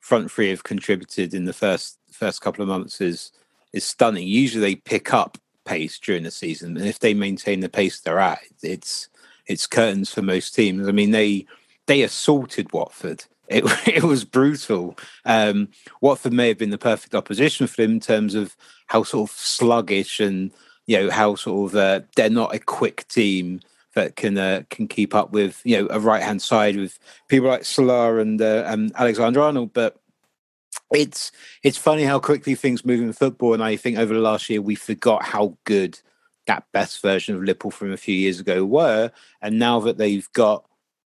front 0.00 0.30
three 0.30 0.50
have 0.50 0.64
contributed 0.64 1.34
in 1.34 1.44
the 1.44 1.52
first 1.52 1.98
first 2.12 2.40
couple 2.40 2.62
of 2.62 2.68
months 2.68 3.00
is 3.00 3.32
is 3.72 3.84
stunning. 3.84 4.26
Usually, 4.26 4.60
they 4.60 4.74
pick 4.76 5.12
up 5.14 5.38
pace 5.64 5.98
during 5.98 6.22
the 6.24 6.30
season, 6.30 6.76
and 6.76 6.86
if 6.86 6.98
they 6.98 7.14
maintain 7.14 7.60
the 7.60 7.68
pace 7.68 8.00
they're 8.00 8.18
at, 8.18 8.40
it's 8.62 9.08
it's 9.46 9.66
curtains 9.66 10.12
for 10.12 10.20
most 10.22 10.54
teams. 10.54 10.88
I 10.88 10.92
mean, 10.92 11.10
they 11.10 11.46
they 11.88 12.02
assaulted 12.02 12.72
Watford. 12.72 13.24
It, 13.48 13.64
it 13.88 14.04
was 14.04 14.24
brutal. 14.24 14.96
Um, 15.24 15.68
Watford 16.00 16.32
may 16.32 16.48
have 16.48 16.58
been 16.58 16.70
the 16.70 16.78
perfect 16.78 17.14
opposition 17.14 17.66
for 17.66 17.82
them 17.82 17.92
in 17.92 18.00
terms 18.00 18.36
of 18.36 18.56
how 18.86 19.02
sort 19.02 19.30
of 19.30 19.36
sluggish 19.36 20.20
and 20.20 20.52
you 20.86 20.98
know 20.98 21.10
how 21.10 21.34
sort 21.34 21.72
of 21.72 21.76
uh, 21.76 22.00
they're 22.16 22.30
not 22.30 22.54
a 22.54 22.58
quick 22.58 23.06
team 23.08 23.60
that 23.94 24.16
can 24.16 24.38
uh, 24.38 24.62
can 24.70 24.86
keep 24.86 25.14
up 25.14 25.32
with 25.32 25.60
you 25.64 25.76
know 25.76 25.88
a 25.90 25.98
right 25.98 26.22
hand 26.22 26.40
side 26.40 26.76
with 26.76 26.98
people 27.28 27.48
like 27.48 27.64
Salah 27.64 28.18
and 28.18 28.40
uh, 28.40 28.64
and 28.66 28.92
Alexander 28.96 29.40
Arnold, 29.40 29.72
but 29.72 29.98
it's 30.92 31.32
it's 31.62 31.76
funny 31.76 32.04
how 32.04 32.18
quickly 32.18 32.54
things 32.54 32.84
move 32.84 33.00
in 33.00 33.12
football, 33.12 33.54
and 33.54 33.62
I 33.62 33.76
think 33.76 33.98
over 33.98 34.14
the 34.14 34.20
last 34.20 34.48
year 34.48 34.62
we 34.62 34.74
forgot 34.74 35.22
how 35.22 35.56
good 35.64 35.98
that 36.46 36.64
best 36.72 37.02
version 37.02 37.34
of 37.34 37.42
Liverpool 37.42 37.70
from 37.70 37.92
a 37.92 37.98
few 37.98 38.14
years 38.14 38.40
ago 38.40 38.64
were, 38.64 39.10
and 39.42 39.58
now 39.58 39.80
that 39.80 39.98
they've 39.98 40.30
got 40.32 40.64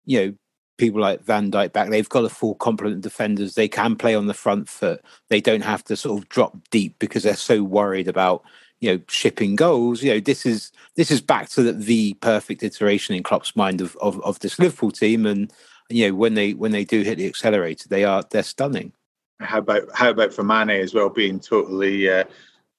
you 0.06 0.20
know 0.20 0.34
people 0.78 1.00
like 1.00 1.22
Van 1.24 1.50
Dijk 1.50 1.72
back, 1.72 1.90
they've 1.90 2.08
got 2.08 2.24
a 2.24 2.28
full 2.30 2.54
complement 2.54 2.96
of 2.96 3.02
defenders. 3.02 3.54
They 3.54 3.68
can 3.68 3.96
play 3.96 4.14
on 4.14 4.26
the 4.26 4.34
front 4.34 4.68
foot. 4.68 5.02
They 5.28 5.40
don't 5.40 5.62
have 5.62 5.84
to 5.84 5.96
sort 5.96 6.22
of 6.22 6.28
drop 6.28 6.56
deep 6.70 6.98
because 6.98 7.24
they're 7.24 7.36
so 7.36 7.62
worried 7.62 8.08
about 8.08 8.42
you 8.80 8.92
know 8.92 9.02
shipping 9.08 9.56
goals. 9.56 10.02
You 10.02 10.14
know 10.14 10.20
this 10.20 10.46
is 10.46 10.72
this 10.94 11.10
is 11.10 11.20
back 11.20 11.50
to 11.50 11.62
the, 11.62 11.72
the 11.72 12.14
perfect 12.14 12.62
iteration 12.62 13.14
in 13.14 13.22
Klopp's 13.22 13.54
mind 13.54 13.80
of, 13.80 13.96
of 14.00 14.20
of 14.22 14.38
this 14.38 14.58
Liverpool 14.58 14.90
team, 14.90 15.26
and 15.26 15.52
you 15.90 16.08
know 16.08 16.14
when 16.14 16.34
they 16.34 16.54
when 16.54 16.72
they 16.72 16.84
do 16.84 17.02
hit 17.02 17.18
the 17.18 17.26
accelerator, 17.26 17.88
they 17.88 18.04
are 18.04 18.22
they're 18.30 18.42
stunning. 18.42 18.92
how 19.40 19.58
about 19.58 19.82
how 19.94 20.10
about 20.10 20.32
for 20.32 20.44
Mane 20.44 20.70
as 20.70 20.94
well 20.94 21.10
being 21.10 21.40
totally 21.40 22.08
uh, 22.08 22.24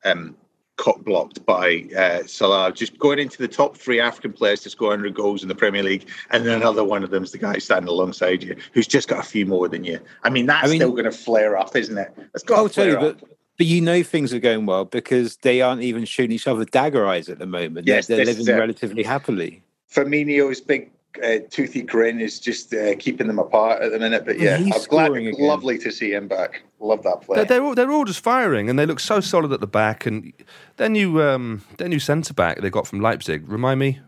um, 0.06 0.36
cock 0.80 1.03
blocked 1.03 1.45
by 1.45 1.86
uh, 1.95 2.23
Salah? 2.25 2.71
Just 2.73 2.97
going 2.97 3.19
into 3.19 3.38
the 3.38 3.47
top 3.47 3.77
three 3.77 3.99
African 3.99 4.34
players 4.34 4.61
to 4.61 4.69
score 4.69 4.89
100 4.89 5.13
goals 5.13 5.43
in 5.43 5.49
the 5.49 5.55
Premier 5.55 5.84
League, 5.84 6.07
and 6.32 6.45
then 6.45 6.55
another 6.55 6.84
one 6.84 7.03
of 7.03 7.11
them's 7.11 7.32
the 7.32 7.38
guy 7.38 7.57
standing 7.59 7.89
alongside 7.89 8.41
you 8.41 8.55
who's 8.73 8.88
just 8.88 9.07
got 9.07 9.19
a 9.19 9.27
few 9.27 9.45
more 9.45 9.67
than 9.67 9.84
you. 9.84 9.99
I 10.23 10.30
mean, 10.30 10.45
that's 10.47 10.67
I 10.67 10.71
mean- 10.71 10.80
still 10.80 10.91
going 10.91 11.05
to 11.05 11.11
flare 11.11 11.57
up, 11.57 11.75
isn't 11.75 11.97
it? 11.97 12.11
It's 12.34 12.43
got 12.43 12.57
I'll 12.57 12.69
to 12.69 12.73
tell 12.73 12.86
you, 12.88 12.97
flare 12.97 13.13
but 13.13 13.30
but 13.57 13.67
you 13.67 13.82
know 13.82 14.03
things 14.03 14.34
are 14.34 14.39
going 14.39 14.65
well 14.65 14.86
because 14.86 15.36
they 15.38 15.61
aren't 15.61 15.82
even 15.82 16.05
shooting 16.05 16.32
each 16.32 16.47
other 16.47 16.63
dagger 16.63 17.05
eyes 17.05 17.27
at 17.27 17.39
the 17.39 17.45
moment. 17.45 17.88
Yes, 17.88 18.07
they're, 18.07 18.17
they're 18.17 18.30
is 18.30 18.39
living 18.39 18.57
relatively 18.57 19.03
happily. 19.03 19.61
Firmino's 19.93 20.61
big 20.61 20.89
uh, 21.24 21.38
toothy 21.49 21.82
grin 21.82 22.20
is 22.22 22.39
just 22.39 22.74
uh, 22.74 22.95
keeping 22.97 23.28
them 23.28 23.39
apart 23.39 23.82
at 23.82 23.91
the 23.91 23.99
minute. 23.99 24.26
But 24.26 24.39
yeah, 24.39 24.57
He's 24.57 24.76
I'm 24.76 24.84
glad. 24.89 25.12
again. 25.14 25.34
Lovely 25.38 25.78
to 25.80 25.91
see 25.91 26.12
him 26.14 26.28
back. 26.28 26.62
Love 26.80 27.03
that 27.03 27.22
play. 27.22 27.36
They're, 27.38 27.45
they're 27.45 27.62
all 27.64 27.76
they're 27.76 27.91
all 27.91 28.05
just 28.05 28.22
firing, 28.22 28.70
and 28.70 28.78
they 28.78 28.86
look 28.86 28.99
so 28.99 29.20
solid 29.20 29.51
at 29.51 29.60
the 29.60 29.68
back. 29.68 30.05
And 30.05 30.34
their 30.78 30.89
new 30.89 31.22
um, 31.22 31.64
their 31.78 31.89
new 31.89 31.99
centre 31.99 32.34
back 32.34 32.62
they 32.62 32.70
got 32.70 32.88
from 32.88 33.01
Leipzig. 33.01 33.43
Remind 33.49 33.80
me, 33.80 33.99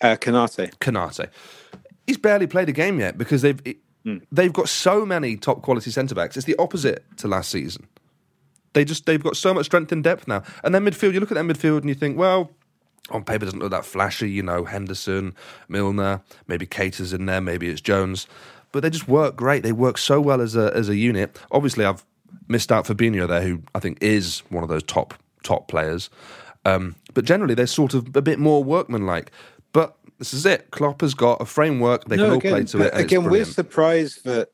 Uh, 0.00 0.16
Konaté. 0.16 0.72
Konaté. 0.78 1.28
He's 2.06 2.18
barely 2.18 2.46
played 2.46 2.68
a 2.68 2.72
game 2.72 2.98
yet 3.00 3.16
because 3.16 3.42
they've 3.42 3.60
it- 3.64 3.78
they've 4.30 4.52
got 4.52 4.68
so 4.68 5.06
many 5.06 5.34
top 5.36 5.62
quality 5.62 5.90
centre 5.90 6.14
backs. 6.14 6.36
It's 6.36 6.44
the 6.46 6.56
opposite 6.58 7.04
to 7.18 7.28
last 7.28 7.50
season. 7.50 7.86
They 8.74 8.84
just 8.84 9.06
they've 9.06 9.22
got 9.22 9.36
so 9.36 9.54
much 9.54 9.66
strength 9.66 9.92
in 9.92 10.02
depth 10.02 10.26
now. 10.28 10.42
And 10.62 10.74
then 10.74 10.84
midfield, 10.84 11.14
you 11.14 11.20
look 11.20 11.30
at 11.30 11.36
their 11.36 11.44
midfield 11.44 11.78
and 11.78 11.88
you 11.88 11.94
think, 11.94 12.18
well, 12.18 12.50
on 13.10 13.24
paper 13.24 13.44
doesn't 13.44 13.60
look 13.60 13.70
that 13.70 13.84
flashy. 13.84 14.30
You 14.30 14.42
know, 14.42 14.64
Henderson, 14.64 15.34
Milner, 15.68 16.22
maybe 16.46 16.66
Keita's 16.66 17.12
in 17.12 17.26
there, 17.26 17.40
maybe 17.40 17.68
it's 17.68 17.80
Jones, 17.80 18.26
but 18.72 18.82
they 18.82 18.90
just 18.90 19.08
work 19.08 19.36
great. 19.36 19.62
They 19.62 19.72
work 19.72 19.98
so 19.98 20.20
well 20.20 20.40
as 20.40 20.56
a 20.56 20.72
as 20.74 20.88
a 20.88 20.96
unit. 20.96 21.38
Obviously, 21.50 21.84
I've 21.84 22.04
missed 22.48 22.72
out 22.72 22.86
Fabinho 22.86 23.28
there, 23.28 23.42
who 23.42 23.62
I 23.74 23.80
think 23.80 23.98
is 24.00 24.40
one 24.48 24.62
of 24.62 24.68
those 24.68 24.82
top 24.82 25.14
top 25.42 25.68
players. 25.68 26.10
Um, 26.64 26.96
but 27.12 27.24
generally, 27.24 27.54
they're 27.54 27.66
sort 27.66 27.94
of 27.94 28.16
a 28.16 28.22
bit 28.22 28.38
more 28.38 28.64
workmanlike. 28.64 29.30
But 29.72 29.96
this 30.18 30.32
is 30.32 30.46
it. 30.46 30.70
Klopp 30.70 31.02
has 31.02 31.14
got 31.14 31.40
a 31.40 31.44
framework. 31.44 32.04
They 32.04 32.16
can 32.16 32.30
all 32.30 32.40
play 32.40 32.64
to 32.64 32.82
it. 32.82 32.96
again, 32.96 33.24
we're 33.24 33.44
surprised 33.44 34.24
that, 34.24 34.50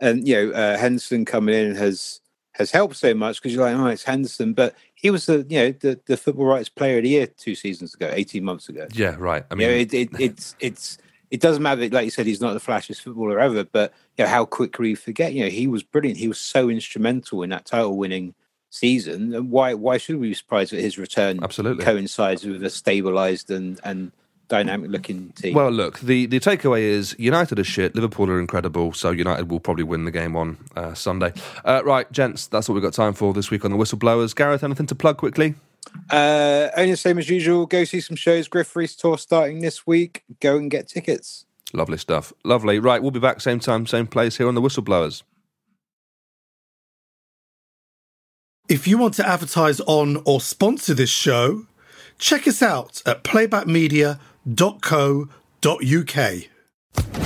and 0.00 0.26
you 0.26 0.34
know, 0.34 0.50
uh, 0.52 0.78
Henderson 0.78 1.24
coming 1.24 1.54
in 1.54 1.74
has 1.74 2.20
has 2.52 2.70
helped 2.70 2.96
so 2.96 3.14
much 3.14 3.40
because 3.40 3.54
you're 3.54 3.64
like, 3.64 3.76
oh, 3.76 3.86
it's 3.86 4.04
Henderson, 4.04 4.52
but 4.52 4.74
he 5.00 5.10
was 5.10 5.26
the 5.26 5.46
you 5.48 5.58
know 5.58 5.72
the, 5.72 6.00
the 6.06 6.16
football 6.16 6.46
writers' 6.46 6.68
player 6.68 6.98
of 6.98 7.04
the 7.04 7.10
year 7.10 7.26
two 7.26 7.54
seasons 7.54 7.94
ago, 7.94 8.10
eighteen 8.12 8.44
months 8.44 8.68
ago. 8.68 8.86
Yeah, 8.92 9.16
right. 9.18 9.44
I 9.50 9.54
You 9.54 9.58
mean, 9.58 9.68
know, 9.68 9.74
it, 9.74 9.94
it, 9.94 10.08
it's 10.18 10.56
it's 10.60 10.98
it 11.30 11.40
doesn't 11.40 11.62
matter. 11.62 11.88
Like 11.88 12.04
you 12.04 12.10
said, 12.10 12.26
he's 12.26 12.40
not 12.40 12.52
the 12.52 12.60
flashiest 12.60 13.02
footballer 13.02 13.40
ever, 13.40 13.64
but 13.64 13.92
you 14.18 14.24
know 14.24 14.30
how 14.30 14.44
quickly 14.44 14.90
we 14.90 14.94
forget. 14.94 15.32
You 15.32 15.44
know, 15.44 15.50
he 15.50 15.66
was 15.66 15.82
brilliant. 15.82 16.18
He 16.18 16.28
was 16.28 16.38
so 16.38 16.68
instrumental 16.68 17.42
in 17.42 17.50
that 17.50 17.64
title-winning 17.64 18.34
season. 18.68 19.34
And 19.34 19.50
why 19.50 19.74
why 19.74 19.96
should 19.96 20.16
we 20.16 20.28
be 20.28 20.34
surprised 20.34 20.72
that 20.72 20.80
his 20.80 20.98
return 20.98 21.40
Absolutely. 21.42 21.84
coincides 21.84 22.44
with 22.44 22.62
a 22.62 22.68
stabilised 22.68 23.54
and 23.54 23.80
and 23.84 24.12
dynamic-looking 24.50 25.30
team? 25.30 25.54
Well, 25.54 25.70
look, 25.70 26.00
the, 26.00 26.26
the 26.26 26.38
takeaway 26.38 26.82
is 26.82 27.16
United 27.18 27.58
are 27.58 27.64
shit, 27.64 27.94
Liverpool 27.94 28.28
are 28.28 28.38
incredible, 28.38 28.92
so 28.92 29.10
United 29.10 29.50
will 29.50 29.60
probably 29.60 29.84
win 29.84 30.04
the 30.04 30.10
game 30.10 30.36
on 30.36 30.58
uh, 30.76 30.92
Sunday. 30.92 31.32
Uh, 31.64 31.80
right, 31.84 32.10
gents, 32.12 32.46
that's 32.46 32.68
what 32.68 32.74
we've 32.74 32.82
got 32.82 32.92
time 32.92 33.14
for 33.14 33.32
this 33.32 33.50
week 33.50 33.64
on 33.64 33.70
the 33.70 33.78
Whistleblowers. 33.78 34.36
Gareth, 34.36 34.62
anything 34.62 34.86
to 34.86 34.94
plug 34.94 35.16
quickly? 35.16 35.54
Uh, 36.10 36.68
only 36.76 36.90
the 36.90 36.96
same 36.96 37.18
as 37.18 37.30
usual. 37.30 37.64
Go 37.64 37.84
see 37.84 38.00
some 38.00 38.16
shows. 38.16 38.46
Griff 38.48 38.76
Rhys 38.76 38.94
tour 38.94 39.16
starting 39.16 39.60
this 39.60 39.86
week. 39.86 40.24
Go 40.40 40.56
and 40.56 40.70
get 40.70 40.88
tickets. 40.88 41.46
Lovely 41.72 41.96
stuff. 41.96 42.32
Lovely. 42.44 42.78
Right, 42.78 43.00
we'll 43.00 43.10
be 43.12 43.20
back 43.20 43.40
same 43.40 43.60
time, 43.60 43.86
same 43.86 44.06
place 44.06 44.36
here 44.36 44.48
on 44.48 44.54
the 44.54 44.60
Whistleblowers. 44.60 45.22
If 48.68 48.86
you 48.86 48.98
want 48.98 49.14
to 49.14 49.26
advertise 49.26 49.80
on 49.80 50.22
or 50.24 50.40
sponsor 50.40 50.94
this 50.94 51.10
show, 51.10 51.66
check 52.18 52.46
us 52.46 52.62
out 52.62 53.02
at 53.06 53.24
playbackmedia.co.uk. 54.46 56.48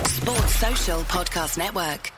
Sports 0.07 0.55
Social 0.57 1.01
Podcast 1.05 1.59
Network. 1.59 2.14